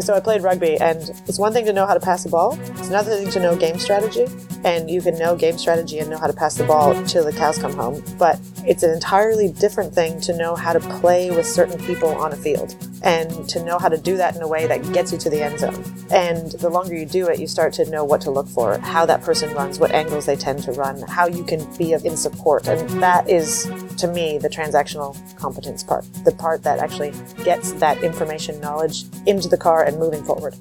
So 0.00 0.12
I 0.12 0.20
played 0.20 0.42
rugby, 0.42 0.76
and 0.76 1.10
it's 1.26 1.38
one 1.38 1.52
thing 1.52 1.66
to 1.66 1.72
know 1.72 1.86
how 1.86 1.94
to 1.94 2.00
pass 2.00 2.24
the 2.24 2.28
ball, 2.28 2.58
it's 2.60 2.88
another 2.88 3.16
thing 3.16 3.30
to 3.30 3.40
know 3.40 3.56
game 3.56 3.78
strategy. 3.78 4.26
And 4.64 4.90
you 4.90 5.02
can 5.02 5.18
know 5.18 5.36
game 5.36 5.58
strategy 5.58 5.98
and 5.98 6.08
know 6.08 6.16
how 6.16 6.26
to 6.26 6.32
pass 6.32 6.56
the 6.56 6.64
ball 6.64 6.94
till 7.04 7.24
the 7.24 7.32
cows 7.32 7.58
come 7.58 7.74
home. 7.74 8.02
But 8.18 8.40
it's 8.66 8.82
an 8.82 8.90
entirely 8.90 9.52
different 9.52 9.94
thing 9.94 10.20
to 10.22 10.36
know 10.36 10.56
how 10.56 10.72
to 10.72 10.80
play 10.80 11.30
with 11.30 11.46
certain 11.46 11.78
people 11.84 12.08
on 12.08 12.32
a 12.32 12.36
field 12.36 12.74
and 13.02 13.46
to 13.50 13.62
know 13.62 13.78
how 13.78 13.90
to 13.90 13.98
do 13.98 14.16
that 14.16 14.34
in 14.34 14.40
a 14.40 14.48
way 14.48 14.66
that 14.66 14.90
gets 14.94 15.12
you 15.12 15.18
to 15.18 15.28
the 15.28 15.42
end 15.42 15.58
zone. 15.58 15.84
And 16.10 16.52
the 16.52 16.70
longer 16.70 16.94
you 16.94 17.04
do 17.04 17.28
it, 17.28 17.38
you 17.38 17.46
start 17.46 17.74
to 17.74 17.84
know 17.90 18.04
what 18.04 18.22
to 18.22 18.30
look 18.30 18.48
for, 18.48 18.78
how 18.78 19.04
that 19.04 19.22
person 19.22 19.52
runs, 19.54 19.78
what 19.78 19.90
angles 19.90 20.24
they 20.24 20.36
tend 20.36 20.62
to 20.62 20.72
run, 20.72 21.02
how 21.02 21.26
you 21.26 21.44
can 21.44 21.62
be 21.76 21.92
in 21.92 22.16
support. 22.16 22.66
And 22.66 22.88
that 23.02 23.28
is, 23.28 23.70
to 23.98 24.08
me, 24.08 24.38
the 24.38 24.48
transactional 24.48 25.14
competence 25.36 25.82
part, 25.82 26.06
the 26.24 26.32
part 26.32 26.62
that 26.62 26.78
actually 26.78 27.12
gets 27.44 27.72
that 27.72 28.02
information 28.02 28.58
knowledge 28.60 29.04
into 29.26 29.48
the 29.48 29.58
car 29.58 29.84
and 29.84 29.98
moving 29.98 30.24
forward. 30.24 30.54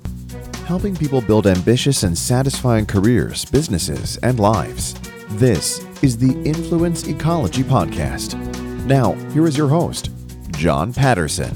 Helping 0.66 0.96
people 0.96 1.20
build 1.20 1.46
ambitious 1.46 2.04
and 2.04 2.18
satisfying 2.18 2.86
careers, 2.86 3.44
businesses, 3.44 4.16
and 4.24 4.40
lives. 4.40 4.94
This 5.32 5.86
is 6.02 6.18
the 6.18 6.42
Influence 6.44 7.06
Ecology 7.06 7.64
Podcast. 7.64 8.40
Now, 8.86 9.12
here 9.32 9.46
is 9.46 9.58
your 9.58 9.68
host, 9.68 10.10
John 10.52 10.94
Patterson. 10.94 11.54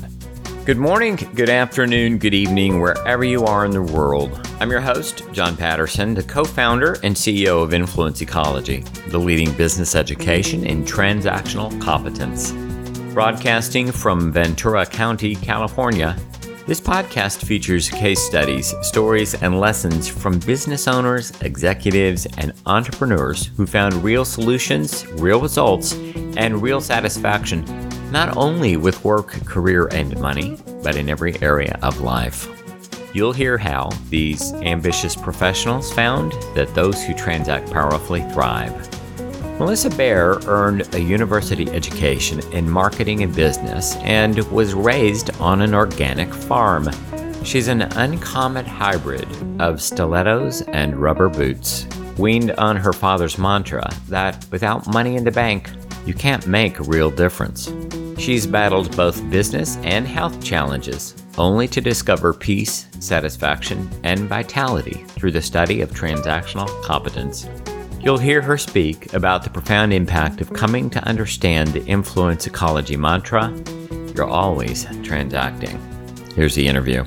Good 0.65 0.77
morning, 0.77 1.15
good 1.35 1.49
afternoon, 1.49 2.17
good 2.17 2.33
evening, 2.33 2.81
wherever 2.81 3.23
you 3.23 3.45
are 3.45 3.63
in 3.63 3.71
the 3.71 3.81
world. 3.81 4.45
I'm 4.59 4.69
your 4.69 4.81
host, 4.81 5.23
John 5.31 5.55
Patterson, 5.55 6.13
the 6.13 6.23
co 6.23 6.43
founder 6.43 6.97
and 7.01 7.15
CEO 7.15 7.63
of 7.63 7.73
Influence 7.73 8.21
Ecology, 8.21 8.81
the 9.07 9.19
leading 9.19 9.53
business 9.53 9.95
education 9.95 10.65
in 10.65 10.83
transactional 10.83 11.79
competence. 11.81 12.51
Broadcasting 13.13 13.89
from 13.89 14.33
Ventura 14.33 14.85
County, 14.85 15.33
California, 15.33 16.17
this 16.67 16.81
podcast 16.81 17.45
features 17.45 17.89
case 17.89 18.21
studies, 18.21 18.75
stories, 18.81 19.33
and 19.41 19.57
lessons 19.57 20.09
from 20.09 20.37
business 20.39 20.85
owners, 20.85 21.31
executives, 21.39 22.27
and 22.37 22.51
entrepreneurs 22.65 23.47
who 23.55 23.65
found 23.65 23.93
real 24.03 24.25
solutions, 24.25 25.07
real 25.13 25.39
results, 25.39 25.93
and 26.35 26.61
real 26.61 26.81
satisfaction 26.81 27.63
not 28.11 28.35
only 28.35 28.77
with 28.77 29.03
work, 29.03 29.29
career, 29.45 29.87
and 29.93 30.19
money, 30.19 30.57
but 30.83 30.95
in 30.95 31.09
every 31.09 31.41
area 31.41 31.79
of 31.81 32.01
life. 32.01 32.47
You'll 33.13 33.33
hear 33.33 33.57
how 33.57 33.89
these 34.09 34.53
ambitious 34.53 35.15
professionals 35.15 35.91
found 35.93 36.33
that 36.53 36.73
those 36.75 37.01
who 37.03 37.13
transact 37.13 37.71
powerfully 37.71 38.23
thrive. 38.33 38.96
Melissa 39.59 39.89
Bear 39.89 40.33
earned 40.45 40.93
a 40.93 40.99
university 40.99 41.67
education 41.71 42.39
in 42.53 42.69
marketing 42.69 43.23
and 43.23 43.35
business 43.35 43.95
and 43.97 44.37
was 44.51 44.75
raised 44.75 45.31
on 45.41 45.61
an 45.61 45.73
organic 45.73 46.31
farm. 46.31 46.87
She's 47.43 47.67
an 47.67 47.81
uncommon 47.81 48.65
hybrid 48.65 49.27
of 49.59 49.81
stilettos 49.81 50.61
and 50.61 50.95
rubber 50.95 51.27
boots, 51.27 51.87
weaned 52.19 52.51
on 52.51 52.75
her 52.75 52.93
father's 52.93 53.39
mantra 53.39 53.89
that 54.09 54.45
without 54.51 54.85
money 54.93 55.15
in 55.15 55.23
the 55.23 55.31
bank, 55.31 55.71
you 56.05 56.13
can't 56.13 56.45
make 56.45 56.79
a 56.79 56.83
real 56.83 57.09
difference. 57.09 57.73
She's 58.19 58.45
battled 58.45 58.95
both 58.95 59.27
business 59.31 59.77
and 59.77 60.07
health 60.07 60.43
challenges, 60.43 61.15
only 61.39 61.67
to 61.69 61.81
discover 61.81 62.31
peace, 62.31 62.87
satisfaction, 62.99 63.89
and 64.03 64.29
vitality 64.29 65.03
through 65.07 65.31
the 65.31 65.41
study 65.41 65.81
of 65.81 65.89
transactional 65.89 66.69
competence. 66.83 67.47
You'll 68.07 68.17
hear 68.17 68.41
her 68.41 68.57
speak 68.57 69.11
about 69.13 69.43
the 69.43 69.49
profound 69.49 69.91
impact 69.91 70.39
of 70.39 70.53
coming 70.53 70.89
to 70.91 71.03
understand 71.03 71.67
the 71.73 71.83
influence 71.87 72.47
ecology 72.47 72.95
mantra 72.95 73.53
you're 74.15 74.23
always 74.23 74.85
transacting. 75.03 75.77
Here's 76.33 76.55
the 76.55 76.69
interview. 76.69 77.03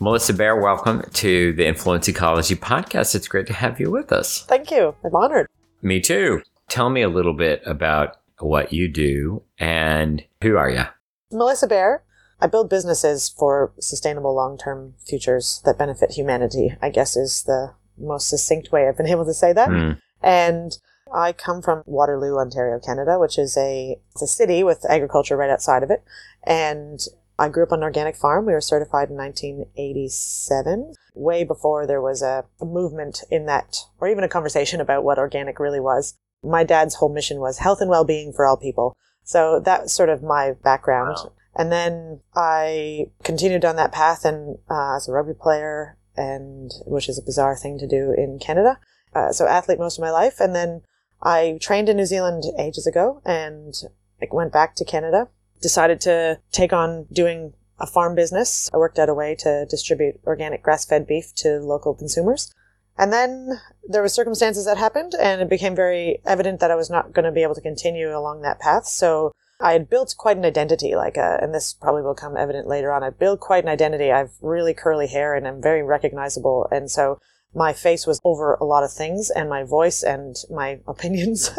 Melissa 0.00 0.34
Bear, 0.34 0.56
welcome 0.56 1.04
to 1.12 1.52
the 1.52 1.64
Influence 1.64 2.08
Ecology 2.08 2.56
podcast. 2.56 3.14
It's 3.14 3.28
great 3.28 3.46
to 3.46 3.52
have 3.52 3.78
you 3.78 3.92
with 3.92 4.10
us. 4.10 4.44
Thank 4.46 4.72
you. 4.72 4.96
I'm 5.04 5.14
honored. 5.14 5.46
Me 5.80 6.00
too. 6.00 6.42
Tell 6.68 6.90
me 6.90 7.02
a 7.02 7.08
little 7.08 7.32
bit 7.32 7.62
about 7.64 8.16
what 8.40 8.72
you 8.72 8.88
do, 8.88 9.44
and 9.60 10.24
who 10.42 10.56
are 10.56 10.70
you? 10.70 10.86
Melissa 11.30 11.68
Bear. 11.68 12.02
I 12.40 12.48
build 12.48 12.68
businesses 12.68 13.28
for 13.28 13.72
sustainable 13.78 14.34
long 14.34 14.58
term 14.58 14.94
futures 15.06 15.62
that 15.64 15.78
benefit 15.78 16.10
humanity, 16.10 16.74
I 16.82 16.90
guess 16.90 17.16
is 17.16 17.44
the 17.44 17.74
most 17.96 18.28
succinct 18.28 18.72
way 18.72 18.88
I've 18.88 18.96
been 18.96 19.06
able 19.06 19.24
to 19.24 19.32
say 19.32 19.52
that. 19.52 19.68
Mm. 19.68 20.00
And 20.26 20.76
I 21.14 21.32
come 21.32 21.62
from 21.62 21.84
Waterloo, 21.86 22.36
Ontario, 22.36 22.80
Canada, 22.80 23.18
which 23.18 23.38
is 23.38 23.56
a, 23.56 23.96
it's 24.10 24.22
a 24.22 24.26
city 24.26 24.64
with 24.64 24.84
agriculture 24.88 25.36
right 25.36 25.50
outside 25.50 25.82
of 25.82 25.90
it. 25.90 26.02
And 26.42 27.00
I 27.38 27.48
grew 27.48 27.62
up 27.62 27.72
on 27.72 27.78
an 27.78 27.84
organic 27.84 28.16
farm. 28.16 28.46
We 28.46 28.52
were 28.52 28.60
certified 28.60 29.10
in 29.10 29.16
1987, 29.16 30.94
way 31.14 31.44
before 31.44 31.86
there 31.86 32.00
was 32.00 32.22
a, 32.22 32.44
movement 32.60 33.22
in 33.30 33.46
that, 33.46 33.78
or 34.00 34.08
even 34.08 34.24
a 34.24 34.28
conversation 34.28 34.80
about 34.80 35.04
what 35.04 35.18
organic 35.18 35.60
really 35.60 35.80
was 35.80 36.14
my 36.46 36.64
dad's 36.64 36.94
whole 36.96 37.12
mission 37.12 37.40
was 37.40 37.58
health 37.58 37.80
and 37.80 37.90
well-being 37.90 38.32
for 38.32 38.46
all 38.46 38.56
people. 38.56 38.96
So 39.24 39.60
that's 39.60 39.92
sort 39.92 40.08
of 40.08 40.22
my 40.22 40.52
background. 40.62 41.16
Wow. 41.18 41.32
And 41.56 41.72
then 41.72 42.20
I 42.34 43.06
continued 43.24 43.62
down 43.62 43.76
that 43.76 43.92
path 43.92 44.24
and 44.24 44.58
uh, 44.70 44.96
as 44.96 45.08
a 45.08 45.12
rugby 45.12 45.34
player, 45.34 45.96
and 46.16 46.70
which 46.84 47.08
is 47.08 47.18
a 47.18 47.22
bizarre 47.22 47.56
thing 47.56 47.78
to 47.78 47.86
do 47.86 48.14
in 48.16 48.38
Canada. 48.38 48.78
Uh, 49.14 49.32
so 49.32 49.46
athlete 49.46 49.78
most 49.78 49.98
of 49.98 50.02
my 50.02 50.10
life, 50.10 50.40
and 50.40 50.54
then 50.54 50.82
I 51.22 51.58
trained 51.60 51.88
in 51.88 51.96
New 51.96 52.06
Zealand 52.06 52.44
ages 52.58 52.86
ago, 52.86 53.22
and 53.24 53.74
like 54.20 54.32
went 54.32 54.52
back 54.52 54.74
to 54.76 54.84
Canada. 54.84 55.28
Decided 55.62 56.00
to 56.02 56.40
take 56.52 56.72
on 56.72 57.06
doing 57.12 57.54
a 57.78 57.86
farm 57.86 58.14
business. 58.14 58.70
I 58.72 58.78
worked 58.78 58.98
out 58.98 59.08
a 59.08 59.14
way 59.14 59.34
to 59.40 59.66
distribute 59.66 60.20
organic 60.26 60.62
grass-fed 60.62 61.06
beef 61.06 61.34
to 61.36 61.60
local 61.60 61.94
consumers. 61.94 62.52
And 62.98 63.12
then 63.12 63.60
there 63.86 64.00
were 64.00 64.08
circumstances 64.08 64.64
that 64.64 64.78
happened 64.78 65.14
and 65.20 65.42
it 65.42 65.50
became 65.50 65.76
very 65.76 66.20
evident 66.24 66.60
that 66.60 66.70
I 66.70 66.76
was 66.76 66.88
not 66.88 67.12
going 67.12 67.26
to 67.26 67.32
be 67.32 67.42
able 67.42 67.54
to 67.54 67.60
continue 67.60 68.16
along 68.16 68.40
that 68.42 68.58
path. 68.58 68.86
So 68.86 69.32
I 69.60 69.72
had 69.72 69.90
built 69.90 70.14
quite 70.16 70.38
an 70.38 70.44
identity, 70.44 70.96
like, 70.96 71.18
uh, 71.18 71.38
and 71.40 71.54
this 71.54 71.74
probably 71.74 72.02
will 72.02 72.14
come 72.14 72.36
evident 72.36 72.66
later 72.66 72.92
on. 72.92 73.02
I 73.02 73.10
built 73.10 73.40
quite 73.40 73.64
an 73.64 73.70
identity. 73.70 74.10
I've 74.10 74.32
really 74.40 74.72
curly 74.72 75.08
hair 75.08 75.34
and 75.34 75.46
I'm 75.46 75.60
very 75.60 75.82
recognizable. 75.82 76.66
And 76.70 76.90
so 76.90 77.18
my 77.56 77.72
face 77.72 78.06
was 78.06 78.20
over 78.22 78.54
a 78.54 78.64
lot 78.64 78.84
of 78.84 78.92
things 78.92 79.30
and 79.30 79.48
my 79.48 79.64
voice 79.64 80.02
and 80.02 80.36
my 80.50 80.78
opinions. 80.86 81.50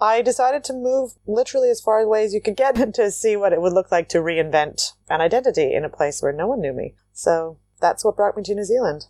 I 0.00 0.22
decided 0.22 0.62
to 0.64 0.74
move 0.74 1.14
literally 1.26 1.70
as 1.70 1.80
far 1.80 1.98
away 1.98 2.24
as 2.24 2.34
you 2.34 2.40
could 2.40 2.56
get 2.56 2.76
to 2.94 3.10
see 3.10 3.34
what 3.34 3.52
it 3.52 3.60
would 3.60 3.72
look 3.72 3.90
like 3.90 4.08
to 4.10 4.18
reinvent 4.18 4.92
an 5.08 5.20
identity 5.20 5.74
in 5.74 5.84
a 5.84 5.88
place 5.88 6.22
where 6.22 6.32
no 6.32 6.46
one 6.46 6.60
knew 6.60 6.72
me. 6.72 6.94
So 7.12 7.58
that's 7.80 8.04
what 8.04 8.16
brought 8.16 8.36
me 8.36 8.42
to 8.44 8.54
New 8.54 8.64
Zealand. 8.64 9.06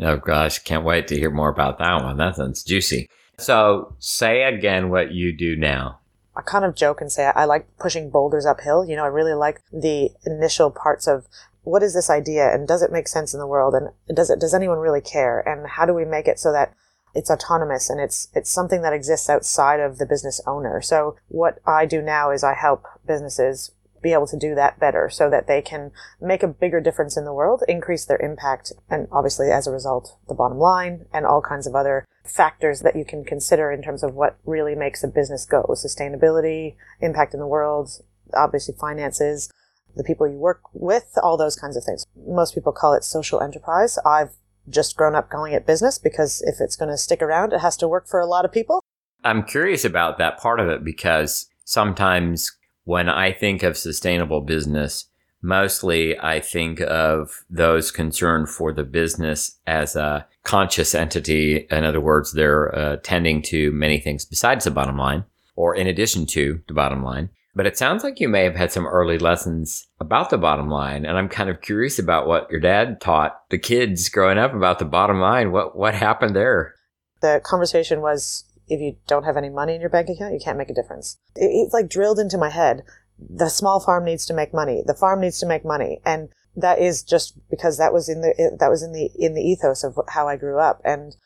Oh 0.00 0.16
gosh, 0.16 0.58
can't 0.60 0.84
wait 0.84 1.08
to 1.08 1.16
hear 1.16 1.30
more 1.30 1.50
about 1.50 1.78
that 1.78 2.02
one. 2.02 2.18
That 2.18 2.36
sounds 2.36 2.62
juicy. 2.62 3.08
So, 3.38 3.96
say 3.98 4.42
again 4.42 4.90
what 4.90 5.12
you 5.12 5.36
do 5.36 5.56
now. 5.56 6.00
I 6.34 6.42
kind 6.42 6.64
of 6.64 6.74
joke 6.74 7.00
and 7.00 7.10
say 7.12 7.26
I 7.26 7.44
like 7.44 7.66
pushing 7.78 8.10
boulders 8.10 8.46
uphill. 8.46 8.86
You 8.86 8.96
know, 8.96 9.04
I 9.04 9.08
really 9.08 9.34
like 9.34 9.60
the 9.70 10.10
initial 10.24 10.70
parts 10.70 11.06
of 11.06 11.26
what 11.62 11.82
is 11.82 11.94
this 11.94 12.10
idea 12.10 12.52
and 12.52 12.66
does 12.66 12.82
it 12.82 12.92
make 12.92 13.08
sense 13.08 13.32
in 13.32 13.40
the 13.40 13.46
world 13.46 13.74
and 13.74 13.88
does 14.14 14.30
it 14.30 14.40
does 14.40 14.54
anyone 14.54 14.78
really 14.78 15.00
care 15.00 15.40
and 15.40 15.66
how 15.66 15.86
do 15.86 15.94
we 15.94 16.04
make 16.04 16.26
it 16.26 16.38
so 16.38 16.52
that 16.52 16.74
it's 17.14 17.30
autonomous 17.30 17.90
and 17.90 18.00
it's 18.00 18.28
it's 18.34 18.50
something 18.50 18.82
that 18.82 18.92
exists 18.92 19.28
outside 19.28 19.80
of 19.80 19.98
the 19.98 20.06
business 20.06 20.40
owner. 20.46 20.80
So 20.80 21.16
what 21.28 21.58
I 21.66 21.86
do 21.86 22.00
now 22.00 22.30
is 22.30 22.42
I 22.42 22.54
help 22.54 22.86
businesses 23.06 23.72
be 24.02 24.12
able 24.12 24.26
to 24.26 24.36
do 24.36 24.54
that 24.56 24.80
better 24.80 25.08
so 25.08 25.30
that 25.30 25.46
they 25.46 25.62
can 25.62 25.92
make 26.20 26.42
a 26.42 26.48
bigger 26.48 26.80
difference 26.80 27.16
in 27.16 27.24
the 27.24 27.32
world, 27.32 27.62
increase 27.68 28.04
their 28.04 28.20
impact, 28.20 28.72
and 28.90 29.06
obviously 29.12 29.50
as 29.50 29.66
a 29.66 29.70
result, 29.70 30.16
the 30.26 30.34
bottom 30.34 30.58
line 30.58 31.06
and 31.12 31.24
all 31.24 31.40
kinds 31.40 31.68
of 31.68 31.76
other 31.76 32.04
factors 32.24 32.80
that 32.80 32.96
you 32.96 33.04
can 33.04 33.24
consider 33.24 33.70
in 33.70 33.82
terms 33.82 34.02
of 34.02 34.14
what 34.14 34.38
really 34.44 34.74
makes 34.74 35.04
a 35.04 35.08
business 35.08 35.44
go. 35.44 35.62
Sustainability, 35.70 36.74
impact 37.00 37.32
in 37.32 37.38
the 37.38 37.46
world, 37.46 38.02
obviously 38.34 38.74
finances, 38.74 39.50
the 39.96 40.04
people 40.04 40.26
you 40.28 40.36
work 40.36 40.60
with, 40.72 41.18
all 41.22 41.36
those 41.36 41.56
kinds 41.56 41.76
of 41.76 41.84
things. 41.84 42.06
Most 42.26 42.54
people 42.54 42.72
call 42.72 42.94
it 42.94 43.04
social 43.04 43.40
enterprise. 43.40 43.98
I've 44.04 44.32
just 44.68 44.96
grown 44.96 45.14
up 45.14 45.30
calling 45.30 45.52
it 45.52 45.66
business 45.66 45.98
because 45.98 46.42
if 46.42 46.60
it's 46.60 46.76
going 46.76 46.90
to 46.90 46.96
stick 46.96 47.20
around, 47.20 47.52
it 47.52 47.60
has 47.60 47.76
to 47.78 47.88
work 47.88 48.06
for 48.06 48.20
a 48.20 48.26
lot 48.26 48.44
of 48.44 48.52
people. 48.52 48.82
I'm 49.24 49.44
curious 49.44 49.84
about 49.84 50.18
that 50.18 50.38
part 50.38 50.60
of 50.60 50.68
it 50.68 50.84
because 50.84 51.48
sometimes 51.64 52.52
when 52.84 53.08
I 53.08 53.32
think 53.32 53.62
of 53.62 53.76
sustainable 53.76 54.40
business, 54.40 55.06
mostly 55.42 56.18
I 56.18 56.40
think 56.40 56.80
of 56.80 57.44
those 57.50 57.90
concerned 57.90 58.48
for 58.48 58.72
the 58.72 58.84
business 58.84 59.58
as 59.66 59.96
a 59.96 60.26
conscious 60.44 60.94
entity. 60.94 61.66
In 61.70 61.84
other 61.84 62.00
words, 62.00 62.32
they're 62.32 62.74
uh, 62.74 62.96
tending 63.02 63.42
to 63.42 63.70
many 63.72 64.00
things 64.00 64.24
besides 64.24 64.64
the 64.64 64.70
bottom 64.70 64.96
line 64.96 65.24
or 65.54 65.74
in 65.74 65.86
addition 65.86 66.26
to 66.26 66.60
the 66.66 66.74
bottom 66.74 67.02
line. 67.02 67.30
But 67.54 67.66
it 67.66 67.76
sounds 67.76 68.02
like 68.02 68.18
you 68.18 68.28
may 68.28 68.44
have 68.44 68.56
had 68.56 68.72
some 68.72 68.86
early 68.86 69.18
lessons 69.18 69.86
about 70.00 70.30
the 70.30 70.38
bottom 70.38 70.68
line. 70.68 71.04
And 71.04 71.18
I'm 71.18 71.28
kind 71.28 71.50
of 71.50 71.60
curious 71.60 71.98
about 71.98 72.26
what 72.26 72.50
your 72.50 72.60
dad 72.60 73.00
taught 73.00 73.42
the 73.50 73.58
kids 73.58 74.08
growing 74.08 74.38
up 74.38 74.54
about 74.54 74.78
the 74.78 74.86
bottom 74.86 75.20
line. 75.20 75.52
What, 75.52 75.76
what 75.76 75.94
happened 75.94 76.34
there? 76.34 76.74
The 77.20 77.40
conversation 77.44 78.00
was 78.00 78.44
if 78.68 78.80
you 78.80 78.96
don't 79.06 79.24
have 79.24 79.36
any 79.36 79.50
money 79.50 79.74
in 79.74 79.80
your 79.80 79.90
bank 79.90 80.08
account, 80.08 80.32
you 80.32 80.40
can't 80.42 80.56
make 80.56 80.70
a 80.70 80.74
difference. 80.74 81.18
It's 81.36 81.74
like 81.74 81.90
drilled 81.90 82.18
into 82.18 82.38
my 82.38 82.48
head. 82.48 82.84
The 83.18 83.50
small 83.50 83.80
farm 83.80 84.04
needs 84.04 84.24
to 84.26 84.34
make 84.34 84.54
money. 84.54 84.82
The 84.84 84.94
farm 84.94 85.20
needs 85.20 85.38
to 85.40 85.46
make 85.46 85.64
money. 85.64 86.00
And 86.06 86.30
that 86.56 86.78
is 86.78 87.02
just 87.02 87.38
because 87.48 87.78
that 87.78 87.92
was 87.92 88.08
in 88.08 88.20
the 88.20 88.56
that 88.58 88.68
was 88.68 88.82
in 88.82 88.92
the 88.92 89.10
in 89.14 89.34
the 89.34 89.42
ethos 89.42 89.84
of 89.84 89.98
how 90.08 90.28
I 90.28 90.36
grew 90.36 90.58
up, 90.58 90.80
and 90.84 91.16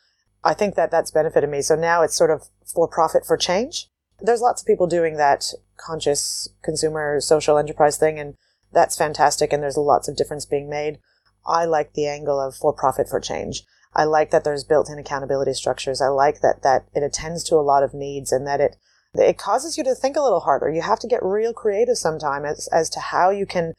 I 0.43 0.53
think 0.53 0.75
that 0.75 0.91
that's 0.91 1.11
benefited 1.11 1.49
me. 1.49 1.61
So 1.61 1.75
now 1.75 2.01
it's 2.01 2.15
sort 2.15 2.31
of 2.31 2.43
for 2.65 2.87
profit 2.87 3.25
for 3.25 3.37
change. 3.37 3.87
There's 4.19 4.41
lots 4.41 4.61
of 4.61 4.67
people 4.67 4.87
doing 4.87 5.17
that 5.17 5.53
conscious 5.77 6.49
consumer 6.63 7.19
social 7.21 7.57
enterprise 7.57 7.97
thing, 7.97 8.19
and 8.19 8.35
that's 8.71 8.97
fantastic. 8.97 9.53
And 9.53 9.61
there's 9.61 9.77
lots 9.77 10.07
of 10.07 10.15
difference 10.15 10.45
being 10.45 10.69
made. 10.69 10.99
I 11.45 11.65
like 11.65 11.93
the 11.93 12.07
angle 12.07 12.39
of 12.39 12.55
for 12.55 12.73
profit 12.73 13.07
for 13.09 13.19
change. 13.19 13.63
I 13.93 14.03
like 14.03 14.31
that 14.31 14.43
there's 14.43 14.63
built-in 14.63 14.99
accountability 14.99 15.53
structures. 15.53 16.01
I 16.01 16.07
like 16.07 16.41
that 16.41 16.61
that 16.63 16.85
it 16.93 17.03
attends 17.03 17.43
to 17.45 17.55
a 17.55 17.65
lot 17.65 17.83
of 17.83 17.93
needs 17.93 18.31
and 18.31 18.45
that 18.45 18.59
it 18.59 18.75
it 19.13 19.37
causes 19.37 19.77
you 19.77 19.83
to 19.85 19.95
think 19.95 20.15
a 20.15 20.21
little 20.21 20.41
harder. 20.41 20.69
You 20.69 20.81
have 20.81 20.99
to 20.99 21.07
get 21.07 21.23
real 21.23 21.53
creative 21.53 21.97
sometime 21.97 22.45
as, 22.45 22.67
as 22.71 22.89
to 22.91 22.99
how 22.99 23.29
you 23.29 23.45
can 23.45 23.73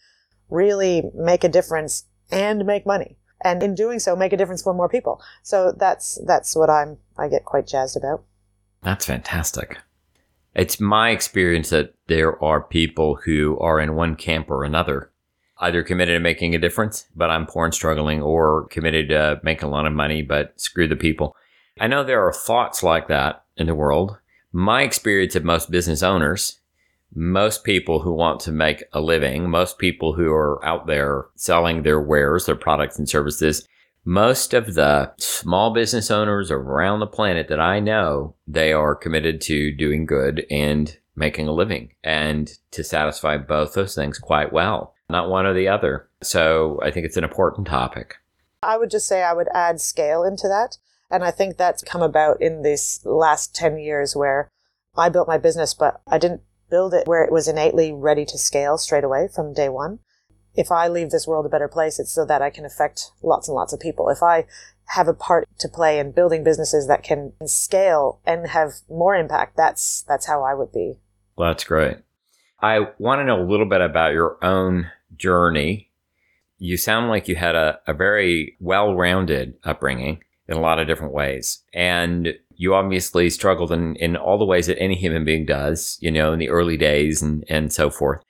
really 0.50 1.04
make 1.14 1.44
a 1.44 1.48
difference 1.48 2.06
and 2.30 2.64
make 2.64 2.86
money. 2.86 3.18
And 3.44 3.62
in 3.62 3.74
doing 3.74 4.00
so, 4.00 4.16
make 4.16 4.32
a 4.32 4.36
difference 4.36 4.62
for 4.62 4.74
more 4.74 4.88
people. 4.88 5.22
So 5.42 5.72
that's, 5.76 6.18
that's 6.26 6.56
what 6.56 6.70
I'm, 6.70 6.98
I 7.16 7.28
get 7.28 7.44
quite 7.44 7.68
jazzed 7.68 7.96
about. 7.96 8.24
That's 8.82 9.06
fantastic. 9.06 9.78
It's 10.58 10.80
my 10.80 11.10
experience 11.10 11.70
that 11.70 11.94
there 12.08 12.42
are 12.42 12.60
people 12.60 13.14
who 13.24 13.56
are 13.60 13.78
in 13.78 13.94
one 13.94 14.16
camp 14.16 14.50
or 14.50 14.64
another, 14.64 15.12
either 15.60 15.84
committed 15.84 16.16
to 16.16 16.20
making 16.20 16.54
a 16.54 16.58
difference, 16.58 17.06
but 17.14 17.30
I'm 17.30 17.46
poor 17.46 17.64
and 17.64 17.72
struggling, 17.72 18.20
or 18.20 18.66
committed 18.66 19.08
to 19.10 19.40
making 19.44 19.68
a 19.68 19.70
lot 19.70 19.86
of 19.86 19.92
money, 19.92 20.20
but 20.20 20.60
screw 20.60 20.88
the 20.88 20.96
people. 20.96 21.36
I 21.78 21.86
know 21.86 22.02
there 22.02 22.26
are 22.26 22.32
thoughts 22.32 22.82
like 22.82 23.06
that 23.06 23.44
in 23.56 23.68
the 23.68 23.74
world. 23.76 24.18
My 24.52 24.82
experience 24.82 25.36
of 25.36 25.44
most 25.44 25.70
business 25.70 26.02
owners 26.02 26.58
most 27.14 27.64
people 27.64 28.00
who 28.00 28.12
want 28.12 28.40
to 28.40 28.52
make 28.52 28.84
a 28.92 29.00
living, 29.00 29.48
most 29.48 29.78
people 29.78 30.12
who 30.12 30.30
are 30.30 30.64
out 30.64 30.86
there 30.86 31.26
selling 31.36 31.82
their 31.82 32.00
wares, 32.00 32.46
their 32.46 32.56
products 32.56 32.98
and 32.98 33.08
services, 33.08 33.66
most 34.08 34.54
of 34.54 34.72
the 34.72 35.12
small 35.18 35.74
business 35.74 36.10
owners 36.10 36.50
around 36.50 36.98
the 36.98 37.06
planet 37.06 37.48
that 37.48 37.60
I 37.60 37.78
know, 37.78 38.34
they 38.46 38.72
are 38.72 38.94
committed 38.94 39.38
to 39.42 39.70
doing 39.70 40.06
good 40.06 40.46
and 40.50 40.96
making 41.14 41.46
a 41.46 41.52
living 41.52 41.92
and 42.02 42.50
to 42.70 42.82
satisfy 42.82 43.36
both 43.36 43.74
those 43.74 43.94
things 43.94 44.18
quite 44.18 44.50
well, 44.50 44.94
not 45.10 45.28
one 45.28 45.44
or 45.44 45.52
the 45.52 45.68
other. 45.68 46.08
So 46.22 46.80
I 46.82 46.90
think 46.90 47.04
it's 47.04 47.18
an 47.18 47.24
important 47.24 47.66
topic. 47.66 48.14
I 48.62 48.78
would 48.78 48.90
just 48.90 49.06
say 49.06 49.22
I 49.22 49.34
would 49.34 49.48
add 49.52 49.78
scale 49.78 50.24
into 50.24 50.48
that. 50.48 50.78
And 51.10 51.22
I 51.22 51.30
think 51.30 51.58
that's 51.58 51.82
come 51.82 52.02
about 52.02 52.40
in 52.40 52.62
these 52.62 53.00
last 53.04 53.54
10 53.54 53.76
years 53.76 54.16
where 54.16 54.48
I 54.96 55.10
built 55.10 55.28
my 55.28 55.36
business, 55.36 55.74
but 55.74 56.00
I 56.06 56.16
didn't 56.16 56.40
build 56.70 56.94
it 56.94 57.06
where 57.06 57.24
it 57.24 57.32
was 57.32 57.46
innately 57.46 57.92
ready 57.92 58.24
to 58.24 58.38
scale 58.38 58.78
straight 58.78 59.04
away 59.04 59.28
from 59.28 59.52
day 59.52 59.68
one. 59.68 59.98
If 60.58 60.72
I 60.72 60.88
leave 60.88 61.10
this 61.10 61.24
world 61.24 61.46
a 61.46 61.48
better 61.48 61.68
place, 61.68 62.00
it's 62.00 62.10
so 62.10 62.24
that 62.24 62.42
I 62.42 62.50
can 62.50 62.64
affect 62.64 63.12
lots 63.22 63.46
and 63.46 63.54
lots 63.54 63.72
of 63.72 63.78
people. 63.78 64.08
If 64.08 64.24
I 64.24 64.44
have 64.86 65.06
a 65.06 65.14
part 65.14 65.46
to 65.60 65.68
play 65.68 66.00
in 66.00 66.10
building 66.10 66.42
businesses 66.42 66.88
that 66.88 67.04
can 67.04 67.32
scale 67.46 68.20
and 68.26 68.48
have 68.48 68.72
more 68.90 69.14
impact, 69.14 69.56
that's 69.56 70.02
that's 70.02 70.26
how 70.26 70.42
I 70.42 70.54
would 70.54 70.72
be. 70.72 70.94
Well, 71.36 71.50
that's 71.50 71.62
great. 71.62 71.98
I 72.60 72.88
want 72.98 73.20
to 73.20 73.24
know 73.24 73.40
a 73.40 73.46
little 73.48 73.68
bit 73.68 73.80
about 73.80 74.14
your 74.14 74.36
own 74.42 74.90
journey. 75.16 75.92
You 76.58 76.76
sound 76.76 77.08
like 77.08 77.28
you 77.28 77.36
had 77.36 77.54
a, 77.54 77.78
a 77.86 77.94
very 77.94 78.56
well 78.58 78.96
rounded 78.96 79.54
upbringing 79.62 80.24
in 80.48 80.56
a 80.56 80.60
lot 80.60 80.80
of 80.80 80.88
different 80.88 81.12
ways. 81.12 81.62
And 81.72 82.34
you 82.56 82.74
obviously 82.74 83.30
struggled 83.30 83.70
in, 83.70 83.94
in 83.96 84.16
all 84.16 84.38
the 84.38 84.44
ways 84.44 84.66
that 84.66 84.80
any 84.80 84.96
human 84.96 85.24
being 85.24 85.46
does, 85.46 85.98
you 86.00 86.10
know, 86.10 86.32
in 86.32 86.40
the 86.40 86.48
early 86.48 86.76
days 86.76 87.22
and, 87.22 87.44
and 87.48 87.72
so 87.72 87.90
forth. 87.90 88.24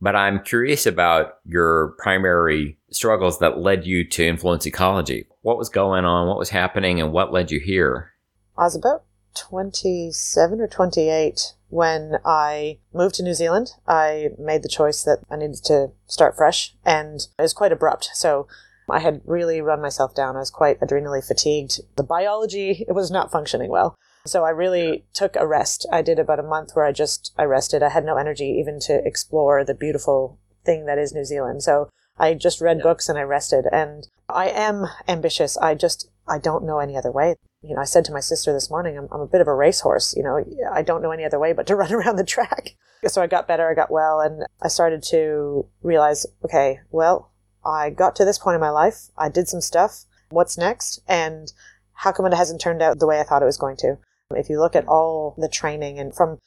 But 0.00 0.14
I'm 0.14 0.42
curious 0.42 0.86
about 0.86 1.38
your 1.44 1.94
primary 1.98 2.78
struggles 2.90 3.38
that 3.38 3.58
led 3.58 3.86
you 3.86 4.06
to 4.10 4.26
influence 4.26 4.66
ecology. 4.66 5.26
What 5.42 5.58
was 5.58 5.68
going 5.68 6.04
on? 6.04 6.28
What 6.28 6.38
was 6.38 6.50
happening? 6.50 7.00
And 7.00 7.12
what 7.12 7.32
led 7.32 7.50
you 7.50 7.60
here? 7.60 8.12
I 8.58 8.64
was 8.64 8.76
about 8.76 9.04
27 9.34 10.60
or 10.60 10.68
28 10.68 11.54
when 11.68 12.16
I 12.24 12.78
moved 12.92 13.16
to 13.16 13.22
New 13.22 13.34
Zealand. 13.34 13.72
I 13.86 14.28
made 14.38 14.62
the 14.62 14.68
choice 14.68 15.02
that 15.04 15.20
I 15.30 15.36
needed 15.36 15.64
to 15.64 15.88
start 16.06 16.36
fresh, 16.36 16.74
and 16.84 17.26
it 17.38 17.42
was 17.42 17.52
quite 17.52 17.72
abrupt. 17.72 18.10
So 18.14 18.48
I 18.88 19.00
had 19.00 19.20
really 19.24 19.60
run 19.60 19.82
myself 19.82 20.14
down. 20.14 20.36
I 20.36 20.40
was 20.40 20.50
quite 20.50 20.78
adrenally 20.80 21.26
fatigued. 21.26 21.80
The 21.96 22.02
biology, 22.02 22.84
it 22.88 22.92
was 22.92 23.10
not 23.10 23.30
functioning 23.30 23.70
well. 23.70 23.96
So 24.26 24.44
I 24.44 24.50
really 24.50 25.04
took 25.12 25.36
a 25.36 25.46
rest. 25.46 25.86
I 25.92 26.02
did 26.02 26.18
about 26.18 26.38
a 26.38 26.44
month 26.44 26.72
where 26.74 26.84
I 26.84 26.92
just, 26.92 27.32
I 27.38 27.44
rested. 27.44 27.82
I 27.82 27.90
had 27.90 28.04
no 28.04 28.16
energy 28.16 28.56
even 28.58 28.80
to 28.80 29.04
explore 29.04 29.64
the 29.64 29.74
beautiful 29.74 30.38
thing 30.64 30.86
that 30.86 30.98
is 30.98 31.12
New 31.12 31.24
Zealand. 31.24 31.62
So 31.62 31.88
I 32.18 32.34
just 32.34 32.60
read 32.60 32.78
yeah. 32.78 32.82
books 32.82 33.08
and 33.08 33.18
I 33.18 33.22
rested. 33.22 33.66
And 33.70 34.08
I 34.28 34.48
am 34.48 34.86
ambitious. 35.08 35.56
I 35.58 35.74
just, 35.74 36.10
I 36.26 36.38
don't 36.38 36.64
know 36.64 36.78
any 36.78 36.96
other 36.96 37.12
way. 37.12 37.36
You 37.62 37.74
know, 37.74 37.80
I 37.80 37.84
said 37.84 38.04
to 38.06 38.12
my 38.12 38.20
sister 38.20 38.52
this 38.52 38.70
morning, 38.70 38.98
I'm, 38.98 39.08
I'm 39.10 39.20
a 39.20 39.26
bit 39.26 39.40
of 39.40 39.48
a 39.48 39.54
racehorse. 39.54 40.14
You 40.16 40.22
know, 40.22 40.44
I 40.72 40.82
don't 40.82 41.02
know 41.02 41.12
any 41.12 41.24
other 41.24 41.38
way 41.38 41.52
but 41.52 41.66
to 41.68 41.76
run 41.76 41.92
around 41.92 42.16
the 42.16 42.24
track. 42.24 42.76
So 43.06 43.22
I 43.22 43.26
got 43.26 43.46
better, 43.46 43.70
I 43.70 43.74
got 43.74 43.90
well, 43.90 44.20
and 44.20 44.44
I 44.60 44.68
started 44.68 45.02
to 45.10 45.66
realize, 45.82 46.26
okay, 46.44 46.80
well, 46.90 47.30
I 47.64 47.90
got 47.90 48.16
to 48.16 48.24
this 48.24 48.38
point 48.38 48.54
in 48.54 48.60
my 48.60 48.70
life. 48.70 49.10
I 49.16 49.28
did 49.28 49.48
some 49.48 49.60
stuff. 49.60 50.04
What's 50.30 50.58
next? 50.58 51.00
And 51.06 51.52
how 51.92 52.12
come 52.12 52.26
it 52.26 52.34
hasn't 52.34 52.60
turned 52.60 52.82
out 52.82 52.98
the 52.98 53.06
way 53.06 53.20
I 53.20 53.22
thought 53.22 53.42
it 53.42 53.46
was 53.46 53.58
going 53.58 53.76
to? 53.78 53.98
If 54.34 54.50
you 54.50 54.60
look 54.60 54.74
at 54.74 54.88
all 54.88 55.34
the 55.38 55.48
training 55.48 55.98
and 55.98 56.14
from 56.14 56.38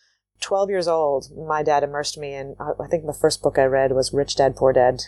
12 0.42 0.70
years 0.70 0.88
old, 0.88 1.28
my 1.36 1.64
dad 1.64 1.84
immersed 1.84 2.18
me 2.18 2.34
in, 2.34 2.56
I 2.60 2.88
think 2.88 3.06
the 3.06 3.14
first 3.14 3.42
book 3.42 3.58
I 3.58 3.66
read 3.66 3.92
was 3.92 4.14
Rich 4.14 4.36
Dad, 4.36 4.56
Poor 4.56 4.74
Dad. 4.74 5.04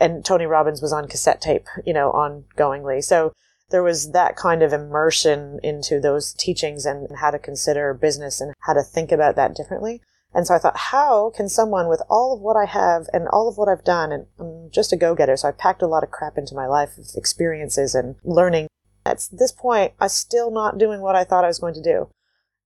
And 0.00 0.24
Tony 0.24 0.46
Robbins 0.46 0.82
was 0.82 0.92
on 0.92 1.08
cassette 1.08 1.40
tape, 1.40 1.66
you 1.84 1.92
know, 1.92 2.12
ongoingly. 2.12 3.02
So 3.02 3.32
there 3.70 3.82
was 3.82 4.12
that 4.12 4.36
kind 4.36 4.62
of 4.62 4.72
immersion 4.72 5.58
into 5.62 6.00
those 6.00 6.32
teachings 6.34 6.84
and 6.84 7.08
how 7.16 7.30
to 7.30 7.38
consider 7.38 7.94
business 7.94 8.40
and 8.40 8.54
how 8.60 8.74
to 8.74 8.82
think 8.82 9.10
about 9.10 9.36
that 9.36 9.54
differently. 9.54 10.02
And 10.34 10.46
so 10.46 10.54
I 10.54 10.58
thought, 10.58 10.76
how 10.76 11.30
can 11.34 11.48
someone 11.48 11.88
with 11.88 12.02
all 12.10 12.34
of 12.34 12.40
what 12.40 12.56
I 12.56 12.66
have 12.66 13.06
and 13.12 13.26
all 13.28 13.48
of 13.48 13.56
what 13.56 13.68
I've 13.68 13.84
done, 13.84 14.12
and 14.12 14.26
I'm 14.38 14.70
just 14.70 14.92
a 14.92 14.96
go 14.96 15.14
getter, 15.14 15.36
so 15.36 15.48
I 15.48 15.52
packed 15.52 15.80
a 15.80 15.86
lot 15.86 16.02
of 16.02 16.10
crap 16.10 16.36
into 16.36 16.54
my 16.54 16.66
life 16.66 16.98
of 16.98 17.06
experiences 17.14 17.94
and 17.94 18.16
learning. 18.22 18.68
At 19.06 19.28
this 19.32 19.52
point, 19.52 19.92
I'm 20.00 20.08
still 20.08 20.50
not 20.50 20.78
doing 20.78 21.00
what 21.00 21.16
I 21.16 21.24
thought 21.24 21.44
I 21.44 21.48
was 21.48 21.58
going 21.58 21.74
to 21.74 21.82
do. 21.82 22.08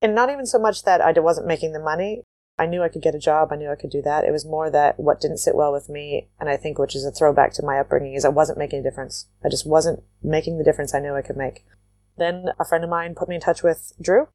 And 0.02 0.14
not 0.14 0.30
even 0.30 0.46
so 0.46 0.58
much 0.58 0.84
that 0.84 1.00
I 1.00 1.12
wasn't 1.20 1.46
making 1.46 1.72
the 1.72 1.80
money. 1.80 2.22
I 2.58 2.66
knew 2.66 2.82
I 2.82 2.88
could 2.88 3.02
get 3.02 3.14
a 3.14 3.18
job. 3.18 3.52
I 3.52 3.56
knew 3.56 3.70
I 3.70 3.76
could 3.76 3.90
do 3.90 4.02
that. 4.02 4.24
It 4.24 4.32
was 4.32 4.44
more 4.44 4.70
that 4.70 4.98
what 4.98 5.20
didn't 5.20 5.38
sit 5.38 5.54
well 5.54 5.72
with 5.72 5.88
me, 5.88 6.28
and 6.38 6.48
I 6.48 6.56
think 6.56 6.78
which 6.78 6.94
is 6.94 7.04
a 7.04 7.10
throwback 7.10 7.52
to 7.54 7.62
my 7.62 7.78
upbringing, 7.78 8.14
is 8.14 8.24
I 8.24 8.28
wasn't 8.28 8.58
making 8.58 8.80
a 8.80 8.82
difference. 8.82 9.28
I 9.44 9.48
just 9.48 9.66
wasn't 9.66 10.02
making 10.22 10.58
the 10.58 10.64
difference 10.64 10.94
I 10.94 11.00
knew 11.00 11.14
I 11.14 11.22
could 11.22 11.36
make. 11.36 11.64
Then 12.18 12.46
a 12.58 12.64
friend 12.64 12.84
of 12.84 12.90
mine 12.90 13.14
put 13.14 13.28
me 13.28 13.36
in 13.36 13.40
touch 13.40 13.62
with 13.62 13.92
Drew, 14.00 14.28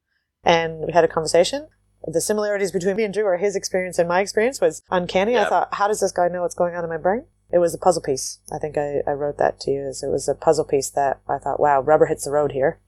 and 0.43 0.79
we 0.79 0.93
had 0.93 1.03
a 1.03 1.07
conversation 1.07 1.67
the 2.07 2.21
similarities 2.21 2.71
between 2.71 2.95
me 2.95 3.03
and 3.03 3.13
Drew 3.13 3.25
or 3.25 3.37
his 3.37 3.55
experience 3.55 3.99
and 3.99 4.07
my 4.07 4.21
experience 4.21 4.61
was 4.61 4.81
uncanny. 4.91 5.33
Yep. 5.33 5.45
I 5.45 5.49
thought, 5.49 5.73
how 5.73 5.87
does 5.87 5.99
this 5.99 6.11
guy 6.11 6.27
know 6.27 6.41
what's 6.41 6.55
going 6.55 6.75
on 6.75 6.83
in 6.83 6.89
my 6.89 6.97
brain? 6.97 7.25
It 7.51 7.59
was 7.59 7.73
a 7.73 7.77
puzzle 7.77 8.01
piece. 8.01 8.39
I 8.51 8.57
think 8.57 8.77
I, 8.77 9.01
I 9.07 9.11
wrote 9.11 9.37
that 9.37 9.59
to 9.61 9.71
you 9.71 9.87
as 9.87 10.03
it 10.03 10.09
was 10.09 10.27
a 10.27 10.35
puzzle 10.35 10.65
piece 10.65 10.89
that 10.89 11.21
I 11.27 11.37
thought, 11.37 11.59
wow, 11.59 11.81
rubber 11.81 12.07
hits 12.07 12.25
the 12.25 12.31
road 12.31 12.51
here 12.51 12.79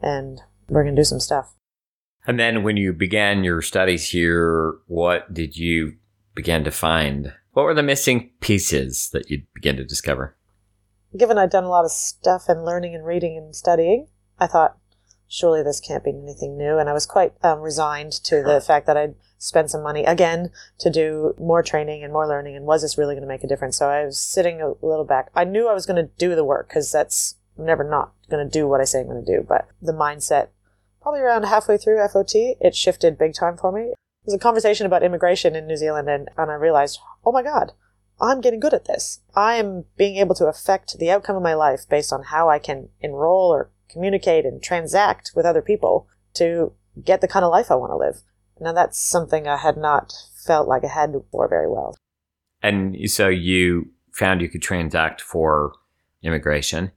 and 0.00 0.40
we're 0.68 0.82
going 0.82 0.94
to 0.94 1.00
do 1.00 1.04
some 1.04 1.20
stuff. 1.20 1.54
And 2.26 2.38
then 2.38 2.62
when 2.62 2.76
you 2.76 2.92
began 2.92 3.42
your 3.42 3.62
studies 3.62 4.10
here, 4.10 4.74
what 4.86 5.32
did 5.32 5.56
you 5.56 5.94
begin 6.34 6.64
to 6.64 6.70
find? 6.70 7.32
What 7.52 7.64
were 7.64 7.74
the 7.74 7.82
missing 7.82 8.30
pieces 8.40 9.10
that 9.12 9.30
you 9.30 9.42
began 9.54 9.76
to 9.76 9.84
discover? 9.84 10.36
Given 11.16 11.36
I'd 11.36 11.50
done 11.50 11.64
a 11.64 11.68
lot 11.68 11.84
of 11.84 11.90
stuff 11.90 12.48
and 12.48 12.64
learning 12.64 12.94
and 12.94 13.04
reading 13.04 13.36
and 13.36 13.54
studying, 13.54 14.06
I 14.38 14.46
thought, 14.46 14.78
surely 15.32 15.62
this 15.62 15.80
can't 15.80 16.04
be 16.04 16.10
anything 16.10 16.58
new. 16.58 16.76
And 16.76 16.90
I 16.90 16.92
was 16.92 17.06
quite 17.06 17.32
um, 17.42 17.60
resigned 17.60 18.12
to 18.24 18.42
the 18.42 18.60
fact 18.60 18.86
that 18.86 18.98
I'd 18.98 19.14
spend 19.38 19.70
some 19.70 19.82
money 19.82 20.04
again 20.04 20.50
to 20.78 20.90
do 20.90 21.34
more 21.38 21.62
training 21.62 22.04
and 22.04 22.12
more 22.12 22.28
learning. 22.28 22.54
And 22.54 22.66
was 22.66 22.82
this 22.82 22.98
really 22.98 23.14
going 23.14 23.22
to 23.22 23.28
make 23.28 23.42
a 23.42 23.48
difference? 23.48 23.78
So 23.78 23.88
I 23.88 24.04
was 24.04 24.18
sitting 24.18 24.60
a 24.60 24.74
little 24.84 25.06
back. 25.06 25.30
I 25.34 25.44
knew 25.44 25.68
I 25.68 25.74
was 25.74 25.86
going 25.86 25.96
to 26.04 26.12
do 26.18 26.34
the 26.34 26.44
work 26.44 26.68
because 26.68 26.92
that's 26.92 27.36
I'm 27.58 27.64
never 27.64 27.82
not 27.82 28.12
going 28.30 28.46
to 28.46 28.50
do 28.50 28.68
what 28.68 28.82
I 28.82 28.84
say 28.84 29.00
I'm 29.00 29.06
going 29.06 29.24
to 29.24 29.38
do. 29.38 29.42
But 29.46 29.68
the 29.80 29.92
mindset, 29.92 30.48
probably 31.00 31.20
around 31.20 31.44
halfway 31.44 31.78
through 31.78 32.06
FOT, 32.08 32.34
it 32.34 32.74
shifted 32.74 33.18
big 33.18 33.32
time 33.32 33.56
for 33.56 33.72
me. 33.72 33.84
There 33.84 33.94
was 34.26 34.34
a 34.34 34.38
conversation 34.38 34.84
about 34.84 35.02
immigration 35.02 35.56
in 35.56 35.66
New 35.66 35.76
Zealand, 35.76 36.08
and, 36.08 36.28
and 36.36 36.50
I 36.50 36.54
realized, 36.54 37.00
oh 37.24 37.32
my 37.32 37.42
God, 37.42 37.72
I'm 38.20 38.40
getting 38.40 38.60
good 38.60 38.74
at 38.74 38.84
this. 38.84 39.20
I 39.34 39.56
am 39.56 39.86
being 39.96 40.16
able 40.16 40.34
to 40.36 40.46
affect 40.46 40.98
the 40.98 41.10
outcome 41.10 41.36
of 41.36 41.42
my 41.42 41.54
life 41.54 41.88
based 41.88 42.12
on 42.12 42.24
how 42.24 42.48
I 42.48 42.58
can 42.58 42.90
enroll 43.00 43.50
or 43.52 43.70
communicate 43.92 44.44
and 44.44 44.62
transact 44.62 45.32
with 45.34 45.46
other 45.46 45.62
people 45.62 46.08
to 46.34 46.72
get 47.04 47.20
the 47.20 47.28
kind 47.28 47.44
of 47.44 47.50
life 47.50 47.70
I 47.70 47.74
want 47.74 47.92
to 47.92 47.96
live. 47.96 48.22
Now, 48.60 48.72
that's 48.72 48.98
something 48.98 49.48
I 49.48 49.56
had 49.56 49.76
not 49.76 50.12
felt 50.34 50.68
like 50.68 50.84
I 50.84 50.88
had 50.88 51.12
before 51.12 51.48
very 51.48 51.68
well. 51.68 51.96
And 52.62 52.96
so 53.10 53.28
you 53.28 53.90
found 54.12 54.40
you 54.40 54.48
could 54.48 54.62
transact 54.62 55.20
for 55.20 55.72
immigration 56.22 56.92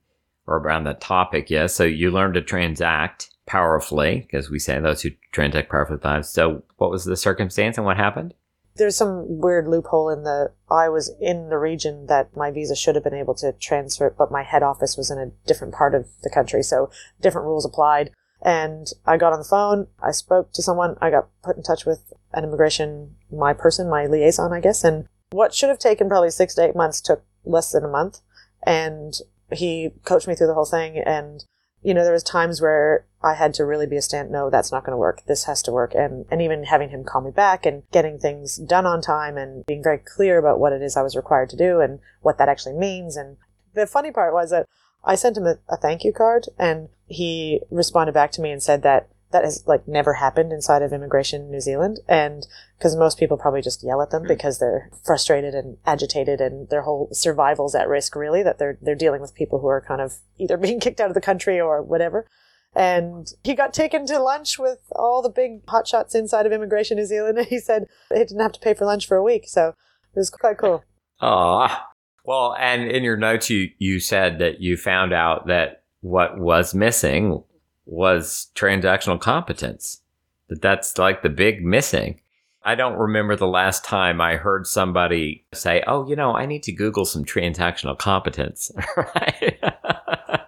or 0.45 0.57
around 0.57 0.83
that 0.83 1.01
topic, 1.01 1.49
yes. 1.49 1.73
So 1.73 1.83
you 1.83 2.11
learned 2.11 2.35
to 2.35 2.41
transact 2.41 3.31
powerfully, 3.47 4.21
because 4.21 4.49
we 4.49 4.59
say 4.59 4.79
those 4.79 5.01
who 5.01 5.09
transact 5.31 5.71
powerfully 5.71 5.99
lives. 6.03 6.29
So 6.29 6.63
what 6.77 6.91
was 6.91 7.05
the 7.05 7.17
circumstance 7.17 7.77
and 7.77 7.85
what 7.85 7.97
happened? 7.97 8.33
There's 8.75 8.95
some 8.95 9.39
weird 9.39 9.67
loophole 9.67 10.09
in 10.09 10.23
the 10.23 10.51
I 10.69 10.89
was 10.89 11.11
in 11.19 11.49
the 11.49 11.57
region 11.57 12.07
that 12.07 12.35
my 12.35 12.51
visa 12.51 12.75
should 12.75 12.95
have 12.95 13.03
been 13.03 13.13
able 13.13 13.35
to 13.35 13.53
transfer, 13.53 14.13
but 14.15 14.31
my 14.31 14.43
head 14.43 14.63
office 14.63 14.97
was 14.97 15.09
in 15.09 15.17
a 15.17 15.31
different 15.47 15.73
part 15.73 15.95
of 15.95 16.07
the 16.23 16.29
country, 16.29 16.61
so 16.63 16.89
different 17.21 17.47
rules 17.47 17.65
applied. 17.65 18.11
And 18.41 18.87
I 19.05 19.17
got 19.17 19.33
on 19.33 19.39
the 19.39 19.45
phone, 19.45 19.87
I 20.03 20.11
spoke 20.11 20.51
to 20.53 20.61
someone, 20.61 20.97
I 21.01 21.09
got 21.09 21.29
put 21.41 21.55
in 21.55 21.63
touch 21.63 21.85
with 21.85 22.13
an 22.33 22.43
immigration, 22.43 23.15
my 23.31 23.53
person, 23.53 23.89
my 23.89 24.05
liaison, 24.05 24.53
I 24.53 24.59
guess, 24.59 24.83
and 24.83 25.07
what 25.31 25.53
should 25.53 25.69
have 25.69 25.79
taken 25.79 26.09
probably 26.09 26.29
six 26.29 26.53
to 26.55 26.65
eight 26.65 26.75
months 26.75 27.01
took 27.01 27.23
less 27.45 27.71
than 27.71 27.85
a 27.85 27.89
month. 27.89 28.19
And 28.63 29.13
he 29.51 29.91
coached 30.03 30.27
me 30.27 30.35
through 30.35 30.47
the 30.47 30.53
whole 30.53 30.65
thing 30.65 30.97
and 30.97 31.45
you 31.85 31.93
know, 31.93 32.03
there 32.03 32.13
was 32.13 32.23
times 32.23 32.61
where 32.61 33.05
I 33.25 33.33
had 33.33 33.55
to 33.55 33.65
really 33.65 33.87
be 33.87 33.97
a 33.97 34.01
stand. 34.03 34.29
No, 34.29 34.51
that's 34.51 34.71
not 34.71 34.83
going 34.85 34.91
to 34.91 34.97
work. 34.97 35.23
This 35.25 35.45
has 35.45 35.63
to 35.63 35.71
work. 35.71 35.95
And, 35.95 36.25
and 36.29 36.43
even 36.43 36.65
having 36.65 36.89
him 36.89 37.03
call 37.03 37.21
me 37.21 37.31
back 37.31 37.65
and 37.65 37.81
getting 37.91 38.19
things 38.19 38.57
done 38.57 38.85
on 38.85 39.01
time 39.01 39.35
and 39.35 39.65
being 39.65 39.81
very 39.81 39.97
clear 39.97 40.37
about 40.37 40.59
what 40.59 40.73
it 40.73 40.83
is 40.83 40.95
I 40.95 41.01
was 41.01 41.15
required 41.15 41.49
to 41.49 41.57
do 41.57 41.81
and 41.81 41.99
what 42.21 42.37
that 42.37 42.49
actually 42.49 42.75
means. 42.75 43.17
And 43.17 43.37
the 43.73 43.87
funny 43.87 44.11
part 44.11 44.31
was 44.31 44.51
that 44.51 44.67
I 45.03 45.15
sent 45.15 45.37
him 45.37 45.47
a, 45.47 45.57
a 45.67 45.75
thank 45.75 46.03
you 46.03 46.13
card 46.13 46.45
and 46.59 46.89
he 47.07 47.61
responded 47.71 48.13
back 48.13 48.31
to 48.33 48.41
me 48.41 48.51
and 48.51 48.61
said 48.61 48.83
that 48.83 49.09
that 49.31 49.43
has 49.43 49.63
like 49.65 49.87
never 49.87 50.13
happened 50.13 50.53
inside 50.53 50.81
of 50.81 50.93
immigration 50.93 51.41
in 51.41 51.51
New 51.51 51.59
Zealand. 51.59 51.99
And 52.07 52.45
because 52.77 52.95
most 52.95 53.17
people 53.17 53.37
probably 53.37 53.61
just 53.61 53.83
yell 53.83 54.01
at 54.01 54.11
them 54.11 54.21
hmm. 54.21 54.27
because 54.27 54.59
they're 54.59 54.89
frustrated 55.03 55.55
and 55.55 55.77
agitated 55.85 56.39
and 56.39 56.69
their 56.69 56.83
whole 56.83 57.09
survival's 57.11 57.75
at 57.75 57.89
risk 57.89 58.15
really 58.15 58.43
that 58.43 58.59
they're 58.59 58.77
they're 58.81 58.95
dealing 58.95 59.21
with 59.21 59.35
people 59.35 59.59
who 59.59 59.67
are 59.67 59.81
kind 59.81 60.01
of 60.01 60.17
either 60.37 60.57
being 60.65 60.79
kicked 60.79 61.01
out 61.01 61.09
of 61.09 61.15
the 61.15 61.21
country 61.21 61.59
or 61.59 61.81
whatever. 61.81 62.27
And 62.75 63.31
he 63.43 63.55
got 63.55 63.73
taken 63.73 64.05
to 64.07 64.19
lunch 64.19 64.59
with 64.59 64.79
all 64.91 65.21
the 65.21 65.29
big 65.29 65.65
hotshots 65.67 66.13
inside 66.13 66.45
of 66.45 66.51
Immigration 66.51 66.97
New 66.97 67.05
Zealand, 67.05 67.37
and 67.37 67.47
he 67.49 67.59
said 67.59 67.87
he 68.13 68.19
didn't 68.19 68.41
have 68.41 68.51
to 68.53 68.59
pay 68.59 68.73
for 68.73 68.85
lunch 68.85 69.07
for 69.07 69.15
a 69.15 69.23
week, 69.23 69.47
so 69.47 69.69
it 69.69 70.19
was 70.19 70.29
quite 70.29 70.57
cool. 70.57 70.83
Ah, 71.21 71.87
well, 72.25 72.55
and 72.59 72.89
in 72.89 73.03
your 73.03 73.17
notes, 73.17 73.49
you 73.49 73.69
you 73.77 73.99
said 73.99 74.39
that 74.39 74.59
you 74.59 74.75
found 74.77 75.13
out 75.13 75.47
that 75.47 75.83
what 76.01 76.37
was 76.37 76.73
missing 76.73 77.43
was 77.85 78.47
transactional 78.55 79.19
competence. 79.19 80.01
That 80.49 80.61
that's 80.61 80.97
like 80.97 81.21
the 81.21 81.29
big 81.29 81.63
missing. 81.63 82.19
I 82.63 82.73
don't 82.73 82.97
remember 82.97 83.35
the 83.35 83.47
last 83.47 83.85
time 83.85 84.19
I 84.19 84.35
heard 84.35 84.65
somebody 84.65 85.45
say, 85.53 85.83
"Oh, 85.87 86.07
you 86.07 86.15
know, 86.15 86.35
I 86.35 86.45
need 86.45 86.63
to 86.63 86.71
Google 86.71 87.05
some 87.05 87.23
transactional 87.23 87.97
competence." 87.97 88.71
right? 88.97 89.59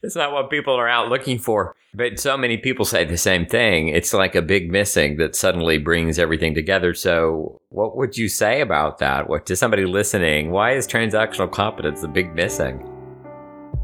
it's 0.07 0.15
not 0.15 0.31
what 0.31 0.49
people 0.49 0.73
are 0.73 0.87
out 0.87 1.09
looking 1.09 1.37
for. 1.37 1.75
But 1.93 2.17
so 2.17 2.37
many 2.37 2.55
people 2.57 2.85
say 2.85 3.03
the 3.03 3.17
same 3.17 3.45
thing. 3.45 3.89
It's 3.89 4.13
like 4.13 4.35
a 4.35 4.41
big 4.41 4.71
missing 4.71 5.17
that 5.17 5.35
suddenly 5.35 5.77
brings 5.77 6.17
everything 6.17 6.55
together. 6.55 6.93
So, 6.93 7.59
what 7.69 7.97
would 7.97 8.17
you 8.17 8.29
say 8.29 8.61
about 8.61 8.99
that? 8.99 9.27
What 9.27 9.45
to 9.47 9.55
somebody 9.57 9.85
listening? 9.85 10.51
Why 10.51 10.71
is 10.75 10.87
transactional 10.87 11.51
competence 11.51 12.01
the 12.01 12.07
big 12.07 12.33
missing? 12.33 12.87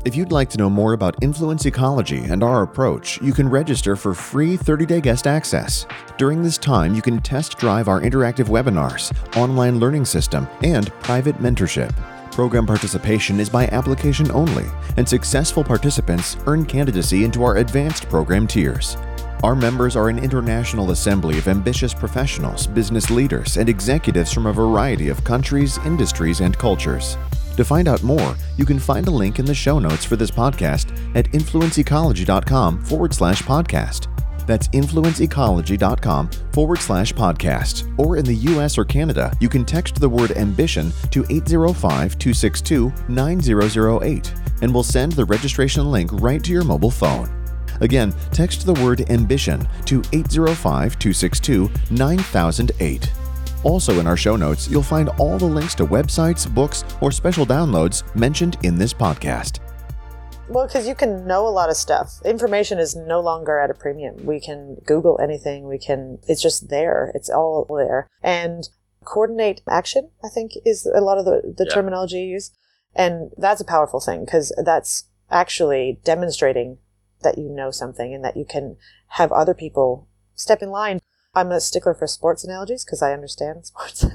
If 0.05 0.15
you'd 0.15 0.31
like 0.31 0.49
to 0.51 0.57
know 0.57 0.69
more 0.69 0.93
about 0.93 1.21
influence 1.21 1.65
ecology 1.65 2.19
and 2.19 2.41
our 2.41 2.63
approach, 2.63 3.21
you 3.21 3.33
can 3.33 3.49
register 3.49 3.97
for 3.97 4.13
free 4.13 4.55
30 4.55 4.85
day 4.85 5.01
guest 5.01 5.27
access. 5.27 5.85
During 6.17 6.41
this 6.41 6.57
time, 6.57 6.95
you 6.95 7.01
can 7.01 7.19
test 7.19 7.57
drive 7.57 7.89
our 7.89 7.99
interactive 7.99 8.47
webinars, 8.47 9.11
online 9.35 9.77
learning 9.77 10.05
system, 10.05 10.47
and 10.61 10.87
private 11.01 11.37
mentorship. 11.39 11.93
Program 12.33 12.65
participation 12.65 13.39
is 13.39 13.47
by 13.47 13.67
application 13.67 14.31
only, 14.31 14.65
and 14.97 15.07
successful 15.07 15.63
participants 15.63 16.35
earn 16.47 16.65
candidacy 16.65 17.23
into 17.23 17.43
our 17.43 17.57
advanced 17.57 18.09
program 18.09 18.47
tiers. 18.47 18.97
Our 19.43 19.55
members 19.55 19.95
are 19.95 20.09
an 20.09 20.17
international 20.17 20.89
assembly 20.89 21.37
of 21.37 21.47
ambitious 21.47 21.93
professionals, 21.93 22.65
business 22.65 23.11
leaders, 23.11 23.57
and 23.57 23.69
executives 23.69 24.33
from 24.33 24.47
a 24.47 24.53
variety 24.53 25.09
of 25.09 25.23
countries, 25.23 25.77
industries, 25.85 26.39
and 26.39 26.57
cultures. 26.57 27.17
To 27.55 27.63
find 27.63 27.87
out 27.87 28.01
more, 28.01 28.35
you 28.57 28.65
can 28.65 28.79
find 28.79 29.07
a 29.07 29.11
link 29.11 29.37
in 29.37 29.45
the 29.45 29.53
show 29.53 29.77
notes 29.77 30.03
for 30.03 30.15
this 30.15 30.31
podcast 30.31 30.91
at 31.15 31.25
influenceecology.com 31.33 32.83
forward 32.83 33.13
slash 33.13 33.43
podcast. 33.43 34.12
That's 34.45 34.67
influenceecology.com 34.69 36.29
forward 36.51 36.79
slash 36.79 37.13
podcast. 37.13 37.93
Or 37.97 38.17
in 38.17 38.25
the 38.25 38.35
US 38.35 38.77
or 38.77 38.85
Canada, 38.85 39.33
you 39.39 39.49
can 39.49 39.65
text 39.65 39.95
the 39.95 40.09
word 40.09 40.31
ambition 40.31 40.91
to 41.11 41.25
805 41.29 42.17
262 42.17 42.93
9008 43.07 44.33
and 44.63 44.73
we'll 44.73 44.81
send 44.81 45.11
the 45.11 45.25
registration 45.25 45.91
link 45.91 46.09
right 46.13 46.41
to 46.43 46.51
your 46.51 46.63
mobile 46.63 46.89
phone. 46.89 47.29
Again, 47.81 48.13
text 48.31 48.65
the 48.65 48.73
word 48.73 49.09
ambition 49.09 49.67
to 49.85 50.01
805 50.13 50.97
262 50.99 51.69
9008. 51.91 53.11
Also, 53.63 53.99
in 53.99 54.07
our 54.07 54.17
show 54.17 54.35
notes, 54.35 54.69
you'll 54.69 54.83
find 54.83 55.09
all 55.17 55.37
the 55.37 55.45
links 55.45 55.75
to 55.75 55.85
websites, 55.85 56.51
books, 56.53 56.83
or 57.01 57.11
special 57.11 57.45
downloads 57.45 58.03
mentioned 58.15 58.57
in 58.63 58.77
this 58.77 58.93
podcast. 58.93 59.59
Well, 60.49 60.67
because 60.67 60.87
you 60.87 60.95
can 60.95 61.25
know 61.25 61.47
a 61.47 61.49
lot 61.49 61.69
of 61.69 61.77
stuff. 61.77 62.21
Information 62.25 62.77
is 62.77 62.95
no 62.95 63.19
longer 63.21 63.59
at 63.59 63.69
a 63.69 63.73
premium. 63.73 64.25
We 64.25 64.39
can 64.39 64.77
Google 64.85 65.19
anything. 65.21 65.67
We 65.67 65.79
can, 65.79 66.19
it's 66.27 66.41
just 66.41 66.69
there. 66.69 67.11
It's 67.15 67.29
all 67.29 67.65
there. 67.75 68.07
And 68.21 68.67
coordinate 69.03 69.61
action, 69.69 70.09
I 70.23 70.29
think, 70.29 70.51
is 70.65 70.85
a 70.85 71.01
lot 71.01 71.17
of 71.17 71.25
the, 71.25 71.53
the 71.57 71.65
yeah. 71.65 71.73
terminology 71.73 72.21
used. 72.21 72.55
And 72.95 73.31
that's 73.37 73.61
a 73.61 73.65
powerful 73.65 73.99
thing 73.99 74.25
because 74.25 74.53
that's 74.63 75.05
actually 75.31 75.99
demonstrating 76.03 76.77
that 77.21 77.37
you 77.37 77.49
know 77.49 77.71
something 77.71 78.13
and 78.13 78.23
that 78.23 78.37
you 78.37 78.45
can 78.45 78.75
have 79.07 79.31
other 79.31 79.53
people 79.53 80.07
step 80.35 80.61
in 80.61 80.69
line 80.69 80.99
I'm 81.35 81.51
a 81.51 81.59
stickler 81.59 81.93
for 81.93 82.07
sports 82.07 82.43
analogies 82.43 82.85
because 82.85 83.01
I 83.01 83.13
understand 83.13 83.65
sports. 83.65 84.05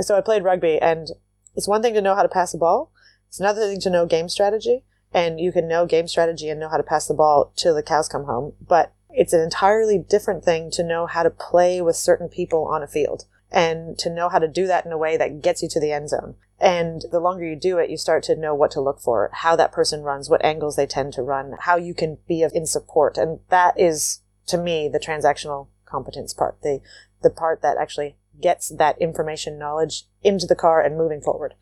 so 0.00 0.16
I 0.16 0.20
played 0.20 0.44
rugby, 0.44 0.78
and 0.80 1.08
it's 1.54 1.68
one 1.68 1.82
thing 1.82 1.94
to 1.94 2.02
know 2.02 2.14
how 2.14 2.22
to 2.22 2.28
pass 2.28 2.54
a 2.54 2.58
ball. 2.58 2.92
It's 3.28 3.40
another 3.40 3.66
thing 3.68 3.80
to 3.80 3.90
know 3.90 4.06
game 4.06 4.28
strategy, 4.28 4.84
and 5.14 5.40
you 5.40 5.52
can 5.52 5.68
know 5.68 5.86
game 5.86 6.08
strategy 6.08 6.50
and 6.50 6.60
know 6.60 6.68
how 6.68 6.76
to 6.76 6.82
pass 6.82 7.06
the 7.06 7.14
ball 7.14 7.52
till 7.56 7.74
the 7.74 7.82
cows 7.82 8.08
come 8.08 8.24
home. 8.24 8.52
But 8.60 8.92
it's 9.08 9.32
an 9.32 9.40
entirely 9.40 9.96
different 9.96 10.44
thing 10.44 10.70
to 10.72 10.82
know 10.82 11.06
how 11.06 11.22
to 11.22 11.30
play 11.30 11.80
with 11.80 11.96
certain 11.96 12.28
people 12.28 12.66
on 12.66 12.82
a 12.82 12.88
field 12.88 13.24
and 13.50 13.96
to 13.98 14.10
know 14.10 14.28
how 14.28 14.40
to 14.40 14.48
do 14.48 14.66
that 14.66 14.84
in 14.84 14.90
a 14.90 14.98
way 14.98 15.16
that 15.16 15.40
gets 15.40 15.62
you 15.62 15.68
to 15.68 15.80
the 15.80 15.92
end 15.92 16.08
zone. 16.08 16.34
And 16.58 17.02
the 17.12 17.20
longer 17.20 17.44
you 17.44 17.54
do 17.54 17.78
it, 17.78 17.90
you 17.90 17.96
start 17.96 18.24
to 18.24 18.36
know 18.36 18.54
what 18.54 18.72
to 18.72 18.80
look 18.80 19.00
for, 19.00 19.30
how 19.32 19.54
that 19.54 19.70
person 19.70 20.02
runs, 20.02 20.28
what 20.28 20.44
angles 20.44 20.74
they 20.74 20.86
tend 20.86 21.12
to 21.12 21.22
run, 21.22 21.54
how 21.60 21.76
you 21.76 21.94
can 21.94 22.18
be 22.26 22.42
in 22.42 22.66
support. 22.66 23.16
And 23.16 23.38
that 23.50 23.78
is, 23.78 24.20
to 24.48 24.58
me, 24.58 24.88
the 24.88 24.98
transactional 24.98 25.68
competence 25.84 26.34
part, 26.34 26.60
the 26.62 26.80
the 27.22 27.30
part 27.30 27.62
that 27.62 27.76
actually 27.78 28.16
gets 28.40 28.68
that 28.68 29.00
information 29.00 29.58
knowledge 29.58 30.04
into 30.22 30.46
the 30.46 30.56
car 30.56 30.80
and 30.80 30.96
moving 30.96 31.20
forward. 31.20 31.54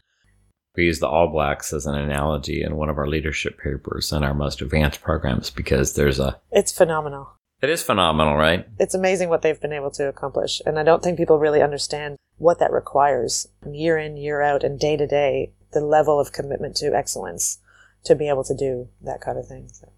We 0.76 0.84
use 0.84 1.00
the 1.00 1.08
All 1.08 1.28
Blacks 1.28 1.72
as 1.72 1.84
an 1.84 1.94
analogy 1.94 2.62
in 2.62 2.76
one 2.76 2.88
of 2.88 2.96
our 2.96 3.06
leadership 3.06 3.58
papers 3.58 4.10
in 4.10 4.24
our 4.24 4.32
most 4.32 4.62
advanced 4.62 5.02
programs 5.02 5.50
because 5.50 5.94
there's 5.94 6.18
a 6.18 6.40
It's 6.50 6.72
phenomenal. 6.72 7.28
It 7.60 7.70
is 7.70 7.82
phenomenal, 7.82 8.36
right? 8.36 8.66
It's 8.78 8.94
amazing 8.94 9.28
what 9.28 9.42
they've 9.42 9.60
been 9.60 9.72
able 9.72 9.90
to 9.92 10.08
accomplish. 10.08 10.60
And 10.66 10.78
I 10.78 10.82
don't 10.82 11.02
think 11.02 11.18
people 11.18 11.38
really 11.38 11.62
understand 11.62 12.16
what 12.38 12.58
that 12.58 12.72
requires 12.72 13.46
year 13.70 13.98
in, 13.98 14.16
year 14.16 14.40
out, 14.42 14.64
and 14.64 14.80
day 14.80 14.96
to 14.96 15.06
day, 15.06 15.52
the 15.72 15.80
level 15.80 16.18
of 16.18 16.32
commitment 16.32 16.74
to 16.76 16.94
excellence 16.94 17.58
to 18.04 18.16
be 18.16 18.28
able 18.28 18.42
to 18.44 18.54
do 18.54 18.88
that 19.02 19.20
kind 19.20 19.38
of 19.38 19.46
thing. 19.46 19.68
So. 19.72 19.92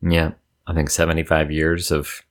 Yeah. 0.00 0.32
I 0.66 0.74
think 0.74 0.90
75 0.90 1.50
years 1.50 1.90
of 1.90 2.22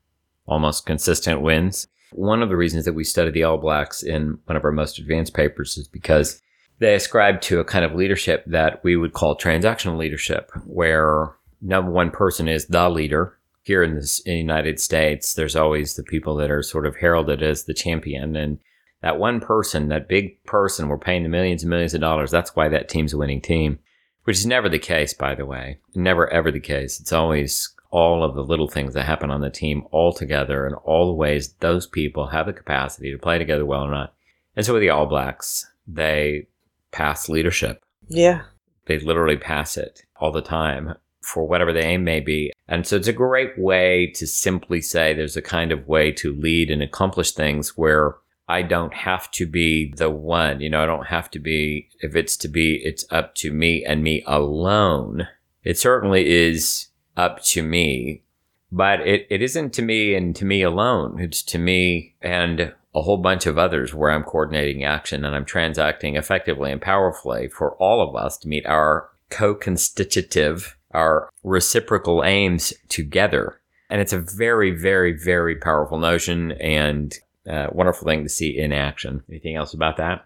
almost 0.47 0.85
consistent 0.85 1.41
wins. 1.41 1.87
One 2.11 2.41
of 2.41 2.49
the 2.49 2.57
reasons 2.57 2.85
that 2.85 2.93
we 2.93 3.03
studied 3.03 3.35
the 3.35 3.43
All 3.43 3.57
Blacks 3.57 4.03
in 4.03 4.39
one 4.45 4.57
of 4.57 4.65
our 4.65 4.71
most 4.71 4.99
advanced 4.99 5.33
papers 5.33 5.77
is 5.77 5.87
because 5.87 6.41
they 6.81 6.95
ascribe 6.95 7.39
to 7.41 7.59
a 7.59 7.63
kind 7.63 7.85
of 7.85 7.93
leadership 7.93 8.43
that 8.47 8.83
we 8.83 8.95
would 8.95 9.13
call 9.13 9.37
transactional 9.37 9.99
leadership, 9.99 10.51
where 10.65 11.35
number 11.61 11.91
one 11.91 12.09
person 12.09 12.47
is 12.47 12.65
the 12.65 12.89
leader. 12.89 13.37
Here 13.61 13.83
in, 13.83 13.93
this, 13.93 14.19
in 14.21 14.33
the 14.33 14.39
United 14.39 14.79
States, 14.79 15.35
there's 15.35 15.55
always 15.55 15.95
the 15.95 16.01
people 16.01 16.35
that 16.37 16.49
are 16.49 16.63
sort 16.63 16.87
of 16.87 16.95
heralded 16.95 17.43
as 17.43 17.65
the 17.65 17.75
champion. 17.75 18.35
And 18.35 18.57
that 19.03 19.19
one 19.19 19.39
person, 19.39 19.89
that 19.89 20.09
big 20.09 20.43
person, 20.45 20.87
we're 20.87 20.97
paying 20.97 21.21
the 21.21 21.29
millions 21.29 21.61
and 21.61 21.69
millions 21.69 21.93
of 21.93 22.01
dollars. 22.01 22.31
That's 22.31 22.55
why 22.55 22.67
that 22.69 22.89
team's 22.89 23.13
a 23.13 23.17
winning 23.19 23.41
team, 23.41 23.77
which 24.23 24.37
is 24.37 24.47
never 24.47 24.67
the 24.67 24.79
case, 24.79 25.13
by 25.13 25.35
the 25.35 25.45
way. 25.45 25.77
Never 25.93 26.27
ever 26.33 26.51
the 26.51 26.59
case. 26.59 26.99
It's 26.99 27.13
always 27.13 27.71
all 27.91 28.23
of 28.23 28.33
the 28.33 28.43
little 28.43 28.67
things 28.67 28.95
that 28.95 29.05
happen 29.05 29.29
on 29.29 29.41
the 29.41 29.51
team 29.51 29.83
all 29.91 30.13
together 30.13 30.65
and 30.65 30.73
all 30.83 31.05
the 31.05 31.13
ways 31.13 31.53
those 31.59 31.85
people 31.85 32.27
have 32.27 32.47
the 32.47 32.53
capacity 32.53 33.11
to 33.11 33.19
play 33.19 33.37
together 33.37 33.67
well 33.67 33.83
or 33.83 33.91
not. 33.91 34.15
And 34.55 34.65
so 34.65 34.73
with 34.73 34.81
the 34.81 34.89
All 34.89 35.05
Blacks, 35.05 35.69
they 35.87 36.47
pass 36.91 37.29
leadership. 37.29 37.83
Yeah. 38.07 38.43
They 38.85 38.99
literally 38.99 39.37
pass 39.37 39.77
it 39.77 40.03
all 40.17 40.31
the 40.31 40.41
time 40.41 40.95
for 41.21 41.47
whatever 41.47 41.71
the 41.71 41.85
aim 41.85 42.03
may 42.03 42.19
be. 42.19 42.51
And 42.67 42.85
so 42.85 42.95
it's 42.95 43.07
a 43.07 43.13
great 43.13 43.57
way 43.57 44.11
to 44.15 44.25
simply 44.25 44.81
say 44.81 45.13
there's 45.13 45.37
a 45.37 45.41
kind 45.41 45.71
of 45.71 45.87
way 45.87 46.11
to 46.13 46.33
lead 46.33 46.71
and 46.71 46.81
accomplish 46.81 47.31
things 47.31 47.77
where 47.77 48.15
I 48.47 48.63
don't 48.63 48.93
have 48.93 49.31
to 49.31 49.45
be 49.45 49.93
the 49.95 50.09
one. 50.09 50.61
You 50.61 50.69
know, 50.69 50.83
I 50.83 50.85
don't 50.85 51.07
have 51.07 51.29
to 51.31 51.39
be, 51.39 51.89
if 51.99 52.15
it's 52.15 52.35
to 52.37 52.47
be, 52.47 52.81
it's 52.83 53.05
up 53.11 53.35
to 53.35 53.51
me 53.51 53.85
and 53.85 54.03
me 54.03 54.23
alone. 54.25 55.27
It 55.63 55.77
certainly 55.77 56.27
is 56.27 56.87
up 57.15 57.43
to 57.43 57.61
me, 57.61 58.23
but 58.71 59.01
it, 59.01 59.27
it 59.29 59.41
isn't 59.41 59.73
to 59.73 59.81
me 59.81 60.15
and 60.15 60.35
to 60.35 60.45
me 60.45 60.63
alone. 60.63 61.19
It's 61.19 61.43
to 61.43 61.59
me 61.59 62.15
and 62.21 62.73
a 62.93 63.01
whole 63.01 63.17
bunch 63.17 63.45
of 63.45 63.57
others 63.57 63.93
where 63.93 64.11
I'm 64.11 64.23
coordinating 64.23 64.83
action 64.83 65.23
and 65.23 65.35
I'm 65.35 65.45
transacting 65.45 66.15
effectively 66.15 66.71
and 66.71 66.81
powerfully 66.81 67.47
for 67.47 67.75
all 67.75 68.01
of 68.07 68.15
us 68.15 68.37
to 68.39 68.47
meet 68.47 68.65
our 68.65 69.09
co-constitutive, 69.29 70.77
our 70.91 71.29
reciprocal 71.43 72.23
aims 72.23 72.73
together. 72.89 73.61
And 73.89 74.01
it's 74.01 74.13
a 74.13 74.19
very, 74.19 74.71
very, 74.71 75.13
very 75.13 75.55
powerful 75.55 75.97
notion 75.97 76.51
and 76.53 77.17
a 77.45 77.69
wonderful 77.71 78.05
thing 78.05 78.23
to 78.23 78.29
see 78.29 78.57
in 78.57 78.71
action. 78.71 79.23
Anything 79.29 79.55
else 79.55 79.73
about 79.73 79.97
that? 79.97 80.25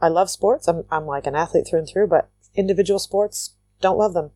I 0.00 0.08
love 0.08 0.28
sports. 0.28 0.68
I'm, 0.68 0.84
I'm 0.90 1.06
like 1.06 1.26
an 1.26 1.34
athlete 1.34 1.66
through 1.68 1.80
and 1.80 1.88
through, 1.88 2.08
but 2.08 2.28
individual 2.54 2.98
sports, 2.98 3.54
don't 3.80 3.98
love 3.98 4.12
them. 4.12 4.30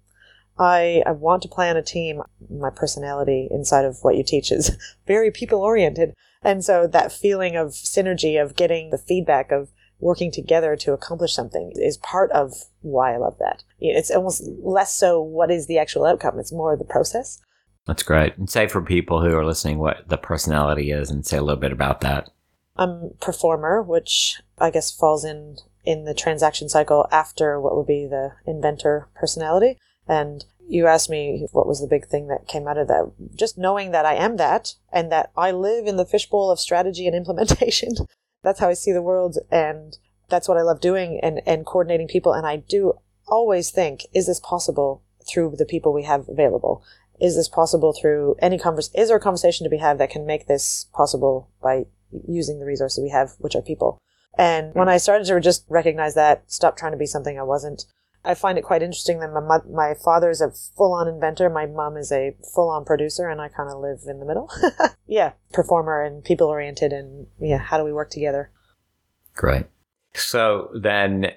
I, 0.60 1.02
I 1.06 1.12
want 1.12 1.42
to 1.42 1.48
play 1.48 1.70
on 1.70 1.76
a 1.78 1.82
team. 1.82 2.22
My 2.50 2.68
personality 2.68 3.48
inside 3.50 3.86
of 3.86 3.98
what 4.02 4.16
you 4.16 4.22
teach 4.22 4.52
is 4.52 4.76
very 5.06 5.30
people 5.30 5.62
oriented. 5.62 6.12
And 6.42 6.62
so 6.62 6.86
that 6.86 7.12
feeling 7.12 7.56
of 7.56 7.68
synergy, 7.68 8.40
of 8.40 8.56
getting 8.56 8.90
the 8.90 8.98
feedback, 8.98 9.50
of 9.50 9.70
working 9.98 10.30
together 10.30 10.76
to 10.76 10.92
accomplish 10.92 11.34
something 11.34 11.72
is 11.74 11.96
part 11.98 12.30
of 12.32 12.52
why 12.80 13.14
I 13.14 13.18
love 13.18 13.36
that. 13.38 13.64
It's 13.80 14.10
almost 14.10 14.42
less 14.62 14.94
so 14.94 15.20
what 15.20 15.50
is 15.50 15.66
the 15.66 15.78
actual 15.78 16.06
outcome, 16.06 16.38
it's 16.38 16.52
more 16.52 16.76
the 16.76 16.84
process. 16.84 17.40
That's 17.86 18.02
great. 18.02 18.36
And 18.36 18.48
say 18.48 18.68
for 18.68 18.82
people 18.82 19.22
who 19.22 19.34
are 19.36 19.44
listening 19.44 19.78
what 19.78 20.08
the 20.08 20.18
personality 20.18 20.90
is 20.90 21.10
and 21.10 21.26
say 21.26 21.38
a 21.38 21.42
little 21.42 21.60
bit 21.60 21.72
about 21.72 22.02
that. 22.02 22.30
I'm 22.76 23.10
performer, 23.20 23.82
which 23.82 24.40
I 24.58 24.70
guess 24.70 24.90
falls 24.90 25.24
in 25.24 25.56
in 25.84 26.04
the 26.04 26.14
transaction 26.14 26.68
cycle 26.68 27.06
after 27.10 27.58
what 27.58 27.74
would 27.74 27.86
be 27.86 28.06
the 28.06 28.32
inventor 28.46 29.08
personality. 29.14 29.78
And 30.08 30.44
you 30.68 30.86
asked 30.86 31.10
me 31.10 31.46
what 31.52 31.66
was 31.66 31.80
the 31.80 31.88
big 31.88 32.06
thing 32.06 32.28
that 32.28 32.48
came 32.48 32.68
out 32.68 32.78
of 32.78 32.88
that. 32.88 33.12
Just 33.34 33.58
knowing 33.58 33.90
that 33.90 34.06
I 34.06 34.14
am 34.14 34.36
that 34.36 34.74
and 34.92 35.10
that 35.10 35.30
I 35.36 35.50
live 35.50 35.86
in 35.86 35.96
the 35.96 36.06
fishbowl 36.06 36.50
of 36.50 36.60
strategy 36.60 37.06
and 37.06 37.16
implementation. 37.16 37.94
that's 38.42 38.60
how 38.60 38.68
I 38.68 38.74
see 38.74 38.92
the 38.92 39.02
world. 39.02 39.38
And 39.50 39.96
that's 40.28 40.48
what 40.48 40.58
I 40.58 40.62
love 40.62 40.80
doing 40.80 41.18
and, 41.22 41.40
and 41.44 41.66
coordinating 41.66 42.08
people. 42.08 42.32
And 42.32 42.46
I 42.46 42.56
do 42.56 42.94
always 43.26 43.70
think, 43.70 44.06
is 44.14 44.26
this 44.26 44.40
possible 44.40 45.02
through 45.28 45.54
the 45.56 45.66
people 45.66 45.92
we 45.92 46.04
have 46.04 46.28
available? 46.28 46.82
Is 47.20 47.36
this 47.36 47.48
possible 47.48 47.92
through 47.92 48.36
any 48.40 48.58
conversation? 48.58 49.00
Is 49.00 49.08
there 49.08 49.18
a 49.18 49.20
conversation 49.20 49.64
to 49.64 49.70
be 49.70 49.76
had 49.76 49.98
that 49.98 50.10
can 50.10 50.24
make 50.24 50.46
this 50.46 50.86
possible 50.94 51.50
by 51.62 51.86
using 52.26 52.58
the 52.58 52.66
resources 52.66 53.02
we 53.02 53.10
have, 53.10 53.32
which 53.38 53.54
are 53.54 53.62
people? 53.62 53.98
And 54.38 54.74
when 54.74 54.88
I 54.88 54.96
started 54.96 55.26
to 55.26 55.40
just 55.40 55.66
recognize 55.68 56.14
that, 56.14 56.44
stop 56.46 56.76
trying 56.76 56.92
to 56.92 56.98
be 56.98 57.06
something 57.06 57.38
I 57.38 57.42
wasn't, 57.42 57.84
I 58.24 58.34
find 58.34 58.58
it 58.58 58.64
quite 58.64 58.82
interesting 58.82 59.20
that 59.20 59.32
my, 59.32 59.58
my 59.70 59.94
father 59.94 60.30
is 60.30 60.40
a 60.40 60.50
full 60.50 60.92
on 60.92 61.08
inventor, 61.08 61.48
my 61.48 61.66
mom 61.66 61.96
is 61.96 62.12
a 62.12 62.36
full 62.54 62.68
on 62.68 62.84
producer, 62.84 63.28
and 63.28 63.40
I 63.40 63.48
kind 63.48 63.70
of 63.70 63.80
live 63.80 64.00
in 64.06 64.20
the 64.20 64.26
middle. 64.26 64.50
yeah, 65.06 65.32
performer 65.52 66.02
and 66.02 66.22
people 66.22 66.46
oriented, 66.48 66.92
and 66.92 67.26
yeah, 67.38 67.58
how 67.58 67.78
do 67.78 67.84
we 67.84 67.92
work 67.92 68.10
together? 68.10 68.50
Great. 69.34 69.66
So 70.14 70.70
then 70.74 71.32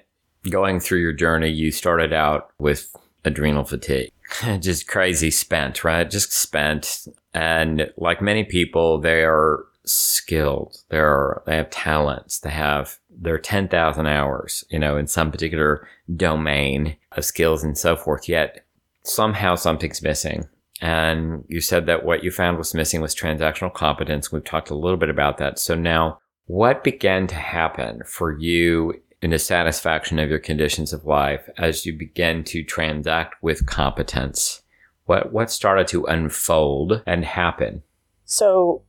going 0.50 0.80
through 0.80 1.00
your 1.00 1.12
journey, 1.12 1.50
you 1.50 1.70
started 1.70 2.12
out 2.12 2.50
with 2.58 2.94
adrenal 3.24 3.64
fatigue. 3.64 4.10
Just 4.60 4.86
crazy 4.86 5.30
spent, 5.30 5.84
right? 5.84 6.08
Just 6.10 6.32
spent. 6.32 7.06
And 7.32 7.90
like 7.96 8.20
many 8.20 8.44
people, 8.44 9.00
they 9.00 9.24
are 9.24 9.64
skilled. 9.84 10.78
They're, 10.88 11.42
they 11.46 11.56
have 11.56 11.70
talents. 11.70 12.38
They 12.40 12.50
have 12.50 12.98
their 13.10 13.38
10,000 13.38 14.06
hours, 14.06 14.64
you 14.70 14.78
know, 14.78 14.96
in 14.96 15.06
some 15.06 15.30
particular 15.30 15.88
domain 16.16 16.96
of 17.12 17.24
skills 17.24 17.62
and 17.62 17.76
so 17.76 17.96
forth. 17.96 18.28
Yet 18.28 18.64
somehow 19.02 19.54
something's 19.54 20.02
missing. 20.02 20.48
And 20.80 21.44
you 21.48 21.60
said 21.60 21.86
that 21.86 22.04
what 22.04 22.24
you 22.24 22.30
found 22.30 22.58
was 22.58 22.74
missing 22.74 23.00
was 23.00 23.14
transactional 23.14 23.72
competence. 23.72 24.32
We've 24.32 24.44
talked 24.44 24.70
a 24.70 24.74
little 24.74 24.96
bit 24.96 25.10
about 25.10 25.38
that. 25.38 25.58
So 25.58 25.74
now 25.74 26.18
what 26.46 26.84
began 26.84 27.26
to 27.28 27.36
happen 27.36 28.02
for 28.04 28.36
you 28.36 29.00
in 29.22 29.30
the 29.30 29.38
satisfaction 29.38 30.18
of 30.18 30.28
your 30.28 30.38
conditions 30.38 30.92
of 30.92 31.06
life 31.06 31.48
as 31.56 31.86
you 31.86 31.96
began 31.96 32.44
to 32.44 32.62
transact 32.62 33.42
with 33.42 33.66
competence? 33.66 34.62
What, 35.06 35.32
what 35.32 35.50
started 35.50 35.86
to 35.88 36.04
unfold 36.04 37.02
and 37.06 37.24
happen? 37.24 37.82
So 38.26 38.82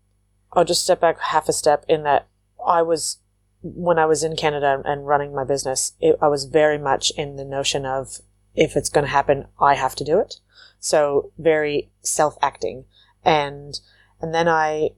I'll 0.56 0.66
just 0.66 0.84
step 0.84 1.02
back 1.02 1.20
half 1.20 1.50
a 1.50 1.54
step 1.54 1.86
in 1.88 2.04
that 2.04 2.28
I 2.66 2.82
was, 2.82 3.18
when 3.62 4.00
I 4.00 4.06
was 4.06 4.24
in 4.24 4.36
Canada 4.36 4.82
and 4.86 5.08
running 5.08 5.34
my 5.34 5.44
business, 5.44 5.94
it, 6.00 6.18
I 6.22 6.28
was 6.28 6.46
very 6.46 6.78
much 6.78 7.12
in 7.12 7.36
the 7.36 7.46
notion 7.46 7.86
of 7.86 8.20
if 8.56 8.76
it's 8.76 8.90
going 8.90 9.06
to 9.06 9.12
happen, 9.12 9.48
I 9.60 9.76
have 9.76 9.96
to 9.96 10.04
do 10.04 10.20
it. 10.20 10.36
So 10.80 11.32
very 11.38 11.92
self 12.02 12.38
acting. 12.42 12.86
And, 13.24 13.80
and 14.22 14.34
then 14.34 14.48
I 14.48 14.92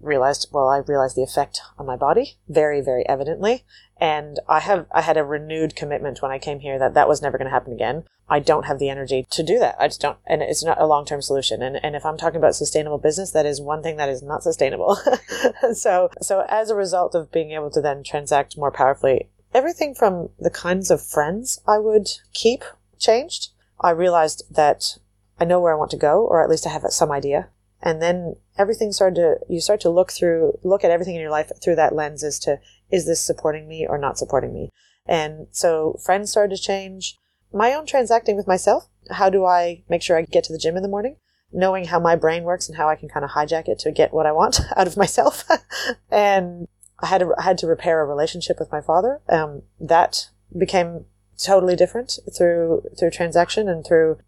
realized, 0.00 0.48
well, 0.52 0.68
I 0.68 0.78
realized 0.78 1.16
the 1.16 1.22
effect 1.22 1.60
on 1.78 1.86
my 1.86 1.96
body 1.96 2.38
very, 2.48 2.80
very 2.80 3.06
evidently. 3.08 3.64
And 4.00 4.40
I 4.48 4.60
have, 4.60 4.86
I 4.92 5.02
had 5.02 5.18
a 5.18 5.24
renewed 5.24 5.76
commitment 5.76 6.22
when 6.22 6.30
I 6.30 6.38
came 6.38 6.60
here 6.60 6.78
that 6.78 6.94
that 6.94 7.08
was 7.08 7.20
never 7.20 7.36
going 7.36 7.46
to 7.46 7.52
happen 7.52 7.72
again. 7.72 8.04
I 8.30 8.38
don't 8.38 8.64
have 8.64 8.78
the 8.78 8.88
energy 8.88 9.26
to 9.30 9.42
do 9.42 9.58
that. 9.58 9.76
I 9.78 9.88
just 9.88 10.00
don't, 10.00 10.16
and 10.26 10.40
it's 10.40 10.64
not 10.64 10.80
a 10.80 10.86
long-term 10.86 11.20
solution. 11.20 11.62
And, 11.62 11.76
and 11.82 11.94
if 11.94 12.06
I'm 12.06 12.16
talking 12.16 12.38
about 12.38 12.54
sustainable 12.54 12.96
business, 12.96 13.32
that 13.32 13.44
is 13.44 13.60
one 13.60 13.82
thing 13.82 13.96
that 13.96 14.08
is 14.08 14.22
not 14.22 14.42
sustainable. 14.42 14.96
so, 15.74 16.10
so 16.22 16.46
as 16.48 16.70
a 16.70 16.76
result 16.76 17.14
of 17.14 17.32
being 17.32 17.50
able 17.50 17.70
to 17.72 17.82
then 17.82 18.02
transact 18.02 18.56
more 18.56 18.70
powerfully, 18.70 19.28
everything 19.52 19.94
from 19.94 20.30
the 20.38 20.50
kinds 20.50 20.90
of 20.90 21.04
friends 21.04 21.60
I 21.66 21.78
would 21.78 22.08
keep 22.32 22.64
changed. 22.98 23.48
I 23.80 23.90
realized 23.90 24.44
that 24.50 24.96
I 25.38 25.44
know 25.44 25.60
where 25.60 25.74
I 25.74 25.78
want 25.78 25.90
to 25.90 25.96
go, 25.96 26.24
or 26.24 26.42
at 26.42 26.48
least 26.48 26.66
I 26.66 26.70
have 26.70 26.84
some 26.88 27.10
idea 27.10 27.48
and 27.82 28.02
then 28.02 28.36
everything 28.58 28.92
started 28.92 29.14
to 29.14 29.36
you 29.48 29.60
start 29.60 29.80
to 29.80 29.90
look 29.90 30.12
through 30.12 30.58
look 30.62 30.84
at 30.84 30.90
everything 30.90 31.14
in 31.14 31.20
your 31.20 31.30
life 31.30 31.50
through 31.62 31.74
that 31.74 31.94
lens 31.94 32.22
as 32.22 32.38
to 32.38 32.58
is 32.90 33.06
this 33.06 33.20
supporting 33.20 33.68
me 33.68 33.86
or 33.88 33.98
not 33.98 34.18
supporting 34.18 34.52
me? 34.52 34.70
And 35.06 35.46
so 35.50 35.98
friends 36.04 36.30
started 36.30 36.56
to 36.56 36.62
change. 36.62 37.16
My 37.52 37.74
own 37.74 37.86
transacting 37.86 38.36
with 38.36 38.46
myself 38.46 38.88
how 39.10 39.30
do 39.30 39.44
i 39.44 39.82
make 39.88 40.02
sure 40.02 40.16
i 40.16 40.22
get 40.22 40.44
to 40.44 40.52
the 40.52 40.58
gym 40.58 40.76
in 40.76 40.82
the 40.82 40.88
morning? 40.88 41.16
Knowing 41.52 41.86
how 41.86 41.98
my 41.98 42.14
brain 42.14 42.44
works 42.44 42.68
and 42.68 42.76
how 42.76 42.88
i 42.88 42.96
can 42.96 43.08
kind 43.08 43.24
of 43.24 43.32
hijack 43.32 43.68
it 43.68 43.78
to 43.80 43.90
get 43.90 44.12
what 44.12 44.26
i 44.26 44.32
want 44.32 44.60
out 44.76 44.86
of 44.86 44.96
myself. 44.96 45.44
And 46.10 46.68
i 47.00 47.06
had 47.06 47.18
to, 47.18 47.34
I 47.38 47.42
had 47.42 47.58
to 47.58 47.66
repair 47.66 48.00
a 48.00 48.06
relationship 48.06 48.58
with 48.58 48.70
my 48.70 48.80
father. 48.80 49.20
Um, 49.28 49.62
that 49.80 50.28
became 50.56 51.06
totally 51.38 51.76
different 51.76 52.18
through 52.36 52.82
through 52.98 53.10
transaction 53.10 53.68
and 53.68 53.84
through 53.84 54.18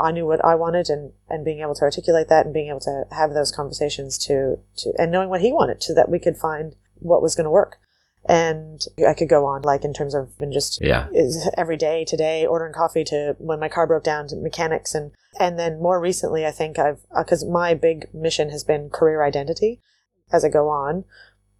I 0.00 0.10
knew 0.10 0.26
what 0.26 0.44
I 0.44 0.54
wanted 0.54 0.88
and, 0.88 1.12
and 1.28 1.44
being 1.44 1.60
able 1.60 1.74
to 1.76 1.82
articulate 1.82 2.28
that 2.28 2.44
and 2.44 2.54
being 2.54 2.68
able 2.68 2.80
to 2.80 3.04
have 3.12 3.34
those 3.34 3.52
conversations 3.52 4.18
to, 4.18 4.58
to 4.78 4.92
and 4.98 5.12
knowing 5.12 5.28
what 5.28 5.42
he 5.42 5.52
wanted 5.52 5.82
so 5.82 5.94
that 5.94 6.08
we 6.08 6.18
could 6.18 6.36
find 6.36 6.74
what 6.96 7.22
was 7.22 7.34
going 7.34 7.44
to 7.44 7.50
work. 7.50 7.78
And 8.28 8.80
I 9.06 9.14
could 9.14 9.28
go 9.28 9.46
on 9.46 9.62
like 9.62 9.84
in 9.84 9.92
terms 9.92 10.14
of 10.14 10.30
just 10.52 10.80
yeah. 10.80 11.08
every 11.56 11.76
day 11.76 12.04
today, 12.04 12.46
ordering 12.46 12.72
coffee 12.72 13.02
to 13.04 13.34
when 13.38 13.58
my 13.58 13.68
car 13.68 13.86
broke 13.86 14.04
down 14.04 14.28
to 14.28 14.36
mechanics. 14.36 14.94
And, 14.94 15.10
and 15.40 15.58
then 15.58 15.82
more 15.82 16.00
recently, 16.00 16.46
I 16.46 16.52
think 16.52 16.78
I've, 16.78 17.00
because 17.16 17.42
uh, 17.42 17.50
my 17.50 17.74
big 17.74 18.06
mission 18.14 18.50
has 18.50 18.62
been 18.62 18.90
career 18.90 19.24
identity 19.24 19.80
as 20.32 20.44
I 20.44 20.48
go 20.48 20.68
on. 20.68 21.04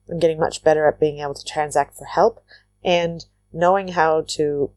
I'm 0.09 0.21
getting 0.21 0.39
much 0.39 0.63
better 0.63 0.87
at 0.87 1.01
being 1.01 1.19
able 1.19 1.35
to 1.35 1.45
transact 1.45 1.97
for 1.97 2.05
help 2.05 2.45
and 2.85 3.25
knowing 3.53 3.89
how 3.89 4.25
to 4.29 4.71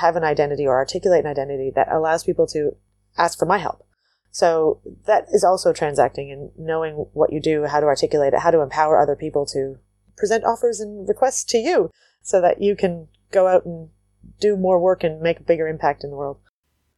have 0.00 0.16
an 0.16 0.24
identity 0.24 0.66
or 0.66 0.76
articulate 0.76 1.24
an 1.24 1.30
identity 1.30 1.72
that 1.74 1.90
allows 1.90 2.24
people 2.24 2.46
to 2.48 2.76
ask 3.16 3.38
for 3.38 3.46
my 3.46 3.58
help. 3.58 3.86
So 4.30 4.80
that 5.06 5.26
is 5.32 5.44
also 5.44 5.72
transacting 5.72 6.30
and 6.30 6.50
knowing 6.58 7.06
what 7.12 7.32
you 7.32 7.40
do, 7.40 7.66
how 7.66 7.80
to 7.80 7.86
articulate 7.86 8.32
it, 8.32 8.40
how 8.40 8.50
to 8.50 8.60
empower 8.60 8.98
other 8.98 9.16
people 9.16 9.44
to 9.46 9.78
present 10.16 10.44
offers 10.44 10.80
and 10.80 11.08
requests 11.08 11.44
to 11.44 11.58
you 11.58 11.90
so 12.22 12.40
that 12.40 12.60
you 12.60 12.76
can 12.76 13.08
go 13.30 13.48
out 13.48 13.64
and 13.64 13.88
do 14.40 14.56
more 14.56 14.78
work 14.78 15.04
and 15.04 15.20
make 15.20 15.40
a 15.40 15.44
bigger 15.44 15.68
impact 15.68 16.04
in 16.04 16.10
the 16.10 16.16
world. 16.16 16.38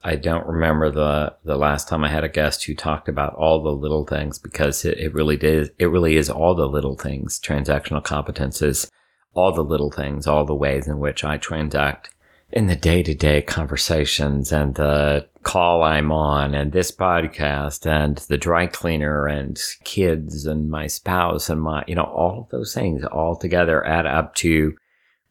I 0.07 0.17
don't 0.17 0.47
remember 0.47 0.91
the 0.91 1.35
the 1.45 1.57
last 1.57 1.89
time 1.89 2.05
I 2.05 2.11
had 2.11 2.25
a 2.25 2.29
guest 2.29 2.65
who 2.65 2.75
talked 2.75 3.09
about 3.09 3.35
all 3.35 3.63
the 3.63 3.71
little 3.71 4.05
things 4.05 4.39
because 4.39 4.85
it, 4.85 4.99
it 4.99 5.15
really 5.15 5.39
did 5.39 5.71
it 5.79 5.87
really 5.87 6.17
is 6.17 6.29
all 6.29 6.55
the 6.55 6.69
little 6.69 6.97
things. 6.97 7.41
Transactional 7.41 8.03
competences, 8.03 8.91
all 9.33 9.53
the 9.53 9.65
little 9.65 9.91
things, 9.91 10.27
all 10.27 10.45
the 10.45 10.55
ways 10.55 10.87
in 10.87 10.99
which 10.99 11.25
I 11.25 11.39
transact 11.39 12.11
in 12.53 12.67
the 12.67 12.77
day 12.77 13.03
to 13.03 13.15
day 13.15 13.41
conversations 13.41 14.53
and 14.53 14.75
the 14.75 15.27
call 15.45 15.83
I'm 15.83 16.11
on 16.11 16.55
and 16.55 16.73
this 16.73 16.91
podcast 16.91 17.87
and 17.87 18.17
the 18.17 18.39
dry 18.39 18.67
cleaner 18.67 19.27
and 19.27 19.61
kids 19.85 20.47
and 20.47 20.71
my 20.71 20.87
spouse 20.87 21.49
and 21.49 21.61
my, 21.61 21.85
you 21.87 21.95
know, 21.95 22.03
all 22.03 22.41
of 22.41 22.49
those 22.49 22.75
things 22.75 23.05
all 23.05 23.37
together 23.37 23.87
add 23.87 24.07
up 24.07 24.35
to, 24.37 24.75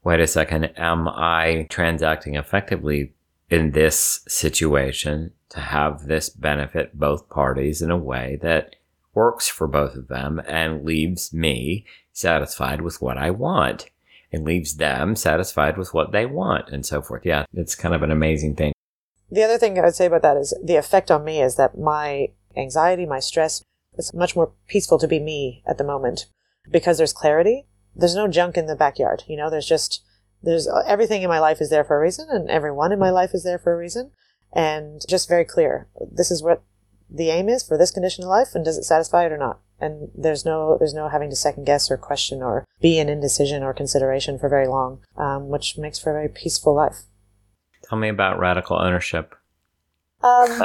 wait 0.04 0.20
a 0.20 0.28
second, 0.28 0.66
am 0.78 1.08
I 1.10 1.68
transacting 1.70 2.36
effectively 2.36 3.14
in 3.50 3.72
this 3.72 4.24
situation 4.28 5.32
to 5.50 5.60
have 5.60 6.06
this 6.06 6.30
benefit 6.30 6.98
both 6.98 7.30
parties 7.30 7.82
in 7.82 7.92
a 7.92 7.98
way 7.98 8.40
that 8.42 8.76
works 9.14 9.48
for 9.48 9.68
both 9.68 9.96
of 9.96 10.08
them 10.08 10.42
and 10.48 10.86
leaves 10.86 11.34
me 11.34 11.86
satisfied 12.14 12.82
with 12.82 13.02
what 13.02 13.18
I 13.18 13.32
want? 13.32 13.90
and 14.36 14.46
leaves 14.46 14.78
them 14.78 15.16
satisfied 15.16 15.78
with 15.78 15.94
what 15.94 16.12
they 16.12 16.26
want 16.26 16.68
and 16.70 16.84
so 16.84 17.04
forth. 17.04 17.24
Yeah, 17.24 17.46
it's 17.54 17.76
kind 17.76 17.94
of 17.94 18.02
an 18.02 18.10
amazing 18.10 18.56
thing. 18.56 18.73
The 19.34 19.44
other 19.44 19.58
thing 19.58 19.80
I 19.80 19.82
would 19.82 19.96
say 19.96 20.06
about 20.06 20.22
that 20.22 20.38
is 20.38 20.54
the 20.64 20.76
effect 20.76 21.10
on 21.10 21.26
me 21.26 21.42
is 21.42 21.56
that 21.56 21.76
my 21.76 22.28
anxiety, 22.56 23.08
my 23.08 23.20
stress, 23.20 23.64
it's 23.98 24.14
much 24.14 24.36
more 24.36 24.52
peaceful 24.68 25.00
to 25.00 25.08
be 25.08 25.20
me 25.20 25.64
at 25.66 25.80
the 25.80 25.84
moment. 25.84 26.28
because 26.70 26.98
there's 26.98 27.14
clarity. 27.14 27.66
There's 27.96 28.16
no 28.16 28.28
junk 28.28 28.58
in 28.58 28.68
the 28.68 28.76
backyard. 28.76 29.24
You 29.28 29.38
know, 29.38 29.50
there's 29.50 29.68
just, 29.68 30.04
there's 30.42 30.68
everything 30.88 31.22
in 31.24 31.30
my 31.30 31.40
life 31.40 31.62
is 31.62 31.70
there 31.70 31.84
for 31.84 31.98
a 31.98 32.00
reason 32.00 32.28
and 32.30 32.50
everyone 32.50 32.92
in 32.92 33.00
my 33.00 33.10
life 33.10 33.32
is 33.34 33.44
there 33.44 33.60
for 33.60 33.74
a 33.74 33.78
reason. 33.78 34.12
And 34.54 35.02
just 35.10 35.28
very 35.28 35.46
clear. 35.46 35.88
This 36.00 36.32
is 36.32 36.44
what 36.44 36.64
the 37.10 37.30
aim 37.30 37.50
is 37.50 37.64
for 37.64 37.78
this 37.78 37.92
condition 37.92 38.24
of 38.24 38.30
life 38.30 38.50
and 38.56 38.64
does 38.64 38.78
it 38.78 38.84
satisfy 38.84 39.26
it 39.26 39.32
or 39.32 39.38
not? 39.38 39.60
And 39.80 40.10
there's 40.16 40.46
no, 40.46 40.78
there's 40.78 40.94
no 40.94 41.10
having 41.10 41.30
to 41.32 41.36
second 41.36 41.66
guess 41.66 41.92
or 41.92 41.98
question 41.98 42.42
or 42.42 42.66
be 42.82 43.00
in 43.00 43.10
indecision 43.10 43.64
or 43.64 43.74
consideration 43.74 44.40
for 44.40 44.48
very 44.48 44.68
long, 44.68 45.02
um, 45.18 45.50
which 45.50 45.78
makes 45.78 46.00
for 46.00 46.12
a 46.12 46.14
very 46.14 46.30
peaceful 46.30 46.74
life. 46.74 47.04
Tell 47.94 48.00
me 48.00 48.10
about 48.10 48.40
radical 48.40 48.82
ownership. 48.82 49.36
Um, 50.24 50.48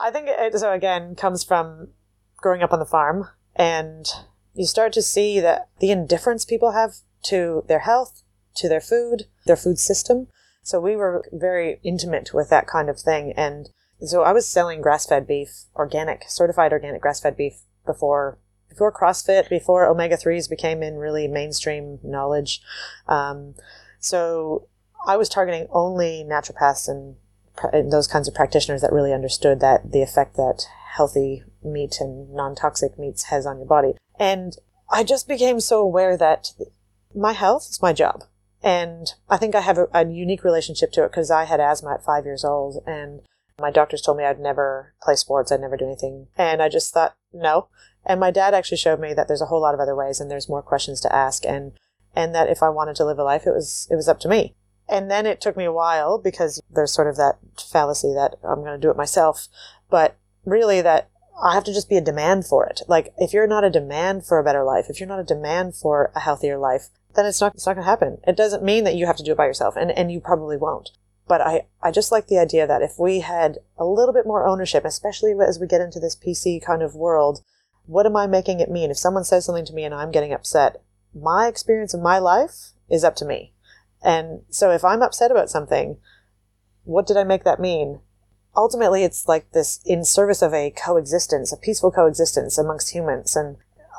I 0.00 0.10
think 0.12 0.26
it 0.28 0.58
so 0.58 0.72
again 0.72 1.14
comes 1.14 1.44
from 1.44 1.90
growing 2.38 2.60
up 2.60 2.72
on 2.72 2.80
the 2.80 2.84
farm, 2.84 3.28
and 3.54 4.04
you 4.52 4.66
start 4.66 4.92
to 4.94 5.00
see 5.00 5.38
that 5.38 5.68
the 5.78 5.92
indifference 5.92 6.44
people 6.44 6.72
have 6.72 6.94
to 7.26 7.62
their 7.68 7.78
health, 7.78 8.24
to 8.56 8.68
their 8.68 8.80
food, 8.80 9.26
their 9.46 9.54
food 9.54 9.78
system. 9.78 10.26
So 10.64 10.80
we 10.80 10.96
were 10.96 11.24
very 11.30 11.78
intimate 11.84 12.34
with 12.34 12.50
that 12.50 12.66
kind 12.66 12.90
of 12.90 12.98
thing, 12.98 13.32
and 13.36 13.68
so 14.00 14.24
I 14.24 14.32
was 14.32 14.48
selling 14.48 14.80
grass-fed 14.80 15.28
beef, 15.28 15.66
organic, 15.76 16.24
certified 16.26 16.72
organic 16.72 17.00
grass-fed 17.00 17.36
beef 17.36 17.60
before 17.86 18.40
before 18.68 18.92
CrossFit, 18.92 19.48
before 19.48 19.86
omega 19.86 20.16
threes 20.16 20.48
became 20.48 20.82
in 20.82 20.96
really 20.96 21.28
mainstream 21.28 22.00
knowledge. 22.02 22.60
Um, 23.06 23.54
so 24.00 24.66
I 25.06 25.16
was 25.16 25.28
targeting 25.28 25.66
only 25.70 26.24
naturopaths 26.28 26.88
and, 26.88 27.16
and 27.72 27.92
those 27.92 28.06
kinds 28.06 28.28
of 28.28 28.34
practitioners 28.34 28.82
that 28.82 28.92
really 28.92 29.12
understood 29.12 29.60
that 29.60 29.92
the 29.92 30.02
effect 30.02 30.36
that 30.36 30.66
healthy 30.94 31.44
meat 31.62 31.96
and 32.00 32.32
non-toxic 32.32 32.98
meats 32.98 33.24
has 33.24 33.46
on 33.46 33.58
your 33.58 33.66
body. 33.66 33.94
And 34.18 34.56
I 34.90 35.04
just 35.04 35.28
became 35.28 35.60
so 35.60 35.80
aware 35.80 36.16
that 36.16 36.52
my 37.14 37.32
health 37.32 37.68
is 37.70 37.82
my 37.82 37.92
job. 37.92 38.24
And 38.62 39.14
I 39.28 39.36
think 39.36 39.54
I 39.54 39.60
have 39.60 39.78
a, 39.78 39.88
a 39.94 40.06
unique 40.06 40.44
relationship 40.44 40.92
to 40.92 41.04
it 41.04 41.10
because 41.10 41.30
I 41.30 41.44
had 41.44 41.60
asthma 41.60 41.94
at 41.94 42.04
five 42.04 42.24
years 42.24 42.44
old 42.44 42.82
and 42.86 43.22
my 43.58 43.70
doctors 43.70 44.02
told 44.02 44.18
me 44.18 44.24
I'd 44.24 44.40
never 44.40 44.94
play 45.02 45.14
sports, 45.14 45.52
I'd 45.52 45.60
never 45.60 45.76
do 45.76 45.86
anything. 45.86 46.28
And 46.36 46.60
I 46.62 46.68
just 46.68 46.92
thought, 46.92 47.14
no. 47.32 47.68
And 48.04 48.20
my 48.20 48.30
dad 48.30 48.54
actually 48.54 48.78
showed 48.78 49.00
me 49.00 49.14
that 49.14 49.28
there's 49.28 49.42
a 49.42 49.46
whole 49.46 49.60
lot 49.60 49.74
of 49.74 49.80
other 49.80 49.94
ways 49.94 50.20
and 50.20 50.30
there's 50.30 50.48
more 50.48 50.62
questions 50.62 51.00
to 51.02 51.14
ask 51.14 51.44
and 51.46 51.72
and 52.14 52.34
that 52.34 52.48
if 52.48 52.62
I 52.62 52.68
wanted 52.68 52.96
to 52.96 53.04
live 53.04 53.20
a 53.20 53.24
life 53.24 53.46
it 53.46 53.52
was 53.52 53.86
it 53.90 53.94
was 53.94 54.08
up 54.08 54.20
to 54.20 54.28
me. 54.28 54.56
And 54.90 55.10
then 55.10 55.24
it 55.24 55.40
took 55.40 55.56
me 55.56 55.64
a 55.64 55.72
while 55.72 56.18
because 56.18 56.60
there's 56.68 56.92
sort 56.92 57.08
of 57.08 57.16
that 57.16 57.38
fallacy 57.58 58.12
that 58.14 58.36
I'm 58.42 58.60
going 58.60 58.78
to 58.78 58.78
do 58.78 58.90
it 58.90 58.96
myself. 58.96 59.46
But 59.88 60.16
really, 60.44 60.80
that 60.80 61.10
I 61.42 61.54
have 61.54 61.64
to 61.64 61.72
just 61.72 61.88
be 61.88 61.96
a 61.96 62.02
demand 62.02 62.46
for 62.46 62.66
it. 62.66 62.82
Like, 62.88 63.14
if 63.16 63.32
you're 63.32 63.46
not 63.46 63.64
a 63.64 63.70
demand 63.70 64.26
for 64.26 64.38
a 64.38 64.44
better 64.44 64.64
life, 64.64 64.86
if 64.88 65.00
you're 65.00 65.08
not 65.08 65.20
a 65.20 65.24
demand 65.24 65.76
for 65.76 66.12
a 66.14 66.20
healthier 66.20 66.58
life, 66.58 66.88
then 67.14 67.26
it's 67.26 67.40
not, 67.40 67.54
it's 67.54 67.66
not 67.66 67.74
going 67.74 67.84
to 67.84 67.90
happen. 67.90 68.18
It 68.26 68.36
doesn't 68.36 68.62
mean 68.62 68.84
that 68.84 68.94
you 68.94 69.06
have 69.06 69.16
to 69.16 69.22
do 69.22 69.32
it 69.32 69.38
by 69.38 69.46
yourself, 69.46 69.74
and, 69.76 69.90
and 69.90 70.12
you 70.12 70.20
probably 70.20 70.56
won't. 70.56 70.90
But 71.26 71.40
I, 71.40 71.66
I 71.82 71.92
just 71.92 72.10
like 72.10 72.26
the 72.26 72.38
idea 72.38 72.66
that 72.66 72.82
if 72.82 72.98
we 72.98 73.20
had 73.20 73.58
a 73.78 73.84
little 73.84 74.12
bit 74.12 74.26
more 74.26 74.46
ownership, 74.46 74.84
especially 74.84 75.32
as 75.46 75.60
we 75.60 75.66
get 75.66 75.80
into 75.80 76.00
this 76.00 76.16
PC 76.16 76.60
kind 76.62 76.82
of 76.82 76.94
world, 76.94 77.42
what 77.86 78.06
am 78.06 78.16
I 78.16 78.26
making 78.26 78.60
it 78.60 78.70
mean? 78.70 78.90
If 78.90 78.98
someone 78.98 79.24
says 79.24 79.44
something 79.44 79.64
to 79.66 79.72
me 79.72 79.84
and 79.84 79.94
I'm 79.94 80.10
getting 80.10 80.32
upset, 80.32 80.82
my 81.14 81.46
experience 81.46 81.94
of 81.94 82.00
my 82.00 82.18
life 82.18 82.72
is 82.88 83.04
up 83.04 83.16
to 83.16 83.24
me. 83.24 83.52
And 84.02 84.42
so 84.50 84.70
if 84.70 84.84
I'm 84.84 85.02
upset 85.02 85.30
about 85.30 85.50
something, 85.50 85.98
what 86.84 87.06
did 87.06 87.16
I 87.16 87.24
make 87.24 87.44
that 87.44 87.60
mean? 87.60 88.00
Ultimately, 88.56 89.04
it's 89.04 89.28
like 89.28 89.52
this 89.52 89.80
in 89.84 90.04
service 90.04 90.42
of 90.42 90.52
a 90.52 90.70
coexistence, 90.70 91.52
a 91.52 91.56
peaceful 91.56 91.90
coexistence 91.90 92.58
amongst 92.58 92.94
humans. 92.94 93.36
And 93.36 93.56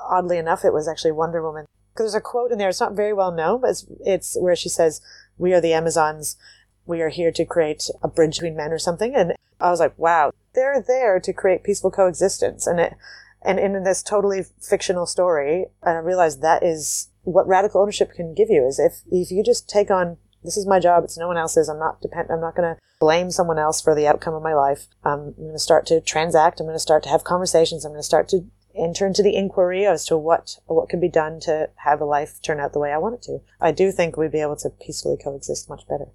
oddly 0.09 0.37
enough, 0.37 0.65
it 0.65 0.73
was 0.73 0.87
actually 0.87 1.13
Wonder 1.13 1.41
Woman. 1.41 1.65
Because 1.93 2.11
there's 2.11 2.21
a 2.21 2.21
quote 2.21 2.51
in 2.51 2.57
there, 2.57 2.69
it's 2.69 2.79
not 2.79 2.93
very 2.93 3.13
well 3.13 3.31
known, 3.31 3.61
but 3.61 3.71
it's, 3.71 3.85
it's 4.05 4.37
where 4.39 4.55
she 4.55 4.69
says, 4.69 5.01
We 5.37 5.53
are 5.53 5.61
the 5.61 5.73
Amazons. 5.73 6.37
We 6.85 7.01
are 7.01 7.09
here 7.09 7.31
to 7.31 7.45
create 7.45 7.89
a 8.01 8.07
bridge 8.07 8.37
between 8.37 8.55
men 8.55 8.71
or 8.71 8.79
something. 8.79 9.13
And 9.15 9.35
I 9.61 9.69
was 9.69 9.79
like, 9.79 9.97
wow, 9.97 10.31
they're 10.53 10.81
there 10.81 11.19
to 11.19 11.33
create 11.33 11.63
peaceful 11.63 11.91
coexistence. 11.91 12.65
And 12.65 12.79
it, 12.79 12.95
and 13.41 13.59
in 13.59 13.83
this 13.83 14.03
totally 14.03 14.43
fictional 14.59 15.05
story, 15.05 15.67
and 15.83 15.97
I 15.97 15.99
realized 15.99 16.41
that 16.41 16.63
is 16.63 17.09
what 17.23 17.47
radical 17.47 17.81
ownership 17.81 18.11
can 18.13 18.33
give 18.33 18.49
you 18.49 18.65
is 18.65 18.79
if 18.79 19.01
if 19.11 19.31
you 19.31 19.43
just 19.43 19.69
take 19.69 19.91
on 19.91 20.17
this 20.43 20.57
is 20.57 20.65
my 20.65 20.79
job 20.79 21.03
it's 21.03 21.17
no 21.17 21.27
one 21.27 21.37
else's 21.37 21.69
i'm 21.69 21.79
not 21.79 22.01
depend 22.01 22.29
i'm 22.31 22.41
not 22.41 22.55
going 22.55 22.75
to 22.75 22.81
blame 22.99 23.31
someone 23.31 23.59
else 23.59 23.81
for 23.81 23.95
the 23.95 24.05
outcome 24.05 24.35
of 24.35 24.43
my 24.43 24.53
life. 24.53 24.85
Um, 25.03 25.33
I'm 25.35 25.43
going 25.43 25.53
to 25.53 25.59
start 25.59 25.85
to 25.87 26.01
transact 26.01 26.59
i'm 26.59 26.65
going 26.65 26.75
to 26.75 26.79
start 26.79 27.03
to 27.03 27.09
have 27.09 27.23
conversations 27.23 27.85
i'm 27.85 27.91
going 27.91 27.99
to 27.99 28.05
start 28.05 28.27
to 28.29 28.45
enter 28.75 29.05
into 29.05 29.23
the 29.23 29.35
inquiry 29.35 29.85
as 29.85 30.05
to 30.05 30.17
what 30.17 30.57
what 30.65 30.89
can 30.89 30.99
be 30.99 31.09
done 31.09 31.39
to 31.41 31.69
have 31.75 32.01
a 32.01 32.05
life 32.05 32.41
turn 32.41 32.59
out 32.59 32.73
the 32.73 32.79
way 32.79 32.91
i 32.91 32.97
want 32.97 33.15
it 33.15 33.21
to. 33.21 33.39
I 33.59 33.71
do 33.71 33.91
think 33.91 34.17
we'd 34.17 34.31
be 34.31 34.41
able 34.41 34.55
to 34.57 34.69
peacefully 34.69 35.17
coexist 35.21 35.69
much 35.69 35.87
better. 35.87 36.07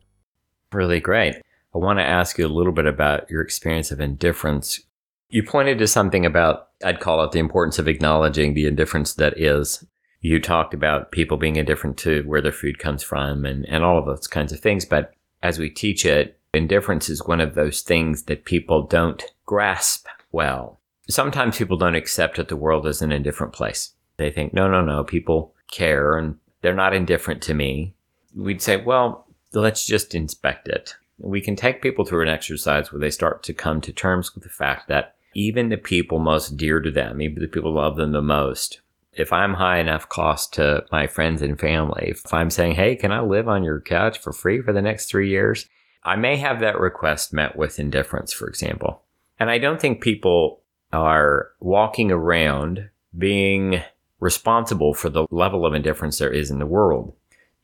Really 0.73 1.01
great. 1.01 1.37
I 1.75 1.79
want 1.79 1.99
to 1.99 2.05
ask 2.05 2.39
you 2.39 2.47
a 2.47 2.49
little 2.49 2.73
bit 2.73 2.87
about 2.87 3.31
your 3.31 3.43
experience 3.43 3.91
of 3.91 4.01
indifference. 4.01 4.81
You 5.29 5.43
pointed 5.43 5.79
to 5.79 5.87
something 5.87 6.25
about 6.25 6.69
i'd 6.85 7.01
call 7.01 7.23
it 7.25 7.33
the 7.33 7.39
importance 7.39 7.79
of 7.79 7.89
acknowledging 7.89 8.55
the 8.55 8.67
indifference 8.67 9.15
that 9.15 9.39
is 9.41 9.85
you 10.27 10.41
talked 10.41 10.75
about 10.75 11.13
people 11.13 11.37
being 11.37 11.55
indifferent 11.55 11.97
to 11.99 12.23
where 12.23 12.41
their 12.41 12.51
food 12.51 12.81
comes 12.81 13.03
from 13.05 13.45
and, 13.45 13.65
and 13.69 13.85
all 13.85 13.97
of 13.97 14.07
those 14.07 14.27
kinds 14.27 14.53
of 14.53 14.59
things. 14.59 14.85
But 14.85 15.15
as 15.41 15.61
we 15.61 15.71
teach 15.71 16.05
it, 16.05 16.37
indifference 16.53 17.09
is 17.09 17.25
one 17.25 17.41
of 17.41 17.55
those 17.55 17.81
things 17.81 18.25
that 18.25 18.45
people 18.45 18.83
don't 18.83 19.23
grasp 19.45 20.09
well. 20.33 20.81
Sometimes 21.09 21.59
people 21.59 21.77
don't 21.77 21.95
accept 21.95 22.39
that 22.39 22.49
the 22.49 22.57
world 22.57 22.89
is 22.89 23.03
an 23.03 23.13
indifferent 23.13 23.53
place. 23.53 23.93
They 24.17 24.33
think, 24.33 24.53
no, 24.53 24.69
no, 24.69 24.81
no, 24.81 25.05
people 25.05 25.55
care 25.71 26.17
and 26.17 26.37
they're 26.61 26.75
not 26.75 26.93
indifferent 26.93 27.41
to 27.43 27.55
me. 27.55 27.95
We'd 28.35 28.61
say, 28.61 28.79
well, 28.79 29.29
let's 29.53 29.87
just 29.87 30.13
inspect 30.13 30.67
it. 30.67 30.97
We 31.19 31.41
can 31.41 31.55
take 31.55 31.83
people 31.83 32.05
through 32.05 32.23
an 32.23 32.29
exercise 32.29 32.91
where 32.91 33.01
they 33.01 33.11
start 33.11 33.45
to 33.45 33.55
come 33.55 33.81
to 33.83 33.93
terms 33.93 34.35
with 34.35 34.43
the 34.43 34.51
fact 34.51 34.89
that 34.89 35.15
even 35.35 35.69
the 35.69 35.77
people 35.77 36.19
most 36.19 36.57
dear 36.57 36.81
to 36.81 36.91
them, 36.91 37.23
even 37.23 37.41
the 37.41 37.49
people 37.49 37.73
who 37.73 37.79
love 37.79 37.97
them 37.97 38.11
the 38.11 38.23
most, 38.23 38.81
if 39.17 39.33
I'm 39.33 39.55
high 39.55 39.79
enough 39.79 40.09
cost 40.09 40.53
to 40.55 40.85
my 40.93 41.07
friends 41.07 41.41
and 41.43 41.59
family, 41.59 42.09
if 42.09 42.33
I'm 42.33 42.51
saying, 42.51 42.75
hey, 42.75 42.97
can 42.97 43.13
I 43.13 43.21
live 43.21 43.49
on 43.49 43.65
your 43.65 43.81
couch 43.81 44.19
for 44.19 44.33
free 44.33 44.61
for 44.61 44.73
the 44.73 44.83
next 44.83 45.07
three 45.07 45.31
years? 45.31 45.67
I 46.05 46.17
may 46.17 46.37
have 46.37 46.61
that 46.61 46.79
request 46.79 47.33
met 47.33 47.57
with 47.57 47.81
indifference, 47.81 48.33
for 48.33 48.47
example. 48.47 49.03
And 49.39 49.51
I 49.51 49.59
don't 49.59 49.81
think 49.81 50.03
people 50.03 50.61
are 50.93 51.51
walking 51.61 52.13
around 52.13 52.91
being 53.17 53.83
responsible 54.21 54.95
for 54.95 55.09
the 55.09 55.27
level 55.31 55.67
of 55.67 55.75
indifference 55.75 56.19
there 56.19 56.33
is 56.33 56.51
in 56.51 56.59
the 56.59 56.67
world 56.67 57.15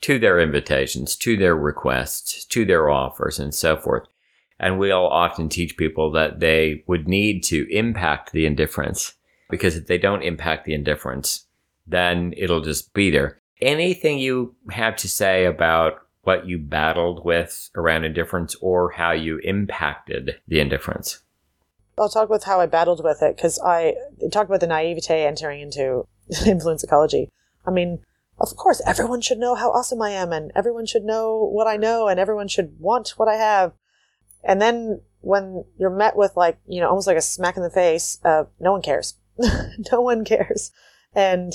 to 0.00 0.18
their 0.18 0.40
invitations, 0.40 1.14
to 1.16 1.36
their 1.36 1.54
requests, 1.54 2.44
to 2.46 2.64
their 2.64 2.90
offers, 2.90 3.38
and 3.38 3.54
so 3.54 3.76
forth. 3.76 4.08
And 4.58 4.78
we'll 4.78 5.06
often 5.06 5.48
teach 5.48 5.76
people 5.76 6.10
that 6.12 6.40
they 6.40 6.82
would 6.86 7.08
need 7.08 7.44
to 7.44 7.70
impact 7.70 8.32
the 8.32 8.46
indifference 8.46 9.14
because 9.52 9.76
if 9.76 9.86
they 9.86 9.98
don't 9.98 10.22
impact 10.22 10.64
the 10.64 10.72
indifference, 10.72 11.46
then 11.86 12.32
it'll 12.38 12.62
just 12.62 12.94
be 12.94 13.10
there. 13.10 13.38
Anything 13.60 14.18
you 14.18 14.56
have 14.70 14.96
to 14.96 15.08
say 15.08 15.44
about 15.44 15.98
what 16.22 16.46
you 16.46 16.58
battled 16.58 17.22
with 17.22 17.68
around 17.76 18.04
indifference 18.04 18.56
or 18.62 18.92
how 18.92 19.12
you 19.12 19.38
impacted 19.44 20.36
the 20.48 20.58
indifference? 20.58 21.22
I'll 21.98 22.08
talk 22.08 22.30
with 22.30 22.44
how 22.44 22.60
I 22.60 22.66
battled 22.66 23.04
with 23.04 23.20
it 23.20 23.36
because 23.36 23.60
I 23.62 23.94
talk 24.32 24.46
about 24.46 24.60
the 24.60 24.66
naivete 24.66 25.26
entering 25.26 25.60
into 25.60 26.06
influence 26.46 26.82
ecology. 26.82 27.28
I 27.66 27.70
mean, 27.72 27.98
of 28.40 28.56
course, 28.56 28.80
everyone 28.86 29.20
should 29.20 29.38
know 29.38 29.54
how 29.54 29.70
awesome 29.70 30.00
I 30.00 30.10
am, 30.10 30.32
and 30.32 30.50
everyone 30.56 30.86
should 30.86 31.04
know 31.04 31.38
what 31.38 31.66
I 31.66 31.76
know, 31.76 32.08
and 32.08 32.18
everyone 32.18 32.48
should 32.48 32.80
want 32.80 33.10
what 33.18 33.28
I 33.28 33.34
have. 33.34 33.74
And 34.42 34.62
then 34.62 35.02
when 35.20 35.64
you're 35.78 35.90
met 35.90 36.16
with 36.16 36.38
like, 36.38 36.58
you 36.66 36.80
know, 36.80 36.88
almost 36.88 37.06
like 37.06 37.18
a 37.18 37.20
smack 37.20 37.58
in 37.58 37.62
the 37.62 37.70
face, 37.70 38.18
no 38.24 38.72
one 38.72 38.80
cares. 38.80 39.14
no 39.92 40.00
one 40.00 40.24
cares. 40.24 40.70
And 41.14 41.52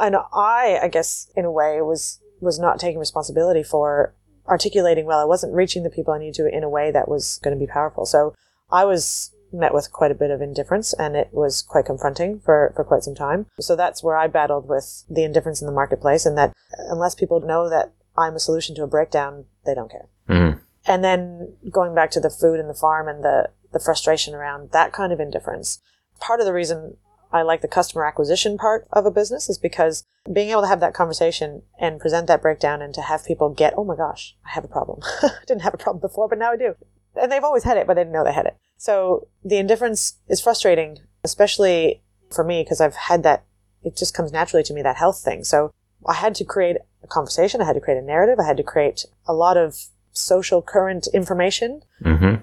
and 0.00 0.16
I, 0.16 0.78
I 0.82 0.88
guess, 0.88 1.30
in 1.36 1.44
a 1.44 1.50
way, 1.50 1.80
was 1.82 2.20
was 2.40 2.58
not 2.58 2.78
taking 2.78 2.98
responsibility 2.98 3.62
for 3.62 4.14
articulating 4.46 5.06
well. 5.06 5.18
I 5.18 5.24
wasn't 5.24 5.54
reaching 5.54 5.82
the 5.82 5.90
people 5.90 6.14
I 6.14 6.18
needed 6.18 6.34
to 6.34 6.54
in 6.54 6.62
a 6.62 6.68
way 6.68 6.90
that 6.90 7.08
was 7.08 7.38
going 7.42 7.56
to 7.56 7.60
be 7.60 7.70
powerful. 7.70 8.06
So 8.06 8.34
I 8.70 8.84
was 8.84 9.34
met 9.52 9.74
with 9.74 9.90
quite 9.92 10.10
a 10.10 10.14
bit 10.14 10.30
of 10.30 10.42
indifference 10.42 10.92
and 10.92 11.16
it 11.16 11.28
was 11.32 11.62
quite 11.62 11.86
confronting 11.86 12.40
for, 12.40 12.72
for 12.76 12.84
quite 12.84 13.02
some 13.02 13.14
time. 13.14 13.46
So 13.60 13.76
that's 13.76 14.02
where 14.02 14.16
I 14.16 14.26
battled 14.26 14.68
with 14.68 15.04
the 15.08 15.24
indifference 15.24 15.60
in 15.60 15.66
the 15.66 15.72
marketplace 15.72 16.26
and 16.26 16.36
that 16.36 16.52
unless 16.78 17.14
people 17.14 17.40
know 17.40 17.68
that 17.68 17.92
I'm 18.16 18.34
a 18.34 18.40
solution 18.40 18.74
to 18.76 18.82
a 18.82 18.88
breakdown, 18.88 19.46
they 19.64 19.74
don't 19.74 19.90
care. 19.90 20.08
Mm. 20.28 20.60
And 20.86 21.04
then 21.04 21.54
going 21.70 21.94
back 21.94 22.10
to 22.12 22.20
the 22.20 22.30
food 22.30 22.60
and 22.60 22.68
the 22.68 22.74
farm 22.74 23.08
and 23.08 23.22
the, 23.22 23.50
the 23.72 23.80
frustration 23.80 24.34
around 24.34 24.70
that 24.72 24.92
kind 24.92 25.12
of 25.12 25.20
indifference, 25.20 25.80
part 26.20 26.40
of 26.40 26.46
the 26.46 26.52
reason 26.52 26.96
I 27.32 27.42
like 27.42 27.60
the 27.60 27.68
customer 27.68 28.06
acquisition 28.06 28.56
part 28.56 28.86
of 28.92 29.04
a 29.06 29.10
business 29.10 29.48
is 29.48 29.58
because 29.58 30.04
being 30.32 30.50
able 30.50 30.62
to 30.62 30.68
have 30.68 30.80
that 30.80 30.94
conversation 30.94 31.62
and 31.78 32.00
present 32.00 32.26
that 32.26 32.42
breakdown 32.42 32.80
and 32.80 32.94
to 32.94 33.02
have 33.02 33.24
people 33.26 33.50
get, 33.50 33.74
oh 33.76 33.84
my 33.84 33.96
gosh, 33.96 34.36
I 34.46 34.50
have 34.50 34.64
a 34.64 34.68
problem. 34.68 35.00
I 35.22 35.30
didn't 35.46 35.62
have 35.62 35.74
a 35.74 35.78
problem 35.78 36.00
before, 36.00 36.28
but 36.28 36.38
now 36.38 36.52
I 36.52 36.56
do. 36.56 36.74
And 37.20 37.30
they've 37.30 37.44
always 37.44 37.64
had 37.64 37.76
it, 37.76 37.86
but 37.86 37.94
they 37.94 38.00
didn't 38.02 38.12
know 38.12 38.24
they 38.24 38.32
had 38.32 38.46
it. 38.46 38.56
So 38.76 39.28
the 39.44 39.56
indifference 39.58 40.18
is 40.28 40.40
frustrating, 40.40 41.00
especially 41.24 42.02
for 42.30 42.44
me, 42.44 42.62
because 42.62 42.80
I've 42.80 42.94
had 42.94 43.22
that 43.24 43.44
it 43.82 43.96
just 43.96 44.14
comes 44.14 44.32
naturally 44.32 44.64
to 44.64 44.74
me 44.74 44.82
that 44.82 44.96
health 44.96 45.20
thing. 45.22 45.44
So 45.44 45.72
I 46.06 46.14
had 46.14 46.34
to 46.36 46.44
create 46.44 46.76
a 47.02 47.06
conversation. 47.06 47.60
I 47.60 47.64
had 47.64 47.74
to 47.74 47.80
create 47.80 47.98
a 47.98 48.02
narrative. 48.02 48.38
I 48.38 48.46
had 48.46 48.56
to 48.56 48.62
create 48.62 49.04
a 49.26 49.32
lot 49.32 49.56
of 49.56 49.76
social 50.12 50.62
current 50.62 51.06
information 51.12 51.82
Mm-hmm. 52.02 52.42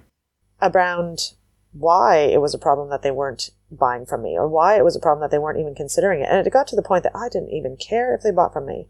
around 0.62 1.34
why 1.78 2.20
it 2.20 2.40
was 2.40 2.54
a 2.54 2.60
problem 2.60 2.90
that 2.90 3.02
they 3.02 3.12
weren't 3.12 3.50
buying 3.70 4.06
from 4.06 4.24
me 4.24 4.38
or 4.38 4.48
why 4.48 4.78
it 4.78 4.84
was 4.86 4.96
a 4.96 5.00
problem 5.00 5.22
that 5.22 5.30
they 5.30 5.40
weren't 5.40 5.60
even 5.60 5.76
considering 5.76 6.22
it. 6.22 6.30
And 6.30 6.46
it 6.46 6.54
got 6.54 6.68
to 6.68 6.76
the 6.76 6.82
point 6.82 7.04
that 7.04 7.16
I 7.16 7.28
didn't 7.28 7.52
even 7.52 7.76
care 7.76 8.16
if 8.16 8.22
they 8.22 8.32
bought 8.32 8.54
from 8.54 8.66
me. 8.66 8.88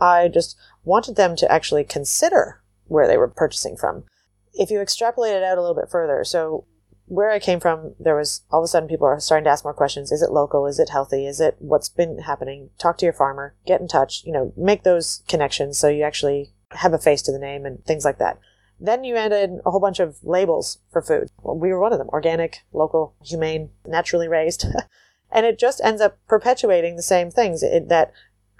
I 0.00 0.26
just 0.26 0.56
wanted 0.82 1.14
them 1.14 1.36
to 1.36 1.50
actually 1.50 1.84
consider 1.84 2.60
where 2.86 3.06
they 3.06 3.16
were 3.16 3.28
purchasing 3.28 3.76
from. 3.76 4.04
If 4.52 4.70
you 4.70 4.80
extrapolate 4.80 5.34
it 5.34 5.44
out 5.44 5.58
a 5.58 5.60
little 5.60 5.76
bit 5.76 5.90
further, 5.90 6.24
so 6.24 6.66
where 7.06 7.30
I 7.30 7.38
came 7.38 7.60
from, 7.60 7.94
there 8.00 8.16
was 8.16 8.42
all 8.50 8.60
of 8.60 8.64
a 8.64 8.68
sudden 8.68 8.88
people 8.88 9.06
are 9.06 9.20
starting 9.20 9.44
to 9.44 9.50
ask 9.50 9.64
more 9.64 9.72
questions. 9.72 10.10
Is 10.10 10.22
it 10.22 10.32
local? 10.32 10.66
Is 10.66 10.80
it 10.80 10.88
healthy? 10.88 11.26
Is 11.26 11.40
it 11.40 11.54
what's 11.60 11.88
been 11.88 12.18
happening? 12.18 12.70
Talk 12.78 12.98
to 12.98 13.06
your 13.06 13.12
farmer, 13.12 13.54
get 13.64 13.80
in 13.80 13.86
touch, 13.86 14.24
you 14.24 14.32
know, 14.32 14.52
make 14.56 14.82
those 14.82 15.22
connections 15.28 15.78
so 15.78 15.88
you 15.88 16.02
actually 16.02 16.52
have 16.72 16.92
a 16.92 16.98
face 16.98 17.22
to 17.22 17.32
the 17.32 17.38
name 17.38 17.64
and 17.64 17.84
things 17.84 18.04
like 18.04 18.18
that. 18.18 18.40
Then 18.80 19.04
you 19.04 19.16
added 19.16 19.60
a 19.64 19.70
whole 19.70 19.80
bunch 19.80 20.00
of 20.00 20.16
labels 20.22 20.78
for 20.90 21.00
food. 21.00 21.30
Well, 21.42 21.56
we 21.56 21.70
were 21.70 21.80
one 21.80 21.92
of 21.92 21.98
them 21.98 22.08
organic, 22.08 22.64
local, 22.72 23.14
humane, 23.22 23.70
naturally 23.86 24.28
raised. 24.28 24.66
and 25.32 25.46
it 25.46 25.58
just 25.58 25.80
ends 25.82 26.00
up 26.00 26.18
perpetuating 26.26 26.96
the 26.96 27.02
same 27.02 27.30
things 27.30 27.62
it, 27.62 27.88
that 27.88 28.12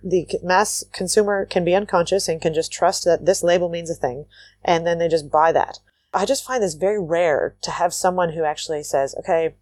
the 0.02 0.28
mass 0.42 0.84
consumer 0.92 1.46
can 1.46 1.64
be 1.64 1.74
unconscious 1.74 2.28
and 2.28 2.40
can 2.40 2.54
just 2.54 2.72
trust 2.72 3.04
that 3.04 3.24
this 3.24 3.42
label 3.42 3.68
means 3.68 3.90
a 3.90 3.94
thing, 3.94 4.26
and 4.62 4.86
then 4.86 4.98
they 4.98 5.08
just 5.08 5.30
buy 5.30 5.50
that. 5.50 5.78
I 6.12 6.26
just 6.26 6.44
find 6.44 6.62
this 6.62 6.74
very 6.74 7.02
rare 7.02 7.56
to 7.62 7.70
have 7.72 7.92
someone 7.92 8.32
who 8.32 8.44
actually 8.44 8.82
says, 8.84 9.14
okay, 9.18 9.54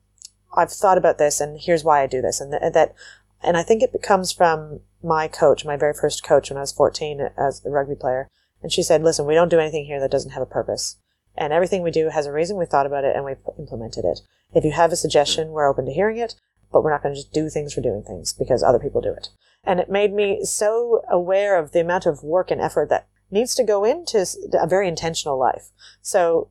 I've 0.55 0.71
thought 0.71 0.99
about 0.99 1.19
this 1.19 1.41
and 1.41 1.59
here's 1.59 1.85
why 1.85 2.03
I 2.03 2.07
do 2.07 2.21
this. 2.21 2.41
And 2.41 2.53
th- 2.53 2.73
that, 2.75 2.95
and 3.43 3.57
I 3.57 3.62
think 3.62 3.83
it 3.83 4.03
comes 4.03 4.33
from 4.33 4.81
my 5.03 5.29
coach, 5.29 5.65
my 5.65 5.77
very 5.77 5.95
first 5.95 6.23
coach 6.23 6.51
when 6.51 6.59
I 6.59 6.61
was 6.61 6.73
14 6.73 7.21
uh, 7.21 7.29
as 7.38 7.65
a 7.65 7.71
rugby 7.71 7.95
player. 7.95 8.29
And 8.62 8.72
she 8.72 8.83
said, 8.83 9.03
listen, 9.03 9.27
we 9.27 9.35
don't 9.35 9.51
do 9.51 9.59
anything 9.59 9.85
here 9.85 10.01
that 10.01 10.11
doesn't 10.11 10.31
have 10.33 10.42
a 10.42 10.46
purpose. 10.46 10.96
And 11.37 11.53
everything 11.53 11.83
we 11.83 11.90
do 11.90 12.11
has 12.11 12.27
a 12.27 12.33
reason. 12.33 12.57
We 12.57 12.66
thought 12.66 12.87
about 12.87 13.05
it 13.05 13.16
and 13.16 13.25
we've 13.25 13.37
implemented 13.59 14.05
it. 14.05 14.20
If 14.55 14.64
you 14.64 14.72
have 14.72 14.92
a 14.92 14.96
suggestion, 14.96 15.51
we're 15.51 15.68
open 15.68 15.87
to 15.87 15.92
hearing 15.92 16.18
it, 16.18 16.35
but 16.70 16.83
we're 16.83 16.90
not 16.90 17.03
going 17.03 17.14
to 17.14 17.20
just 17.20 17.33
do 17.33 17.48
things 17.48 17.72
for 17.72 17.81
doing 17.81 18.03
things 18.03 18.33
because 18.33 18.62
other 18.62 18.79
people 18.79 19.01
do 19.01 19.12
it. 19.12 19.29
And 19.64 19.81
it 19.81 19.90
made 19.90 20.12
me 20.12 20.44
so 20.44 21.03
aware 21.11 21.59
of 21.59 21.72
the 21.72 21.81
amount 21.81 22.07
of 22.07 22.22
work 22.22 22.51
and 22.51 22.61
effort 22.61 22.88
that 22.90 23.09
needs 23.31 23.55
to 23.55 23.64
go 23.64 23.85
into 23.85 24.27
a 24.53 24.66
very 24.66 24.88
intentional 24.88 25.38
life. 25.38 25.70
So 26.03 26.51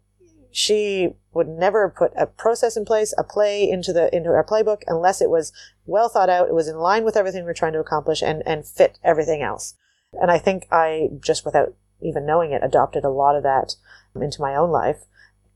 she 0.52 1.14
would 1.34 1.48
never 1.48 1.90
put 1.90 2.12
a 2.16 2.26
process 2.26 2.76
in 2.76 2.86
place, 2.86 3.14
a 3.18 3.24
play 3.24 3.70
into 3.70 3.94
the 3.94 4.14
into 4.16 4.30
our 4.30 4.44
playbook 4.44 4.82
unless 4.88 5.22
it 5.22 5.30
was 5.30 5.54
well 5.86 6.10
thought 6.10 6.30
out, 6.30 6.50
it 6.50 6.54
was 6.54 6.68
in 6.68 6.78
line 6.78 7.04
with 7.06 7.16
everything 7.16 7.46
we're 7.46 7.54
trying 7.54 7.74
to 7.74 7.80
accomplish 7.80 8.22
and 8.22 8.44
and 8.46 8.66
fit 8.66 8.98
everything 9.04 9.42
else. 9.42 9.76
And 10.14 10.30
I 10.30 10.40
think 10.40 10.68
I 10.72 11.10
just 11.22 11.46
without 11.46 11.74
even 12.02 12.26
knowing 12.26 12.52
it 12.52 12.64
adopted 12.64 13.04
a 13.04 13.10
lot 13.10 13.36
of 13.36 13.44
that 13.44 13.76
into 14.16 14.42
my 14.42 14.56
own 14.56 14.72
life. 14.72 15.06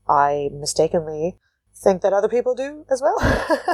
I 0.08 0.50
mistakenly 0.52 1.38
think 1.74 2.02
that 2.02 2.12
other 2.12 2.28
people 2.28 2.54
do 2.54 2.86
as 2.90 3.02
well. 3.02 3.18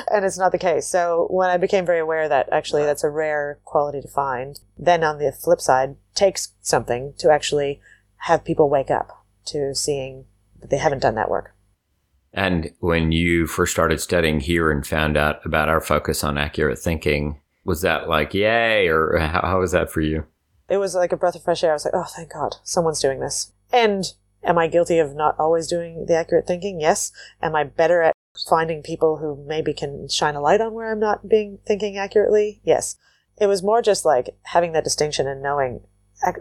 and 0.12 0.24
it's 0.24 0.38
not 0.38 0.52
the 0.52 0.58
case. 0.58 0.86
So 0.88 1.28
when 1.30 1.50
I 1.50 1.56
became 1.56 1.86
very 1.86 2.00
aware 2.00 2.28
that 2.28 2.48
actually 2.50 2.84
that's 2.84 3.04
a 3.04 3.10
rare 3.10 3.60
quality 3.64 4.00
to 4.00 4.08
find, 4.08 4.58
then 4.76 5.04
on 5.04 5.18
the 5.18 5.32
flip 5.32 5.60
side, 5.60 5.96
takes 6.14 6.52
something 6.60 7.14
to 7.18 7.30
actually 7.30 7.80
have 8.16 8.44
people 8.44 8.68
wake 8.68 8.90
up 8.90 9.24
to 9.46 9.74
seeing 9.74 10.24
that 10.60 10.70
they 10.70 10.78
haven't 10.78 11.02
done 11.02 11.14
that 11.14 11.30
work. 11.30 11.54
And 12.32 12.72
when 12.80 13.12
you 13.12 13.46
first 13.46 13.72
started 13.72 14.00
studying 14.00 14.40
here 14.40 14.70
and 14.70 14.86
found 14.86 15.16
out 15.16 15.44
about 15.44 15.68
our 15.68 15.80
focus 15.80 16.24
on 16.24 16.38
accurate 16.38 16.78
thinking, 16.78 17.40
was 17.64 17.82
that 17.82 18.08
like, 18.08 18.34
yay, 18.34 18.88
or 18.88 19.18
how, 19.18 19.42
how 19.42 19.60
was 19.60 19.72
that 19.72 19.90
for 19.90 20.00
you? 20.00 20.24
It 20.72 20.78
was 20.78 20.94
like 20.94 21.12
a 21.12 21.18
breath 21.18 21.34
of 21.34 21.42
fresh 21.44 21.62
air. 21.62 21.72
I 21.72 21.74
was 21.74 21.84
like, 21.84 21.92
oh, 21.94 22.06
thank 22.16 22.32
God, 22.32 22.56
someone's 22.64 23.00
doing 23.00 23.20
this. 23.20 23.52
And 23.70 24.10
am 24.42 24.56
I 24.56 24.68
guilty 24.68 24.98
of 24.98 25.14
not 25.14 25.38
always 25.38 25.68
doing 25.68 26.06
the 26.06 26.16
accurate 26.16 26.46
thinking? 26.46 26.80
Yes. 26.80 27.12
Am 27.42 27.54
I 27.54 27.64
better 27.64 28.00
at 28.00 28.16
finding 28.48 28.82
people 28.82 29.18
who 29.18 29.44
maybe 29.46 29.74
can 29.74 30.08
shine 30.08 30.34
a 30.34 30.40
light 30.40 30.62
on 30.62 30.72
where 30.72 30.90
I'm 30.90 30.98
not 30.98 31.28
being 31.28 31.58
thinking 31.66 31.98
accurately? 31.98 32.62
Yes. 32.64 32.96
It 33.38 33.48
was 33.48 33.62
more 33.62 33.82
just 33.82 34.06
like 34.06 34.34
having 34.44 34.72
that 34.72 34.84
distinction 34.84 35.28
and 35.28 35.42
knowing 35.42 35.82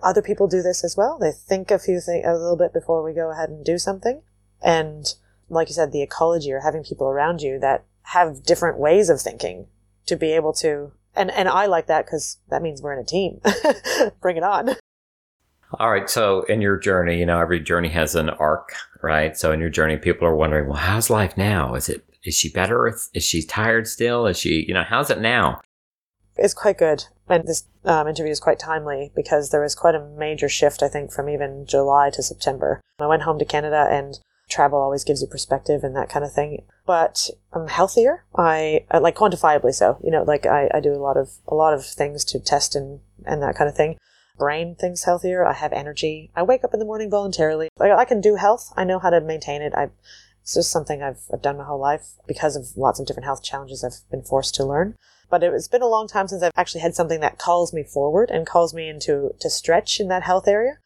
other 0.01 0.21
people 0.21 0.47
do 0.47 0.61
this 0.61 0.85
as 0.85 0.95
well. 0.95 1.19
They 1.19 1.33
think 1.33 1.69
a 1.69 1.77
few 1.77 1.99
things 1.99 2.25
a 2.25 2.33
little 2.33 2.55
bit 2.55 2.71
before 2.71 3.03
we 3.03 3.13
go 3.13 3.31
ahead 3.31 3.49
and 3.49 3.65
do 3.65 3.77
something. 3.77 4.21
And 4.61 5.13
like 5.49 5.67
you 5.67 5.75
said, 5.75 5.91
the 5.91 6.03
ecology 6.03 6.53
or 6.53 6.61
having 6.61 6.85
people 6.85 7.07
around 7.09 7.41
you 7.41 7.59
that 7.59 7.83
have 8.03 8.43
different 8.43 8.77
ways 8.77 9.09
of 9.09 9.19
thinking 9.19 9.67
to 10.05 10.15
be 10.15 10.31
able 10.31 10.53
to 10.53 10.93
and 11.15 11.31
and 11.31 11.49
I 11.49 11.65
like 11.65 11.87
that 11.87 12.05
because 12.05 12.37
that 12.49 12.61
means 12.61 12.81
we're 12.81 12.93
in 12.93 12.99
a 12.99 13.05
team. 13.05 13.41
Bring 14.21 14.37
it 14.37 14.43
on. 14.43 14.75
All 15.79 15.91
right. 15.91 16.09
So 16.09 16.41
in 16.43 16.61
your 16.61 16.77
journey, 16.77 17.19
you 17.19 17.25
know, 17.25 17.39
every 17.39 17.59
journey 17.59 17.89
has 17.89 18.15
an 18.15 18.29
arc, 18.29 18.73
right? 19.01 19.37
So 19.37 19.51
in 19.51 19.61
your 19.61 19.69
journey, 19.69 19.97
people 19.97 20.27
are 20.27 20.35
wondering, 20.35 20.67
well, 20.67 20.77
how's 20.77 21.09
life 21.09 21.37
now? 21.37 21.75
Is 21.75 21.87
it 21.87 22.05
is 22.23 22.35
she 22.35 22.49
better? 22.49 22.87
Is 23.13 23.23
she 23.23 23.41
tired 23.41 23.87
still? 23.87 24.27
Is 24.27 24.37
she, 24.37 24.65
you 24.67 24.73
know, 24.73 24.83
how's 24.83 25.09
it 25.09 25.21
now? 25.21 25.61
It's 26.37 26.53
quite 26.53 26.77
good. 26.77 27.05
And 27.27 27.47
this 27.47 27.63
um, 27.85 28.07
interview 28.07 28.31
is 28.31 28.39
quite 28.39 28.59
timely 28.59 29.11
because 29.15 29.49
there 29.49 29.61
was 29.61 29.75
quite 29.75 29.95
a 29.95 30.05
major 30.17 30.49
shift, 30.49 30.83
I 30.83 30.87
think, 30.87 31.11
from 31.11 31.29
even 31.29 31.65
July 31.65 32.09
to 32.11 32.21
September. 32.21 32.81
I 32.99 33.07
went 33.07 33.23
home 33.23 33.39
to 33.39 33.45
Canada 33.45 33.87
and 33.89 34.19
travel 34.51 34.79
always 34.79 35.03
gives 35.03 35.21
you 35.21 35.27
perspective 35.27 35.83
and 35.83 35.95
that 35.95 36.09
kind 36.09 36.23
of 36.23 36.33
thing. 36.33 36.63
But 36.85 37.29
I'm 37.53 37.67
healthier. 37.67 38.25
I, 38.35 38.85
like 38.99 39.15
quantifiably 39.15 39.73
so. 39.73 39.97
You 40.03 40.11
know, 40.11 40.23
like 40.23 40.45
I, 40.45 40.69
I 40.73 40.79
do 40.79 40.93
a 40.93 41.01
lot 41.01 41.17
of 41.17 41.31
a 41.47 41.55
lot 41.55 41.73
of 41.73 41.85
things 41.85 42.23
to 42.25 42.39
test 42.39 42.75
and 42.75 42.99
and 43.25 43.41
that 43.41 43.55
kind 43.55 43.69
of 43.69 43.75
thing. 43.75 43.97
Brain 44.37 44.75
things 44.75 45.03
healthier. 45.03 45.45
I 45.45 45.53
have 45.53 45.73
energy. 45.73 46.31
I 46.35 46.43
wake 46.43 46.63
up 46.63 46.73
in 46.73 46.79
the 46.79 46.85
morning 46.85 47.09
voluntarily. 47.09 47.69
Like 47.77 47.91
I 47.91 48.05
can 48.05 48.21
do 48.21 48.35
health. 48.35 48.71
I 48.75 48.83
know 48.83 48.99
how 48.99 49.09
to 49.09 49.21
maintain 49.21 49.61
it. 49.61 49.73
I 49.75 49.89
it's 50.41 50.55
just 50.55 50.71
something 50.71 51.03
I've, 51.03 51.21
I've 51.31 51.41
done 51.41 51.57
my 51.57 51.65
whole 51.65 51.79
life 51.79 52.13
because 52.27 52.55
of 52.55 52.75
lots 52.75 52.99
of 52.99 53.05
different 53.05 53.25
health 53.25 53.43
challenges 53.43 53.83
I've 53.83 54.09
been 54.09 54.23
forced 54.23 54.55
to 54.55 54.65
learn. 54.65 54.95
But 55.29 55.43
it's 55.43 55.67
been 55.67 55.83
a 55.83 55.87
long 55.87 56.07
time 56.07 56.27
since 56.27 56.43
I've 56.43 56.51
actually 56.57 56.81
had 56.81 56.95
something 56.95 57.21
that 57.21 57.37
calls 57.37 57.73
me 57.73 57.83
forward 57.83 58.29
and 58.29 58.45
calls 58.45 58.73
me 58.73 58.89
into 58.89 59.33
to 59.39 59.49
stretch 59.49 59.99
in 59.99 60.07
that 60.09 60.23
health 60.23 60.47
area. 60.47 60.79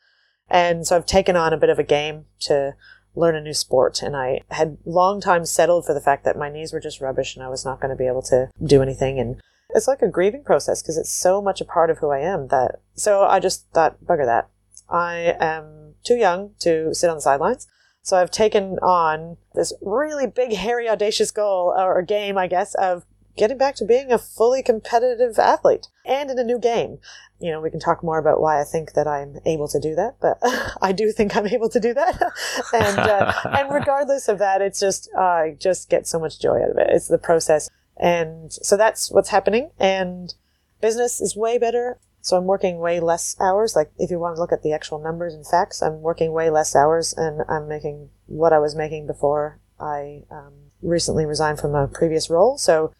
And 0.49 0.85
so 0.85 0.95
I've 0.95 1.05
taken 1.05 1.35
on 1.35 1.53
a 1.53 1.57
bit 1.57 1.69
of 1.69 1.79
a 1.79 1.83
game 1.83 2.25
to 2.41 2.75
learn 3.15 3.35
a 3.35 3.41
new 3.41 3.53
sport. 3.53 4.01
And 4.01 4.15
I 4.15 4.41
had 4.51 4.77
long 4.85 5.21
time 5.21 5.45
settled 5.45 5.85
for 5.85 5.93
the 5.93 6.01
fact 6.01 6.25
that 6.25 6.37
my 6.37 6.49
knees 6.49 6.73
were 6.73 6.79
just 6.79 7.01
rubbish 7.01 7.35
and 7.35 7.43
I 7.43 7.49
was 7.49 7.65
not 7.65 7.79
going 7.79 7.89
to 7.89 7.97
be 7.97 8.07
able 8.07 8.21
to 8.23 8.49
do 8.63 8.81
anything. 8.81 9.19
And 9.19 9.41
it's 9.69 9.87
like 9.87 10.01
a 10.01 10.07
grieving 10.07 10.43
process 10.43 10.81
because 10.81 10.97
it's 10.97 11.11
so 11.11 11.41
much 11.41 11.61
a 11.61 11.65
part 11.65 11.89
of 11.89 11.97
who 11.97 12.09
I 12.09 12.19
am 12.19 12.47
that, 12.47 12.81
so 12.93 13.23
I 13.23 13.39
just 13.39 13.67
thought, 13.71 13.97
bugger 14.05 14.25
that. 14.25 14.49
I 14.89 15.35
am 15.39 15.95
too 16.03 16.15
young 16.15 16.51
to 16.59 16.93
sit 16.93 17.09
on 17.09 17.17
the 17.17 17.21
sidelines. 17.21 17.67
So 18.01 18.17
I've 18.17 18.31
taken 18.31 18.77
on 18.83 19.37
this 19.55 19.73
really 19.81 20.27
big, 20.27 20.53
hairy, 20.53 20.87
audacious 20.87 21.31
goal 21.31 21.73
or 21.75 22.01
game, 22.03 22.37
I 22.37 22.45
guess, 22.45 22.75
of 22.75 23.03
getting 23.35 23.57
back 23.57 23.75
to 23.75 23.85
being 23.85 24.11
a 24.11 24.17
fully 24.17 24.63
competitive 24.63 25.37
athlete 25.37 25.87
and 26.05 26.29
in 26.29 26.39
a 26.39 26.43
new 26.43 26.59
game. 26.59 26.99
You 27.39 27.51
know, 27.51 27.61
we 27.61 27.69
can 27.69 27.79
talk 27.79 28.03
more 28.03 28.17
about 28.17 28.39
why 28.39 28.61
I 28.61 28.63
think 28.63 28.93
that 28.93 29.07
I'm 29.07 29.39
able 29.45 29.67
to 29.67 29.79
do 29.79 29.93
that, 29.95 30.15
but 30.21 30.37
I 30.81 30.91
do 30.91 31.11
think 31.11 31.35
I'm 31.35 31.47
able 31.47 31.69
to 31.69 31.79
do 31.79 31.93
that. 31.93 32.21
and, 32.73 32.99
uh, 32.99 33.33
and 33.45 33.69
regardless 33.73 34.27
of 34.27 34.39
that, 34.39 34.61
it's 34.61 34.79
just, 34.79 35.09
uh, 35.17 35.21
I 35.21 35.57
just 35.59 35.89
get 35.89 36.07
so 36.07 36.19
much 36.19 36.39
joy 36.39 36.61
out 36.61 36.71
of 36.71 36.77
it. 36.77 36.87
It's 36.89 37.07
the 37.07 37.17
process. 37.17 37.69
And 37.97 38.51
so 38.51 38.77
that's 38.77 39.11
what's 39.11 39.29
happening. 39.29 39.71
And 39.79 40.33
business 40.81 41.19
is 41.21 41.35
way 41.35 41.57
better. 41.57 41.99
So 42.21 42.37
I'm 42.37 42.45
working 42.45 42.79
way 42.79 42.99
less 42.99 43.35
hours. 43.39 43.75
Like 43.75 43.91
if 43.99 44.09
you 44.09 44.17
want 44.17 44.35
to 44.35 44.41
look 44.41 44.51
at 44.51 44.63
the 44.63 44.73
actual 44.73 44.99
numbers 44.99 45.33
and 45.33 45.45
facts, 45.45 45.81
I'm 45.81 46.01
working 46.01 46.31
way 46.31 46.49
less 46.49 46.75
hours 46.75 47.13
and 47.13 47.41
I'm 47.47 47.67
making 47.67 48.09
what 48.25 48.53
I 48.53 48.59
was 48.59 48.75
making 48.75 49.07
before 49.07 49.59
I 49.79 50.23
um, 50.31 50.53
recently 50.81 51.25
resigned 51.25 51.59
from 51.59 51.75
a 51.75 51.87
previous 51.87 52.29
role. 52.29 52.57
So 52.57 52.93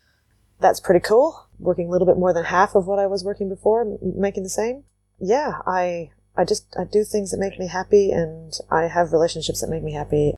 that's 0.59 0.79
pretty 0.79 0.99
cool. 0.99 1.47
Working 1.59 1.87
a 1.87 1.91
little 1.91 2.07
bit 2.07 2.17
more 2.17 2.33
than 2.33 2.45
half 2.45 2.75
of 2.75 2.87
what 2.87 2.99
I 2.99 3.07
was 3.07 3.23
working 3.23 3.49
before, 3.49 3.97
making 4.01 4.43
the 4.43 4.49
same. 4.49 4.83
Yeah, 5.19 5.59
I 5.65 6.11
I 6.37 6.43
just 6.43 6.75
I 6.77 6.83
do 6.83 7.03
things 7.03 7.31
that 7.31 7.39
make 7.39 7.59
me 7.59 7.67
happy, 7.67 8.11
and 8.11 8.53
I 8.69 8.83
have 8.83 9.13
relationships 9.13 9.61
that 9.61 9.69
make 9.69 9.83
me 9.83 9.93
happy. 9.93 10.35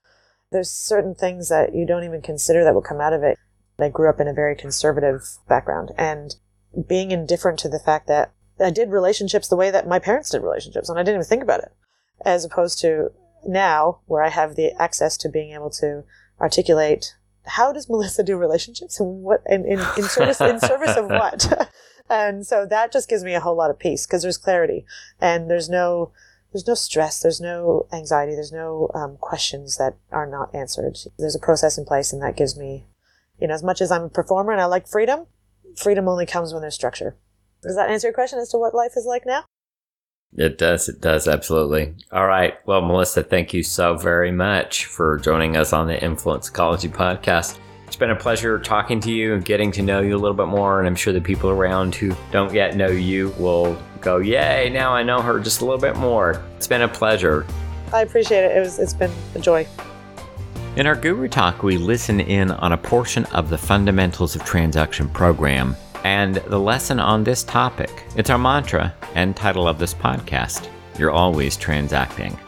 There's 0.51 0.69
certain 0.69 1.15
things 1.15 1.49
that 1.49 1.75
you 1.75 1.86
don't 1.86 2.03
even 2.03 2.21
consider 2.21 2.63
that 2.63 2.73
will 2.73 2.82
come 2.82 3.01
out 3.01 3.13
of 3.13 3.23
it. 3.23 3.38
I 3.80 3.89
grew 3.89 4.10
up 4.10 4.19
in 4.19 4.27
a 4.27 4.34
very 4.34 4.56
conservative 4.56 5.21
background, 5.47 5.91
and 5.97 6.36
being 6.88 7.12
indifferent 7.12 7.60
to 7.60 7.69
the 7.69 7.80
fact 7.80 8.08
that 8.08 8.32
I 8.60 8.69
did 8.69 8.91
relationships 8.91 9.47
the 9.47 9.56
way 9.56 9.71
that 9.71 9.88
my 9.88 9.99
parents 9.99 10.30
did 10.30 10.41
relationships, 10.41 10.89
and 10.89 10.97
I 10.97 11.03
didn't 11.03 11.15
even 11.21 11.27
think 11.27 11.43
about 11.43 11.62
it, 11.62 11.71
as 12.23 12.45
opposed 12.45 12.80
to 12.80 13.12
now 13.45 13.99
where 14.06 14.23
I 14.23 14.30
have 14.30 14.56
the 14.56 14.73
access 14.80 15.17
to 15.17 15.30
being 15.30 15.51
able 15.51 15.69
to 15.71 16.03
articulate 16.39 17.15
how 17.47 17.71
does 17.71 17.89
Melissa 17.89 18.23
do 18.23 18.38
relationships 18.38 18.99
and 18.99 19.23
what 19.23 19.41
in, 19.45 19.65
in, 19.65 19.79
in 19.97 20.03
service 20.03 20.41
in 20.41 20.60
service 20.60 20.95
of 20.95 21.05
what? 21.10 21.69
and 22.10 22.45
so 22.45 22.65
that 22.65 22.91
just 22.91 23.10
gives 23.10 23.23
me 23.23 23.33
a 23.33 23.39
whole 23.39 23.55
lot 23.55 23.69
of 23.69 23.79
peace 23.79 24.05
because 24.05 24.21
there's 24.21 24.38
clarity 24.38 24.86
and 25.19 25.49
there's 25.49 25.69
no 25.69 26.12
there's 26.51 26.67
no 26.67 26.75
stress, 26.75 27.19
there's 27.19 27.41
no 27.41 27.88
anxiety, 27.91 28.33
there's 28.33 28.51
no 28.51 28.89
um, 28.93 29.17
questions 29.17 29.77
that 29.77 29.95
are 30.12 30.25
not 30.25 30.53
answered. 30.55 30.97
There's 31.19 31.36
a 31.36 31.39
process 31.39 31.77
in 31.77 31.86
place, 31.86 32.13
and 32.13 32.21
that 32.21 32.38
gives 32.38 32.57
me, 32.57 32.86
you 33.39 33.47
know, 33.47 33.53
as 33.53 33.63
much 33.63 33.81
as 33.81 33.91
I'm 33.91 34.03
a 34.03 34.10
performer 34.10 34.53
and 34.53 34.62
I 34.62 34.65
like 34.65 34.88
freedom, 34.88 35.27
freedom 35.75 36.07
only 36.07 36.25
comes 36.25 36.53
when 36.53 36.62
there's 36.62 36.75
structure. 36.75 37.15
Does 37.62 37.75
that 37.75 37.89
answer 37.89 38.07
your 38.07 38.13
question 38.13 38.39
as 38.39 38.49
to 38.49 38.57
what 38.57 38.73
life 38.73 38.93
is 38.95 39.05
like 39.05 39.25
now? 39.25 39.43
It 40.36 40.58
does. 40.58 40.90
It 40.90 41.02
does. 41.02 41.28
Absolutely. 41.28 41.96
All 42.12 42.28
right. 42.28 42.56
Well, 42.66 42.82
Melissa, 42.82 43.24
thank 43.24 43.54
you 43.54 43.63
so 43.63 43.96
very 43.96 44.32
much 44.32 44.86
for 44.86 45.18
joining 45.20 45.58
us 45.58 45.74
on 45.74 45.88
the 45.88 46.02
Influence 46.04 46.50
Ecology 46.50 46.90
podcast. 46.90 47.58
It's 47.88 47.96
been 47.96 48.12
a 48.12 48.16
pleasure 48.16 48.60
talking 48.60 49.00
to 49.00 49.12
you 49.12 49.34
and 49.34 49.46
getting 49.46 49.72
to 49.72 49.82
know 49.82 50.02
you 50.02 50.16
a 50.16 50.20
little 50.20 50.36
bit 50.36 50.48
more. 50.48 50.80
And 50.80 50.88
I'm 50.88 50.96
sure 50.96 51.13
the 51.13 51.22
people 51.22 51.50
around 51.50 51.96
who 51.96 52.16
don't 52.32 52.54
yet 52.54 52.76
know 52.76 52.90
you 52.90 53.34
will 53.40 53.82
go, 54.02 54.18
Yay, 54.18 54.70
now 54.70 54.92
I 54.94 55.04
know 55.04 55.22
her 55.22 55.40
just 55.40 55.62
a 55.62 55.66
little 55.66 55.80
bit 55.80 55.96
more. 55.96 56.44
It's 56.58 56.68
been 56.68 56.82
a 56.82 56.88
pleasure. 56.88 57.46
I 57.94 58.02
appreciate 58.02 58.44
it. 58.44 58.58
it 58.58 58.60
was, 58.60 58.78
it's 58.78 58.94
been 58.94 59.12
a 59.36 59.40
joy. 59.40 59.66
In 60.76 60.86
our 60.86 60.96
Guru 60.96 61.28
Talk, 61.28 61.63
we 61.63 61.78
listen 61.78 62.20
in 62.20 62.52
on 62.52 62.74
a 62.74 62.78
portion 62.78 63.26
of 63.26 63.50
the 63.50 63.58
Fundamentals 63.58 64.36
of 64.36 64.44
Transaction 64.44 65.10
program 65.10 65.76
and 66.08 66.36
the 66.36 66.58
lesson 66.58 67.02
on 67.02 67.26
this 67.26 67.43
topic. 67.43 68.06
It's 68.15 68.30
our 68.30 68.38
mantra 68.38 68.96
and 69.13 69.36
title 69.36 69.67
of 69.67 69.78
this 69.78 69.93
podcast 69.93 70.70
You're 70.98 71.12
Always 71.12 71.58
Transacting. 71.58 72.39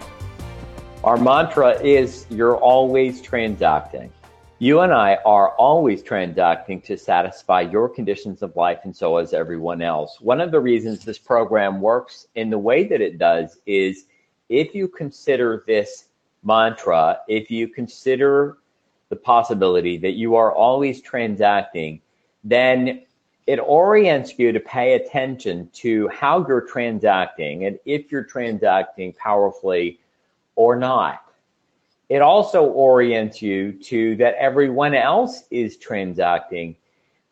Our 1.04 1.18
mantra 1.18 1.72
is 1.82 2.26
You're 2.30 2.56
Always 2.56 3.22
Transacting. 3.22 4.14
You 4.60 4.80
and 4.80 4.94
I 4.94 5.16
are 5.26 5.50
always 5.56 6.02
transacting 6.02 6.80
to 6.84 6.98
satisfy 6.98 7.60
your 7.60 7.90
conditions 7.90 8.42
of 8.44 8.56
life, 8.56 8.80
and 8.86 8.96
so 8.96 9.18
is 9.18 9.34
everyone 9.34 9.82
else. 9.82 10.22
One 10.22 10.40
of 10.40 10.52
the 10.52 10.62
reasons 10.62 11.04
this 11.04 11.18
program 11.18 11.82
works 11.82 12.28
in 12.36 12.50
the 12.50 12.58
way 12.58 12.86
that 12.86 13.02
it 13.02 13.18
does 13.18 13.60
is 13.66 14.06
if 14.48 14.74
you 14.74 14.88
consider 14.88 15.66
this 15.68 16.06
mantra, 16.46 17.20
if 17.28 17.52
you 17.52 17.68
consider 17.68 18.60
the 19.10 19.18
possibility 19.18 19.98
that 19.98 20.14
you 20.14 20.38
are 20.38 20.56
always 20.56 21.02
transacting, 21.02 22.00
then 22.46 23.02
it 23.50 23.58
orients 23.58 24.38
you 24.38 24.52
to 24.52 24.60
pay 24.60 24.94
attention 24.94 25.68
to 25.74 26.08
how 26.10 26.46
you're 26.48 26.62
transacting 26.62 27.66
and 27.66 27.80
if 27.84 28.12
you're 28.12 28.24
transacting 28.24 29.12
powerfully 29.14 30.00
or 30.56 30.76
not. 30.76 31.24
It 32.10 32.22
also 32.22 32.66
orients 32.66 33.42
you 33.42 33.72
to 33.72 34.16
that 34.18 34.36
everyone 34.36 34.94
else 34.94 35.46
is 35.50 35.78
transacting 35.78 36.76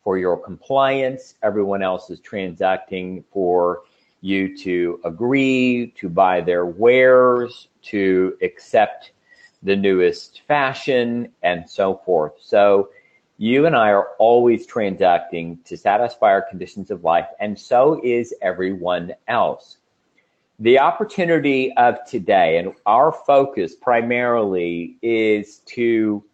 for 0.02 0.18
your 0.18 0.36
compliance, 0.36 1.36
everyone 1.44 1.82
else 1.82 2.10
is 2.10 2.18
transacting 2.18 3.22
for 3.30 3.82
you 4.20 4.58
to 4.58 5.00
agree, 5.04 5.94
to 5.98 6.08
buy 6.08 6.40
their 6.40 6.66
wares, 6.66 7.68
to 7.82 8.36
accept 8.42 9.12
the 9.62 9.76
newest 9.76 10.40
fashion, 10.48 11.32
and 11.44 11.70
so 11.70 11.94
forth. 12.04 12.32
So 12.40 12.88
you 13.38 13.66
and 13.66 13.76
I 13.76 13.90
are 13.92 14.08
always 14.18 14.66
transacting 14.66 15.60
to 15.64 15.76
satisfy 15.76 16.26
our 16.26 16.42
conditions 16.42 16.90
of 16.90 17.04
life, 17.04 17.28
and 17.38 17.58
so 17.58 18.00
is 18.02 18.34
everyone 18.42 19.14
else. 19.28 19.78
The 20.58 20.80
opportunity 20.80 21.72
of 21.76 22.04
today 22.04 22.58
and 22.58 22.72
our 22.84 23.12
focus 23.12 23.76
primarily 23.76 24.96
is 25.02 25.58
to 25.66 26.24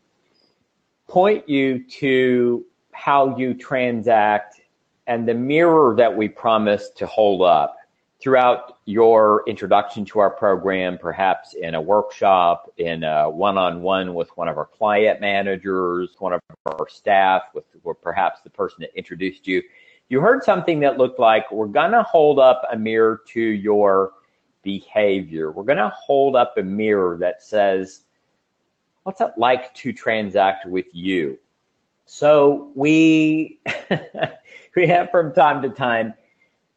point 1.06 1.46
you 1.46 1.84
to 1.84 2.64
how 2.92 3.36
you 3.36 3.52
transact 3.52 4.62
and 5.06 5.28
the 5.28 5.34
mirror 5.34 5.94
that 5.98 6.16
we 6.16 6.26
promise 6.26 6.88
to 6.96 7.06
hold 7.06 7.42
up 7.42 7.76
throughout 8.24 8.78
your 8.87 9.44
introduction 9.46 10.02
to 10.02 10.18
our 10.18 10.30
program, 10.30 10.96
perhaps 10.96 11.52
in 11.52 11.74
a 11.74 11.80
workshop, 11.80 12.72
in 12.78 13.04
a 13.04 13.28
one-on-one 13.28 14.14
with 14.14 14.30
one 14.38 14.48
of 14.48 14.56
our 14.56 14.64
client 14.64 15.20
managers, 15.20 16.08
one 16.18 16.32
of 16.32 16.40
our 16.64 16.88
staff, 16.88 17.42
with 17.52 17.64
or 17.82 17.94
perhaps 17.94 18.40
the 18.40 18.48
person 18.48 18.78
that 18.80 18.96
introduced 18.96 19.46
you, 19.46 19.62
you 20.08 20.22
heard 20.22 20.42
something 20.42 20.80
that 20.80 20.96
looked 20.96 21.18
like 21.18 21.52
we're 21.52 21.66
going 21.66 21.90
to 21.90 22.02
hold 22.02 22.38
up 22.38 22.62
a 22.72 22.78
mirror 22.78 23.20
to 23.28 23.40
your 23.42 24.12
behavior. 24.62 25.52
We're 25.52 25.64
going 25.64 25.76
to 25.76 25.92
hold 25.94 26.34
up 26.34 26.56
a 26.56 26.62
mirror 26.62 27.18
that 27.18 27.42
says, 27.42 28.04
what's 29.02 29.20
it 29.20 29.32
like 29.37 29.74
to 29.74 29.92
transact 29.92 30.64
with 30.66 30.87
you? 30.94 31.38
So 32.06 32.72
we 32.74 33.60
we 34.76 34.87
have 34.87 35.10
from 35.10 35.34
time 35.34 35.60
to 35.60 35.68
time 35.68 36.14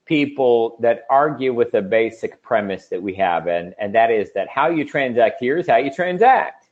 people 0.08 0.78
that 0.80 1.06
argue 1.10 1.54
with 1.54 1.72
the 1.72 1.82
basic 1.82 2.42
premise 2.42 2.88
that 2.88 3.02
we 3.02 3.14
have, 3.16 3.48
and, 3.48 3.76
and 3.80 3.94
that 3.94 4.10
is 4.10 4.32
that 4.34 4.48
how 4.48 4.70
you 4.70 4.86
transact 4.86 5.40
here 5.40 5.58
is 5.58 5.68
how 5.68 5.78
you 5.78 5.92
transact. 5.92 6.70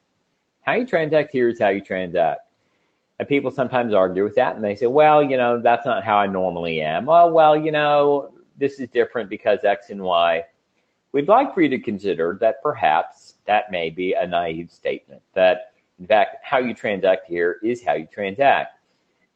How 0.62 0.74
you 0.74 0.88
transact 0.88 1.32
here 1.32 1.50
is 1.50 1.60
how 1.60 1.70
you 1.70 1.82
transact. 1.82 2.42
And 3.20 3.28
people 3.28 3.52
sometimes 3.52 3.94
argue 3.94 4.24
with 4.24 4.36
that 4.36 4.56
and 4.56 4.64
they 4.64 4.76
say, 4.76 4.88
well, 4.88 5.24
you 5.24 5.38
know, 5.38 5.62
that's 5.62 5.86
not 5.86 6.04
how 6.04 6.18
I 6.18 6.28
normally 6.28 6.82
am. 6.82 7.08
Oh, 7.08 7.32
well, 7.32 7.56
you 7.56 7.72
know, 7.72 8.34
this 8.58 8.80
is 8.80 8.90
different 8.90 9.30
because 9.30 9.60
X 9.64 9.90
and 9.90 10.02
Y. 10.02 10.44
We'd 11.12 11.28
like 11.28 11.54
for 11.54 11.62
you 11.62 11.70
to 11.70 11.80
consider 11.80 12.38
that 12.42 12.62
perhaps 12.62 13.36
that 13.46 13.72
may 13.72 13.90
be 13.90 14.14
a 14.14 14.28
naive 14.28 14.70
statement, 14.72 15.22
that 15.34 15.74
in 16.00 16.08
fact, 16.08 16.38
how 16.44 16.58
you 16.58 16.74
transact 16.74 17.26
here 17.28 17.58
is 17.64 17.84
how 17.84 17.94
you 17.94 18.08
transact. 18.12 18.80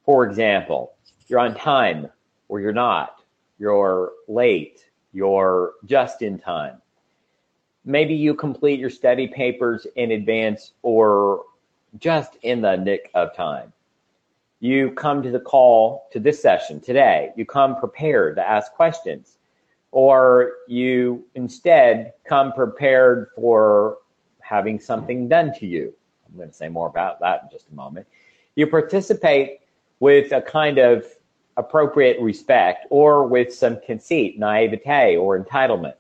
For 0.04 0.26
example, 0.26 0.94
you're 1.28 1.40
on 1.40 1.56
time 1.56 2.10
or 2.50 2.60
you're 2.60 2.74
not, 2.74 3.19
you're 3.60 4.14
late, 4.28 4.86
you're 5.14 5.74
just 5.86 6.22
in 6.22 6.40
time. 6.40 6.82
Maybe 7.86 8.14
you 8.14 8.34
complete 8.34 8.80
your 8.80 8.90
study 8.90 9.28
papers 9.28 9.86
in 9.96 10.12
advance 10.12 10.74
or 10.82 11.44
just 11.98 12.38
in 12.44 12.62
the 12.62 12.76
nick 12.76 13.12
of 13.14 13.36
time. 13.36 13.74
You 14.60 14.92
come 14.92 15.24
to 15.24 15.32
the 15.32 15.40
call 15.40 16.08
to 16.12 16.20
this 16.20 16.42
session 16.42 16.80
today. 16.80 17.32
You 17.36 17.46
come 17.46 17.78
prepared 17.78 18.36
to 18.36 18.48
ask 18.48 18.74
questions, 18.74 19.38
or 19.92 20.54
you 20.68 21.26
instead 21.36 22.14
come 22.28 22.52
prepared 22.54 23.30
for 23.36 24.00
having 24.42 24.80
something 24.80 25.28
done 25.28 25.54
to 25.60 25.66
you. 25.66 25.94
I'm 26.28 26.38
going 26.38 26.50
to 26.50 26.56
say 26.56 26.70
more 26.70 26.88
about 26.88 27.20
that 27.22 27.44
in 27.44 27.50
just 27.50 27.70
a 27.72 27.76
moment. 27.76 28.06
You 28.56 28.68
participate 28.68 29.60
with 30.00 30.32
a 30.32 30.42
kind 30.42 30.78
of 30.78 31.06
appropriate 31.60 32.20
respect 32.22 32.88
or 32.90 33.28
with 33.28 33.54
some 33.54 33.78
conceit, 33.86 34.40
naivete, 34.40 35.18
or 35.18 35.38
entitlement. 35.38 35.94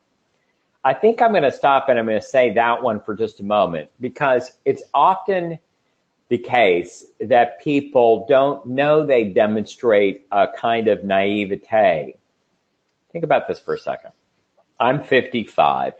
I 0.84 0.93
think 0.93 1.22
I'm 1.22 1.32
going 1.32 1.43
to 1.43 1.52
stop 1.52 1.89
and 1.89 2.00
I'm 2.00 2.06
going 2.06 2.19
to 2.19 2.26
say 2.26 2.54
that 2.54 2.82
one 2.82 3.02
for 3.02 3.13
just 3.13 3.41
a 3.41 3.43
moment 3.43 3.89
because 4.00 4.54
it's 4.63 4.82
often 4.93 5.60
the 6.30 6.38
case 6.38 7.06
that 7.19 7.62
people 7.62 8.26
don't 8.30 8.65
know 8.65 9.06
they 9.06 9.26
demonstrate 9.26 10.26
a 10.32 10.48
kind 10.48 10.88
of 10.88 11.04
naivete. 11.04 12.15
Think 13.12 13.24
about 13.24 13.48
this 13.48 13.60
for 13.60 13.74
a 13.74 13.80
second. 13.80 14.12
I'm 14.80 15.04
55. 15.04 15.93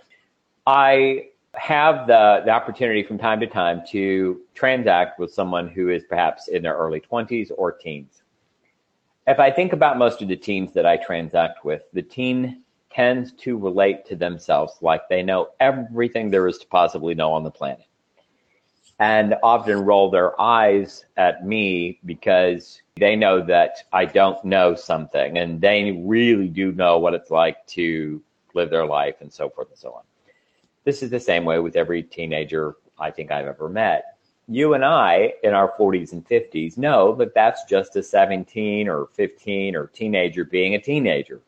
I 0.66 1.26
have 1.56 2.08
the, 2.08 2.44
the 2.46 2.52
opportunity 2.52 3.04
from 3.04 3.18
time 3.18 3.42
to 3.42 3.48
time 3.48 3.82
to 3.90 4.40
transact 4.54 5.20
with 5.20 5.34
someone 5.34 5.68
who 5.68 5.90
is 5.90 6.04
perhaps 6.08 6.48
in 6.48 6.64
their 6.64 6.76
early 6.76 7.02
20s 7.02 7.52
or 7.58 7.74
teens. 7.74 8.22
If 9.30 9.38
I 9.40 9.52
think 9.52 9.74
about 9.74 10.00
most 10.00 10.24
of 10.24 10.28
the 10.28 10.36
teens 10.36 10.74
that 10.74 10.88
I 10.88 10.98
transact 10.98 11.64
with, 11.64 11.84
the 11.94 12.02
teen 12.02 12.64
tends 12.90 13.32
to 13.34 13.60
relate 13.60 14.04
to 14.08 14.16
themselves 14.16 14.74
like 14.82 15.08
they 15.08 15.22
know 15.22 15.50
everything 15.60 16.32
there 16.32 16.48
is 16.48 16.58
to 16.58 16.66
possibly 16.66 17.14
know 17.14 17.32
on 17.34 17.44
the 17.44 17.52
planet 17.52 17.86
and 18.98 19.36
often 19.44 19.86
roll 19.86 20.10
their 20.10 20.40
eyes 20.42 21.06
at 21.16 21.46
me 21.46 22.00
because 22.06 22.82
they 22.96 23.16
know 23.16 23.40
that 23.46 23.84
I 23.94 24.06
don't 24.06 24.44
know 24.44 24.74
something 24.74 25.38
and 25.38 25.62
they 25.62 26.04
really 26.04 26.48
do 26.48 26.72
know 26.72 26.98
what 26.98 27.14
it's 27.14 27.30
like 27.30 27.64
to 27.68 28.24
live 28.56 28.72
their 28.72 28.88
life 28.88 29.18
and 29.22 29.32
so 29.32 29.48
forth 29.48 29.70
and 29.70 29.78
so 29.78 29.94
on. 29.94 30.02
This 30.86 31.04
is 31.04 31.12
the 31.12 31.20
same 31.20 31.46
way 31.46 31.60
with 31.60 31.76
every 31.76 32.02
teenager 32.02 32.78
I 32.98 33.12
think 33.12 33.30
I've 33.30 33.46
ever 33.46 33.70
met. 33.70 34.18
You 34.50 34.74
and 34.74 34.84
I 34.84 35.34
in 35.44 35.54
our 35.54 35.74
40s 35.78 36.12
and 36.12 36.28
50s 36.28 36.78
know 36.78 37.16
that 37.16 37.36
that's 37.36 37.64
just 37.66 37.96
a 37.96 38.04
17 38.04 38.88
or 38.88 39.08
15 39.14 39.76
or 39.76 39.88
teenager 39.88 40.44
being 40.44 40.76
a 40.76 40.82
teenager. 40.82 41.42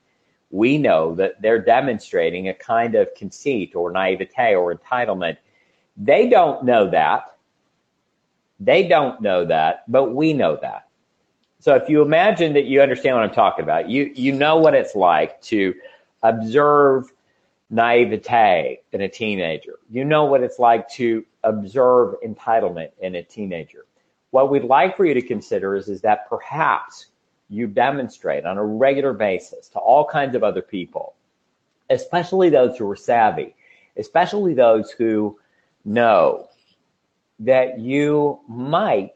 We 0.51 0.77
know 0.77 1.15
that 1.15 1.41
they're 1.41 1.63
demonstrating 1.63 2.49
a 2.49 2.53
kind 2.53 2.95
of 2.95 3.13
conceit 3.15 3.75
or 3.75 3.91
naivete 3.91 4.55
or 4.55 4.75
entitlement. 4.75 5.37
They 5.97 6.29
don't 6.29 6.63
know 6.63 6.89
that 6.91 7.31
they 8.61 8.87
don't 8.87 9.19
know 9.21 9.43
that, 9.43 9.83
but 9.91 10.13
we 10.13 10.33
know 10.33 10.57
that. 10.61 10.87
So 11.59 11.75
if 11.75 11.89
you 11.89 12.01
imagine 12.03 12.53
that 12.53 12.65
you 12.65 12.81
understand 12.81 13.15
what 13.15 13.23
I'm 13.23 13.33
talking 13.33 13.63
about, 13.63 13.89
you 13.89 14.11
you 14.15 14.31
know 14.31 14.57
what 14.57 14.75
it's 14.75 14.95
like 14.95 15.41
to 15.43 15.73
observe 16.23 17.11
naivete 17.71 18.81
in 18.91 19.01
a 19.01 19.09
teenager. 19.09 19.79
You 19.89 20.03
know 20.03 20.25
what 20.25 20.43
it's 20.43 20.59
like 20.59 20.87
to 20.89 21.25
observe 21.43 22.15
entitlement 22.23 22.89
in 22.99 23.15
a 23.15 23.23
teenager. 23.23 23.85
What 24.31 24.51
we'd 24.51 24.65
like 24.65 24.95
for 24.95 25.05
you 25.05 25.13
to 25.13 25.21
consider 25.21 25.75
is, 25.75 25.87
is 25.87 26.01
that 26.01 26.29
perhaps 26.29 27.07
you 27.49 27.67
demonstrate 27.67 28.45
on 28.45 28.57
a 28.57 28.63
regular 28.63 29.13
basis 29.13 29.69
to 29.69 29.79
all 29.79 30.05
kinds 30.05 30.35
of 30.35 30.43
other 30.43 30.61
people, 30.61 31.15
especially 31.89 32.49
those 32.49 32.77
who 32.77 32.89
are 32.89 32.95
savvy, 32.95 33.55
especially 33.97 34.53
those 34.53 34.91
who 34.91 35.39
know 35.85 36.47
that 37.39 37.79
you 37.79 38.39
might 38.47 39.11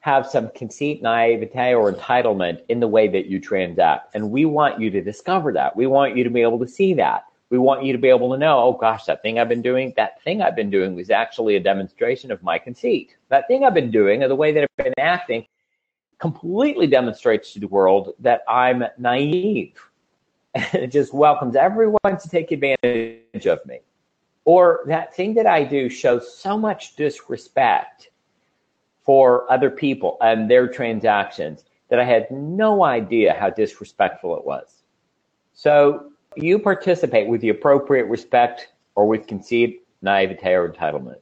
have 0.00 0.26
some 0.26 0.48
conceit, 0.50 1.02
naivete, 1.02 1.74
or 1.74 1.92
entitlement 1.92 2.62
in 2.68 2.80
the 2.80 2.88
way 2.88 3.06
that 3.06 3.26
you 3.26 3.38
transact. 3.38 4.14
And 4.14 4.30
we 4.30 4.46
want 4.46 4.80
you 4.80 4.90
to 4.90 5.02
discover 5.02 5.52
that. 5.52 5.76
We 5.76 5.86
want 5.86 6.16
you 6.16 6.24
to 6.24 6.30
be 6.30 6.40
able 6.40 6.58
to 6.60 6.68
see 6.68 6.94
that. 6.94 7.24
We 7.50 7.58
want 7.58 7.84
you 7.84 7.92
to 7.92 7.98
be 7.98 8.08
able 8.08 8.30
to 8.32 8.38
know, 8.38 8.60
oh 8.60 8.72
gosh, 8.72 9.04
that 9.06 9.22
thing 9.22 9.38
I've 9.38 9.48
been 9.48 9.62
doing, 9.62 9.92
that 9.96 10.22
thing 10.22 10.40
I've 10.40 10.54
been 10.54 10.70
doing 10.70 10.94
was 10.94 11.10
actually 11.10 11.56
a 11.56 11.60
demonstration 11.60 12.30
of 12.30 12.42
my 12.42 12.58
conceit. 12.58 13.16
That 13.28 13.48
thing 13.48 13.64
I've 13.64 13.74
been 13.74 13.90
doing, 13.90 14.22
or 14.22 14.28
the 14.28 14.36
way 14.36 14.52
that 14.52 14.62
I've 14.62 14.84
been 14.84 14.94
acting, 14.98 15.46
completely 16.20 16.86
demonstrates 16.86 17.52
to 17.54 17.60
the 17.60 17.66
world 17.66 18.14
that 18.20 18.42
I'm 18.48 18.84
naive. 18.98 19.74
And 20.54 20.64
it 20.74 20.92
just 20.92 21.12
welcomes 21.12 21.56
everyone 21.56 21.98
to 22.04 22.28
take 22.28 22.52
advantage 22.52 23.46
of 23.46 23.64
me. 23.66 23.80
Or 24.44 24.82
that 24.86 25.14
thing 25.14 25.34
that 25.34 25.46
I 25.46 25.64
do 25.64 25.88
shows 25.88 26.36
so 26.36 26.56
much 26.56 26.94
disrespect 26.96 28.10
for 29.02 29.50
other 29.50 29.70
people 29.70 30.18
and 30.20 30.48
their 30.48 30.68
transactions 30.68 31.64
that 31.88 31.98
I 31.98 32.04
had 32.04 32.30
no 32.30 32.84
idea 32.84 33.36
how 33.38 33.50
disrespectful 33.50 34.36
it 34.36 34.44
was. 34.44 34.82
So 35.52 36.09
you 36.36 36.58
participate 36.58 37.28
with 37.28 37.40
the 37.40 37.48
appropriate 37.48 38.06
respect 38.06 38.68
or 38.94 39.06
with 39.06 39.26
conceit, 39.26 39.82
naivete, 40.02 40.52
or 40.52 40.68
entitlement. 40.68 41.18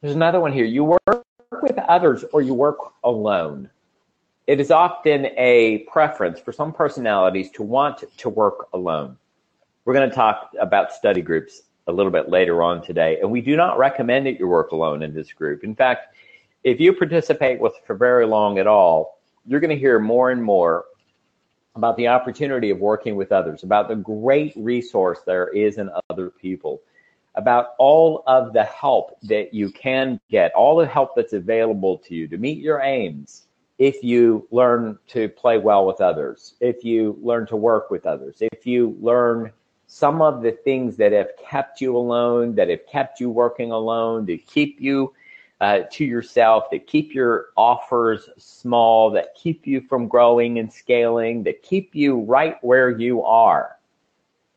There's 0.00 0.14
another 0.14 0.40
one 0.40 0.52
here. 0.52 0.64
You 0.64 0.84
work 0.84 1.26
with 1.62 1.78
others 1.78 2.24
or 2.32 2.42
you 2.42 2.54
work 2.54 2.78
alone. 3.04 3.70
It 4.46 4.60
is 4.60 4.70
often 4.70 5.26
a 5.36 5.78
preference 5.90 6.40
for 6.40 6.52
some 6.52 6.72
personalities 6.72 7.50
to 7.52 7.62
want 7.62 8.04
to 8.16 8.28
work 8.28 8.68
alone. 8.72 9.16
We're 9.84 9.94
going 9.94 10.08
to 10.08 10.14
talk 10.14 10.50
about 10.60 10.92
study 10.92 11.22
groups 11.22 11.62
a 11.86 11.92
little 11.92 12.12
bit 12.12 12.28
later 12.28 12.62
on 12.62 12.82
today, 12.82 13.18
and 13.20 13.30
we 13.30 13.40
do 13.40 13.56
not 13.56 13.78
recommend 13.78 14.26
that 14.26 14.38
you 14.38 14.46
work 14.46 14.72
alone 14.72 15.02
in 15.02 15.14
this 15.14 15.32
group. 15.32 15.64
In 15.64 15.74
fact, 15.74 16.14
if 16.62 16.78
you 16.78 16.92
participate 16.92 17.60
with 17.60 17.72
for 17.86 17.94
very 17.94 18.26
long 18.26 18.58
at 18.58 18.66
all, 18.66 19.18
you're 19.46 19.60
going 19.60 19.70
to 19.70 19.78
hear 19.78 19.98
more 19.98 20.30
and 20.30 20.42
more 20.42 20.84
about 21.76 21.96
the 21.96 22.08
opportunity 22.08 22.70
of 22.70 22.78
working 22.78 23.16
with 23.16 23.32
others, 23.32 23.62
about 23.62 23.88
the 23.88 23.96
great 23.96 24.52
resource 24.56 25.20
there 25.26 25.48
is 25.48 25.78
in 25.78 25.90
other 26.08 26.30
people, 26.30 26.82
about 27.36 27.74
all 27.78 28.22
of 28.26 28.52
the 28.52 28.64
help 28.64 29.16
that 29.22 29.54
you 29.54 29.70
can 29.70 30.20
get, 30.30 30.52
all 30.54 30.76
the 30.76 30.86
help 30.86 31.14
that's 31.14 31.32
available 31.32 31.98
to 31.98 32.14
you 32.14 32.26
to 32.28 32.38
meet 32.38 32.58
your 32.58 32.80
aims 32.80 33.46
if 33.78 34.04
you 34.04 34.46
learn 34.50 34.98
to 35.06 35.28
play 35.30 35.56
well 35.56 35.86
with 35.86 36.02
others, 36.02 36.54
if 36.60 36.84
you 36.84 37.18
learn 37.22 37.46
to 37.46 37.56
work 37.56 37.90
with 37.90 38.04
others, 38.04 38.36
if 38.40 38.66
you 38.66 38.94
learn 39.00 39.50
some 39.86 40.20
of 40.20 40.42
the 40.42 40.52
things 40.52 40.98
that 40.98 41.12
have 41.12 41.30
kept 41.42 41.80
you 41.80 41.96
alone, 41.96 42.54
that 42.54 42.68
have 42.68 42.86
kept 42.86 43.20
you 43.20 43.30
working 43.30 43.72
alone, 43.72 44.26
to 44.26 44.36
keep 44.36 44.78
you 44.80 45.14
uh, 45.60 45.80
to 45.92 46.04
yourself, 46.04 46.70
that 46.70 46.86
keep 46.86 47.14
your 47.14 47.48
offers 47.56 48.28
small, 48.38 49.10
that 49.10 49.34
keep 49.34 49.66
you 49.66 49.80
from 49.82 50.08
growing 50.08 50.58
and 50.58 50.72
scaling, 50.72 51.42
that 51.42 51.62
keep 51.62 51.94
you 51.94 52.20
right 52.20 52.56
where 52.62 52.90
you 52.90 53.22
are. 53.22 53.76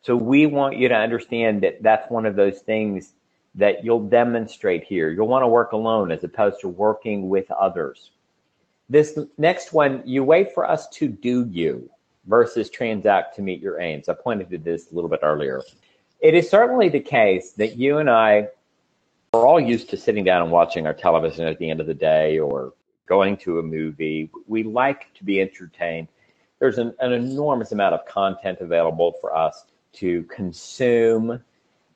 So 0.02 0.16
we 0.16 0.46
want 0.46 0.76
you 0.76 0.88
to 0.88 0.94
understand 0.94 1.62
that 1.62 1.82
that's 1.82 2.10
one 2.10 2.26
of 2.26 2.36
those 2.36 2.60
things 2.60 3.14
that 3.54 3.84
you'll 3.84 4.08
demonstrate 4.08 4.84
here. 4.84 5.10
You'll 5.10 5.28
want 5.28 5.42
to 5.42 5.48
work 5.48 5.72
alone 5.72 6.10
as 6.10 6.24
opposed 6.24 6.60
to 6.60 6.68
working 6.68 7.28
with 7.28 7.50
others. 7.50 8.10
This 8.90 9.18
next 9.38 9.72
one, 9.72 10.02
you 10.04 10.24
wait 10.24 10.52
for 10.52 10.68
us 10.68 10.88
to 10.90 11.08
do 11.08 11.48
you 11.50 11.88
versus 12.26 12.68
transact 12.68 13.36
to 13.36 13.42
meet 13.42 13.60
your 13.60 13.80
aims. 13.80 14.08
I 14.08 14.14
pointed 14.14 14.50
to 14.50 14.58
this 14.58 14.90
a 14.90 14.94
little 14.94 15.10
bit 15.10 15.20
earlier. 15.22 15.62
It 16.20 16.34
is 16.34 16.48
certainly 16.48 16.88
the 16.88 17.00
case 17.00 17.52
that 17.52 17.76
you 17.76 17.98
and 17.98 18.10
I 18.10 18.48
we're 19.34 19.48
all 19.48 19.60
used 19.60 19.90
to 19.90 19.96
sitting 19.96 20.22
down 20.22 20.42
and 20.42 20.50
watching 20.52 20.86
our 20.86 20.94
television 20.94 21.46
at 21.48 21.58
the 21.58 21.68
end 21.68 21.80
of 21.80 21.88
the 21.88 21.94
day 21.94 22.38
or 22.38 22.72
going 23.06 23.36
to 23.36 23.58
a 23.58 23.62
movie. 23.62 24.30
We 24.46 24.62
like 24.62 25.12
to 25.14 25.24
be 25.24 25.40
entertained. 25.40 26.06
There's 26.60 26.78
an, 26.78 26.94
an 27.00 27.12
enormous 27.12 27.72
amount 27.72 27.94
of 27.94 28.06
content 28.06 28.60
available 28.60 29.16
for 29.20 29.36
us 29.36 29.64
to 29.94 30.22
consume 30.24 31.42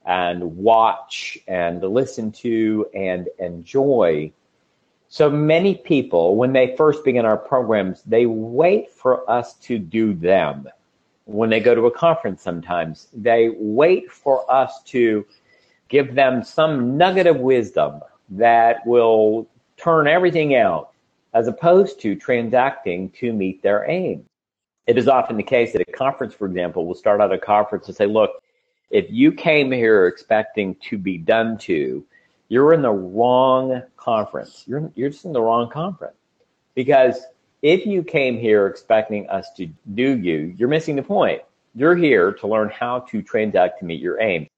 and 0.05 0.57
watch 0.57 1.39
and 1.47 1.81
listen 1.81 2.33
to 2.33 2.87
and 2.93 3.29
enjoy. 3.39 4.33
So 5.09 5.31
many 5.31 5.77
people, 5.77 6.35
when 6.35 6.53
they 6.53 6.75
first 6.77 7.05
begin 7.05 7.25
our 7.25 7.39
programs, 7.39 8.03
they 8.03 8.27
wait 8.27 8.91
for 8.91 9.31
us 9.31 9.55
to 9.59 9.79
do 9.79 10.13
them. 10.13 10.69
When 11.25 11.51
they 11.51 11.61
go 11.61 11.77
to 11.77 11.87
a 11.87 11.91
conference, 11.91 12.43
sometimes 12.43 13.07
they 13.15 13.51
wait 13.59 14.11
for 14.11 14.51
us 14.51 14.83
to 14.87 15.25
give 15.89 16.15
them 16.15 16.43
some 16.43 16.97
nugget 16.97 17.27
of 17.27 17.37
wisdom 17.37 18.01
that 18.31 18.87
will 18.87 19.49
turn 19.77 20.07
everything 20.07 20.55
out 20.55 20.91
as 21.35 21.49
opposed 21.49 22.01
to 22.01 22.15
transacting 22.15 23.11
to 23.11 23.33
meet 23.33 23.63
their 23.63 23.89
aim. 23.89 24.25
It 24.87 24.97
is 24.97 25.09
often 25.09 25.37
the 25.37 25.43
case 25.43 25.73
that 25.73 25.83
a 25.83 25.93
conference, 25.93 26.35
for 26.35 26.47
example, 26.47 26.87
will 26.87 26.95
start 26.95 27.21
out 27.21 27.33
a 27.33 27.39
conference 27.39 27.89
and 27.89 27.97
say, 27.97 28.07
look, 28.07 28.43
if 28.91 29.07
you 29.11 29.33
came 29.33 29.71
here 29.71 30.07
expecting 30.07 30.75
to 30.89 30.97
be 30.97 31.19
done 31.19 31.59
to, 31.59 32.05
you're 32.49 32.73
in 32.73 32.81
the 32.81 32.91
wrong 32.91 33.83
conference. 33.99 34.65
You're, 34.67 34.91
you're 34.95 35.11
just 35.11 35.27
in 35.27 35.35
the 35.35 35.43
wrong 35.43 35.69
conference. 35.69 36.17
Because 36.75 37.21
if 37.61 37.85
you 37.85 38.03
came 38.03 38.39
here 38.39 38.67
expecting 38.67 39.29
us 39.29 39.51
to 39.57 39.67
do 39.95 40.17
you, 40.17 40.55
you're 40.57 40.69
missing 40.69 40.97
the 40.97 41.03
point. 41.03 41.43
You're 41.75 41.97
here 41.97 42.33
to 42.33 42.47
learn 42.47 42.71
how 42.71 43.01
to 43.01 43.21
transact 43.21 43.81
to 43.81 43.85
meet 43.85 44.01
your 44.01 44.21
aim 44.23 44.49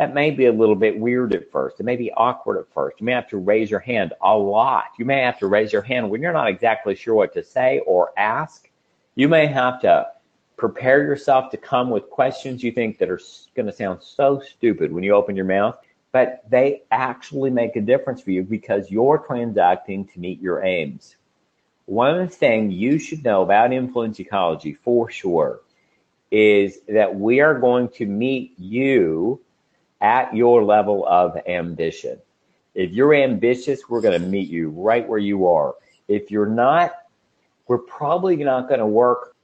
that 0.00 0.14
may 0.14 0.30
be 0.30 0.46
a 0.46 0.52
little 0.52 0.74
bit 0.74 0.98
weird 0.98 1.34
at 1.34 1.52
first. 1.52 1.78
It 1.78 1.82
may 1.82 1.94
be 1.94 2.10
awkward 2.12 2.56
at 2.56 2.72
first. 2.72 2.98
You 2.98 3.04
may 3.04 3.12
have 3.12 3.28
to 3.28 3.36
raise 3.36 3.70
your 3.70 3.80
hand 3.80 4.14
a 4.22 4.34
lot. 4.34 4.84
You 4.98 5.04
may 5.04 5.20
have 5.20 5.38
to 5.40 5.46
raise 5.46 5.74
your 5.74 5.82
hand 5.82 6.08
when 6.08 6.22
you're 6.22 6.32
not 6.32 6.48
exactly 6.48 6.94
sure 6.94 7.14
what 7.14 7.34
to 7.34 7.44
say 7.44 7.80
or 7.80 8.10
ask. 8.16 8.70
You 9.14 9.28
may 9.28 9.46
have 9.46 9.78
to 9.82 10.06
prepare 10.56 11.02
yourself 11.02 11.50
to 11.50 11.58
come 11.58 11.90
with 11.90 12.08
questions 12.08 12.62
you 12.62 12.72
think 12.72 12.96
that 12.96 13.10
are 13.10 13.20
going 13.54 13.66
to 13.66 13.74
sound 13.74 14.02
so 14.02 14.40
stupid 14.40 14.90
when 14.90 15.04
you 15.04 15.12
open 15.12 15.36
your 15.36 15.44
mouth, 15.44 15.76
but 16.12 16.44
they 16.48 16.84
actually 16.90 17.50
make 17.50 17.76
a 17.76 17.82
difference 17.82 18.22
for 18.22 18.30
you 18.30 18.42
because 18.42 18.90
you're 18.90 19.18
transacting 19.18 20.06
to 20.06 20.18
meet 20.18 20.40
your 20.40 20.64
aims. 20.64 21.16
One 21.84 22.26
thing 22.26 22.70
you 22.70 22.98
should 22.98 23.22
know 23.22 23.42
about 23.42 23.70
influence 23.70 24.18
ecology 24.18 24.72
for 24.72 25.10
sure 25.10 25.60
is 26.30 26.78
that 26.88 27.14
we 27.14 27.40
are 27.40 27.58
going 27.58 27.90
to 27.90 28.06
meet 28.06 28.58
you 28.58 29.42
at 30.00 30.34
your 30.34 30.64
level 30.64 31.06
of 31.06 31.36
ambition. 31.46 32.18
If 32.74 32.92
you're 32.92 33.14
ambitious, 33.14 33.88
we're 33.88 34.00
going 34.00 34.20
to 34.20 34.26
meet 34.26 34.48
you 34.48 34.70
right 34.70 35.06
where 35.06 35.18
you 35.18 35.46
are. 35.46 35.74
If 36.08 36.30
you're 36.30 36.46
not, 36.46 36.92
we're 37.68 37.78
probably 37.78 38.36
not 38.36 38.68
going 38.68 38.80
to 38.80 38.86
work 38.86 39.34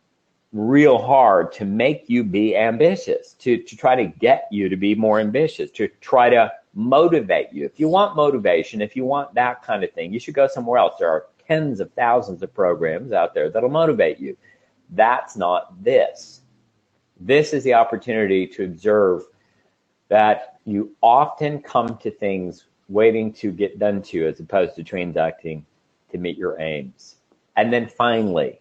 real 0.53 0.99
hard 0.99 1.53
to 1.53 1.65
make 1.65 2.05
you 2.09 2.25
be 2.25 2.57
ambitious, 2.57 3.35
to, 3.35 3.59
to 3.59 3.77
try 3.77 3.95
to 3.95 4.07
get 4.07 4.49
you 4.51 4.69
to 4.69 4.77
be 4.77 4.95
more 4.95 5.21
ambitious, 5.21 5.71
to 5.73 5.89
try 6.01 6.31
to 6.31 6.51
motivate 6.75 7.53
you. 7.53 7.65
If 7.65 7.79
you 7.79 7.89
want 7.89 8.17
motivation, 8.17 8.81
if 8.81 8.97
you 8.97 9.05
want 9.05 9.35
that 9.35 9.63
kind 9.63 9.85
of 9.85 9.93
thing, 9.93 10.13
you 10.13 10.21
should 10.21 10.35
go 10.35 10.47
somewhere 10.47 10.79
else. 10.79 10.95
There 10.99 11.09
are 11.09 11.27
tens 11.47 11.81
of 11.81 11.93
thousands 11.93 12.43
of 12.43 12.55
programs 12.55 13.13
out 13.13 13.35
there 13.35 13.51
that'll 13.51 13.69
motivate 13.69 14.19
you. 14.19 14.37
That's 14.91 15.37
not 15.37 15.83
this. 15.83 16.43
This 17.19 17.53
is 17.53 17.65
the 17.65 17.75
opportunity 17.75 18.47
to 18.47 18.65
observe 18.65 19.25
that 20.09 20.59
you 20.65 20.95
often 21.03 21.61
come 21.61 21.99
to 21.99 22.11
things 22.11 22.67
waiting 22.89 23.33
to 23.33 23.51
get 23.51 23.79
done 23.79 24.03
to 24.03 24.27
as 24.27 24.41
opposed 24.41 24.77
to 24.77 24.85
transacting 24.85 25.65
to 26.11 26.19
meet 26.19 26.39
your 26.39 26.61
aims. 26.61 27.17
And 27.57 27.73
then 27.73 27.89
finally, 27.89 28.61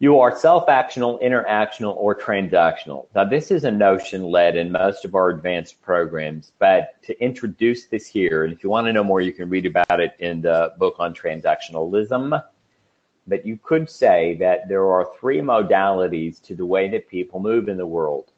you 0.00 0.18
are 0.18 0.36
self-actional, 0.36 1.22
interactional, 1.22 1.96
or 1.96 2.14
transactional. 2.14 3.06
Now, 3.14 3.24
this 3.24 3.50
is 3.50 3.64
a 3.64 3.70
notion 3.70 4.24
led 4.24 4.56
in 4.56 4.72
most 4.72 5.04
of 5.04 5.14
our 5.14 5.30
advanced 5.30 5.80
programs, 5.80 6.52
but 6.58 7.00
to 7.04 7.18
introduce 7.22 7.86
this 7.86 8.06
here, 8.06 8.44
and 8.44 8.52
if 8.52 8.62
you 8.62 8.68
want 8.68 8.86
to 8.86 8.92
know 8.92 9.04
more, 9.04 9.20
you 9.20 9.32
can 9.32 9.48
read 9.48 9.64
about 9.64 10.00
it 10.00 10.12
in 10.18 10.42
the 10.42 10.74
book 10.78 10.96
on 10.98 11.14
transactionalism. 11.14 12.42
But 13.26 13.46
you 13.46 13.58
could 13.62 13.88
say 13.88 14.36
that 14.40 14.68
there 14.68 14.86
are 14.90 15.08
three 15.18 15.38
modalities 15.38 16.42
to 16.42 16.54
the 16.54 16.66
way 16.66 16.88
that 16.88 17.08
people 17.08 17.40
move 17.40 17.68
in 17.68 17.78
the 17.78 17.86
world. 17.86 18.32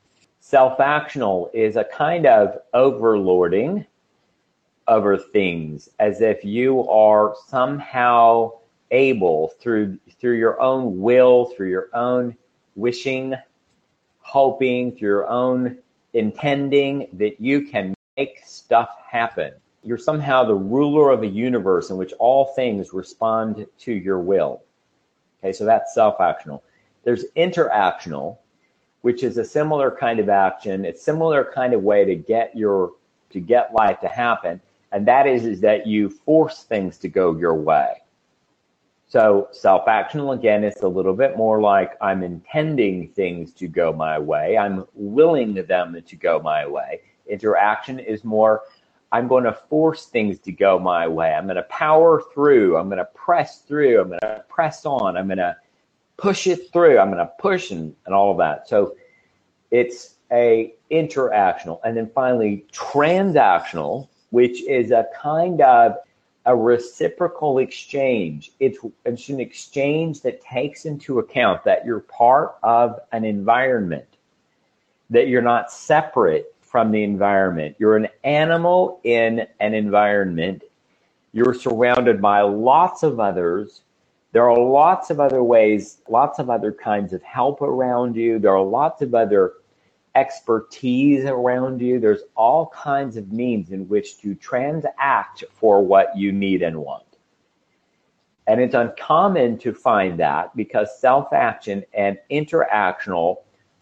Self-actional 0.49 1.53
is 1.53 1.75
a 1.75 1.83
kind 1.83 2.25
of 2.25 2.61
overlording 2.73 3.85
over 4.87 5.19
things 5.19 5.89
as 5.99 6.21
if 6.21 6.45
you 6.45 6.89
are 6.89 7.35
somehow 7.49 8.53
able 8.93 9.49
through 9.59 9.99
through 10.21 10.37
your 10.37 10.61
own 10.61 11.01
will, 11.01 11.47
through 11.47 11.71
your 11.71 11.89
own 11.95 12.37
wishing, 12.77 13.35
hoping, 14.21 14.93
through 14.93 15.09
your 15.09 15.29
own 15.29 15.79
intending 16.13 17.09
that 17.15 17.41
you 17.41 17.63
can 17.63 17.93
make 18.17 18.41
stuff 18.45 18.91
happen. 19.11 19.53
You're 19.83 19.99
somehow 19.99 20.45
the 20.45 20.55
ruler 20.55 21.11
of 21.11 21.25
a 21.25 21.27
universe 21.27 21.91
in 21.91 21.97
which 21.97 22.13
all 22.21 22.55
things 22.55 22.93
respond 22.93 23.67
to 23.81 23.93
your 23.93 24.21
will. 24.21 24.63
Okay, 25.43 25.53
so 25.53 25.65
that's 25.65 25.93
self-actional. 25.93 26.63
There's 27.03 27.25
interactional, 27.37 28.39
which 29.07 29.23
is 29.23 29.39
a 29.39 29.45
similar 29.45 29.89
kind 29.89 30.19
of 30.19 30.29
action. 30.29 30.85
It's 30.85 31.01
similar 31.01 31.49
kind 31.55 31.75
of 31.75 31.85
way 31.85 32.05
to 32.05 32.17
get 32.17 32.57
your 32.57 32.95
to 33.31 33.39
get 33.39 33.73
life 33.73 34.01
to 34.01 34.09
happen, 34.09 34.61
and 34.91 35.07
that 35.07 35.29
is 35.29 35.47
is 35.47 35.61
that 35.61 35.87
you 35.87 36.11
force 36.11 36.65
things 36.65 36.99
to 36.99 37.09
go 37.09 37.37
your 37.37 37.55
way. 37.55 38.03
So 39.07 39.47
self-actional 39.53 40.35
again 40.35 40.65
is 40.65 40.83
a 40.83 40.89
little 40.89 41.15
bit 41.15 41.37
more 41.37 41.61
like 41.61 41.93
I'm 42.01 42.25
intending 42.25 43.11
things 43.11 43.53
to 43.53 43.69
go 43.69 43.93
my 43.93 44.19
way. 44.19 44.59
I'm 44.59 44.85
willing 44.95 45.55
them 45.55 46.03
to 46.05 46.17
go 46.17 46.41
my 46.41 46.67
way. 46.67 47.03
Interaction 47.29 48.01
is 48.01 48.25
more 48.25 48.63
I'm 49.13 49.29
going 49.29 49.45
to 49.45 49.53
force 49.53 50.07
things 50.07 50.41
to 50.41 50.51
go 50.51 50.81
my 50.81 51.07
way. 51.07 51.33
I'm 51.33 51.45
going 51.45 51.55
to 51.55 51.63
power 51.85 52.25
through. 52.35 52.77
I'm 52.77 52.89
going 52.89 52.99
to 52.99 53.13
press 53.15 53.61
through. 53.61 54.01
I'm 54.01 54.09
going 54.09 54.19
to 54.23 54.45
press 54.49 54.85
on. 54.85 55.17
I'm 55.17 55.29
going 55.29 55.39
to 55.39 55.57
push 56.17 56.47
it 56.47 56.73
through. 56.73 56.99
I'm 56.99 57.11
going 57.11 57.19
to 57.19 57.33
push 57.39 57.71
and, 57.71 57.95
and 58.07 58.15
all 58.15 58.31
of 58.31 58.39
that. 58.39 58.69
So 58.69 58.97
it's 59.71 60.15
a 60.33 60.75
interactional. 60.91 61.81
And 61.85 61.97
then 61.97 62.11
finally, 62.15 62.67
transactional, 62.73 64.09
which 64.31 64.63
is 64.65 64.91
a 64.91 65.07
kind 65.21 65.61
of 65.61 65.97
a 66.47 66.55
reciprocal 66.55 67.59
exchange. 67.59 68.53
It's, 68.61 68.79
it's 69.05 69.29
an 69.29 69.41
exchange 69.41 70.21
that 70.23 70.41
takes 70.41 70.85
into 70.85 71.19
account 71.19 71.65
that 71.65 71.85
you're 71.85 72.01
part 72.01 72.57
of 72.63 73.01
an 73.13 73.25
environment, 73.25 74.07
that 75.11 75.27
you're 75.27 75.43
not 75.43 75.73
separate 75.73 76.55
from 76.61 76.93
the 76.93 77.03
environment. 77.03 77.75
You're 77.79 77.97
an 77.97 78.09
animal 78.23 79.01
in 79.03 79.47
an 79.61 79.75
environment. 79.75 80.63
You're 81.33 81.55
surrounded 81.55 82.23
by 82.23 82.43
lots 82.43 83.03
of 83.03 83.19
others. 83.19 83.83
There 84.37 84.51
are 84.51 84.59
lots 84.59 85.09
of 85.09 85.19
other 85.19 85.43
ways, 85.43 86.03
lots 86.11 86.39
of 86.39 86.51
other 86.51 86.71
kinds 86.71 87.15
of 87.15 87.23
help 87.23 87.63
around 87.63 88.17
you. 88.17 88.39
There 88.39 88.55
are 88.55 88.63
lots 88.63 89.01
of 89.01 89.15
other 89.15 89.55
expertise 90.15 91.25
around 91.25 91.81
you. 91.81 91.99
There's 91.99 92.21
all 92.37 92.67
kinds 92.67 93.17
of 93.17 93.33
means 93.33 93.71
in 93.71 93.89
which 93.89 94.19
to 94.19 94.35
transact 94.35 95.45
for 95.55 95.83
what 95.83 96.15
you 96.15 96.33
need 96.33 96.61
and 96.61 96.77
want. 96.77 97.17
And 98.47 98.61
it's 98.61 98.75
uncommon 98.75 99.57
to 99.61 99.73
find 99.73 100.21
that 100.21 100.55
because 100.55 101.01
self 101.01 101.33
action 101.33 101.83
and 101.95 102.19
interactional 102.31 103.37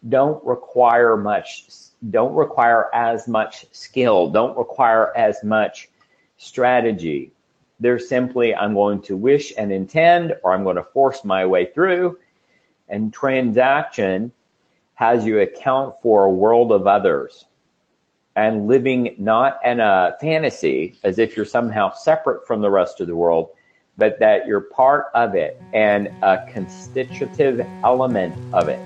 don't 0.08 0.40
require 0.44 1.16
much, 1.16 1.66
don't 2.10 2.32
require 2.32 2.94
as 2.94 3.26
much 3.26 3.66
skill, 3.72 4.30
don't 4.30 4.56
require 4.56 5.12
as 5.16 5.42
much 5.42 5.88
strategy. 6.36 7.33
They're 7.80 7.98
simply, 7.98 8.54
I'm 8.54 8.74
going 8.74 9.02
to 9.02 9.16
wish 9.16 9.52
and 9.58 9.72
intend, 9.72 10.34
or 10.42 10.52
I'm 10.52 10.64
going 10.64 10.76
to 10.76 10.84
force 10.84 11.24
my 11.24 11.44
way 11.44 11.66
through. 11.66 12.18
And 12.88 13.12
transaction 13.12 14.32
has 14.94 15.24
you 15.24 15.40
account 15.40 15.96
for 16.02 16.24
a 16.24 16.30
world 16.30 16.70
of 16.70 16.86
others 16.86 17.46
and 18.36 18.66
living 18.66 19.14
not 19.18 19.58
in 19.64 19.80
a 19.80 20.16
fantasy 20.20 20.98
as 21.04 21.18
if 21.18 21.36
you're 21.36 21.46
somehow 21.46 21.92
separate 21.92 22.46
from 22.46 22.60
the 22.60 22.70
rest 22.70 23.00
of 23.00 23.06
the 23.06 23.16
world, 23.16 23.50
but 23.96 24.18
that 24.18 24.46
you're 24.46 24.60
part 24.60 25.06
of 25.14 25.34
it 25.34 25.60
and 25.72 26.08
a 26.22 26.44
constitutive 26.52 27.64
element 27.84 28.34
of 28.52 28.68
it. 28.68 28.80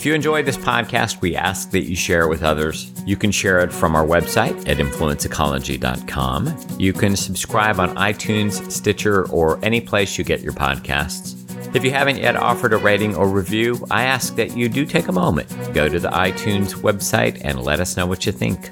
If 0.00 0.06
you 0.06 0.14
enjoyed 0.14 0.46
this 0.46 0.56
podcast, 0.56 1.20
we 1.20 1.36
ask 1.36 1.72
that 1.72 1.82
you 1.82 1.94
share 1.94 2.22
it 2.22 2.30
with 2.30 2.42
others. 2.42 2.90
You 3.04 3.18
can 3.18 3.30
share 3.30 3.60
it 3.60 3.70
from 3.70 3.94
our 3.94 4.06
website 4.06 4.66
at 4.66 4.78
influenceecology.com. 4.78 6.56
You 6.78 6.94
can 6.94 7.14
subscribe 7.14 7.78
on 7.78 7.94
iTunes, 7.96 8.72
Stitcher, 8.72 9.28
or 9.28 9.62
any 9.62 9.78
place 9.78 10.16
you 10.16 10.24
get 10.24 10.40
your 10.40 10.54
podcasts. 10.54 11.36
If 11.76 11.84
you 11.84 11.90
haven't 11.90 12.16
yet 12.16 12.34
offered 12.34 12.72
a 12.72 12.78
rating 12.78 13.14
or 13.14 13.28
review, 13.28 13.86
I 13.90 14.04
ask 14.04 14.36
that 14.36 14.56
you 14.56 14.70
do 14.70 14.86
take 14.86 15.08
a 15.08 15.12
moment, 15.12 15.50
go 15.74 15.86
to 15.86 16.00
the 16.00 16.08
iTunes 16.08 16.72
website, 16.76 17.38
and 17.44 17.62
let 17.62 17.78
us 17.78 17.98
know 17.98 18.06
what 18.06 18.24
you 18.24 18.32
think. 18.32 18.70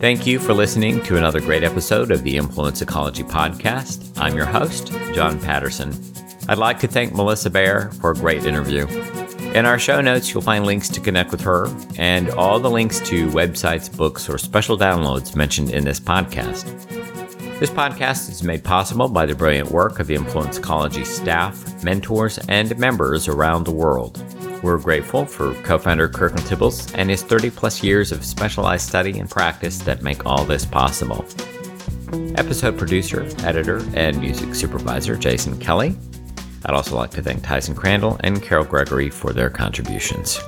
Thank 0.00 0.26
you 0.26 0.40
for 0.40 0.52
listening 0.52 1.00
to 1.04 1.16
another 1.16 1.40
great 1.40 1.62
episode 1.62 2.10
of 2.10 2.24
the 2.24 2.36
Influence 2.36 2.82
Ecology 2.82 3.22
Podcast. 3.22 4.12
I'm 4.20 4.34
your 4.34 4.46
host, 4.46 4.88
John 5.14 5.38
Patterson. 5.38 5.94
I'd 6.48 6.58
like 6.58 6.80
to 6.80 6.88
thank 6.88 7.14
Melissa 7.14 7.50
Bear 7.50 7.92
for 8.00 8.10
a 8.10 8.14
great 8.16 8.44
interview. 8.44 8.88
In 9.56 9.64
our 9.64 9.78
show 9.78 10.02
notes, 10.02 10.34
you'll 10.34 10.42
find 10.42 10.66
links 10.66 10.86
to 10.90 11.00
connect 11.00 11.30
with 11.30 11.40
her 11.40 11.74
and 11.96 12.28
all 12.28 12.60
the 12.60 12.68
links 12.68 13.00
to 13.08 13.26
websites, 13.30 13.90
books, 13.90 14.28
or 14.28 14.36
special 14.36 14.76
downloads 14.76 15.34
mentioned 15.34 15.70
in 15.70 15.82
this 15.82 15.98
podcast. 15.98 16.66
This 17.58 17.70
podcast 17.70 18.28
is 18.28 18.42
made 18.42 18.62
possible 18.62 19.08
by 19.08 19.24
the 19.24 19.34
brilliant 19.34 19.70
work 19.70 19.98
of 19.98 20.08
the 20.08 20.14
Influence 20.14 20.58
Ecology 20.58 21.06
staff, 21.06 21.82
mentors, 21.82 22.36
and 22.50 22.78
members 22.78 23.28
around 23.28 23.64
the 23.64 23.72
world. 23.72 24.22
We're 24.62 24.76
grateful 24.76 25.24
for 25.24 25.54
co 25.62 25.78
founder 25.78 26.10
Kirkland 26.10 26.46
Tibbels 26.46 26.92
and 26.94 27.08
his 27.08 27.22
30 27.22 27.48
plus 27.48 27.82
years 27.82 28.12
of 28.12 28.26
specialized 28.26 28.86
study 28.86 29.18
and 29.18 29.30
practice 29.30 29.78
that 29.78 30.02
make 30.02 30.26
all 30.26 30.44
this 30.44 30.66
possible. 30.66 31.24
Episode 32.36 32.76
producer, 32.76 33.26
editor, 33.38 33.82
and 33.94 34.20
music 34.20 34.54
supervisor 34.54 35.16
Jason 35.16 35.58
Kelly. 35.58 35.96
I'd 36.66 36.74
also 36.74 36.96
like 36.96 37.10
to 37.12 37.22
thank 37.22 37.44
Tyson 37.44 37.76
Crandall 37.76 38.18
and 38.24 38.42
Carol 38.42 38.64
Gregory 38.64 39.08
for 39.08 39.32
their 39.32 39.48
contributions. 39.48 40.40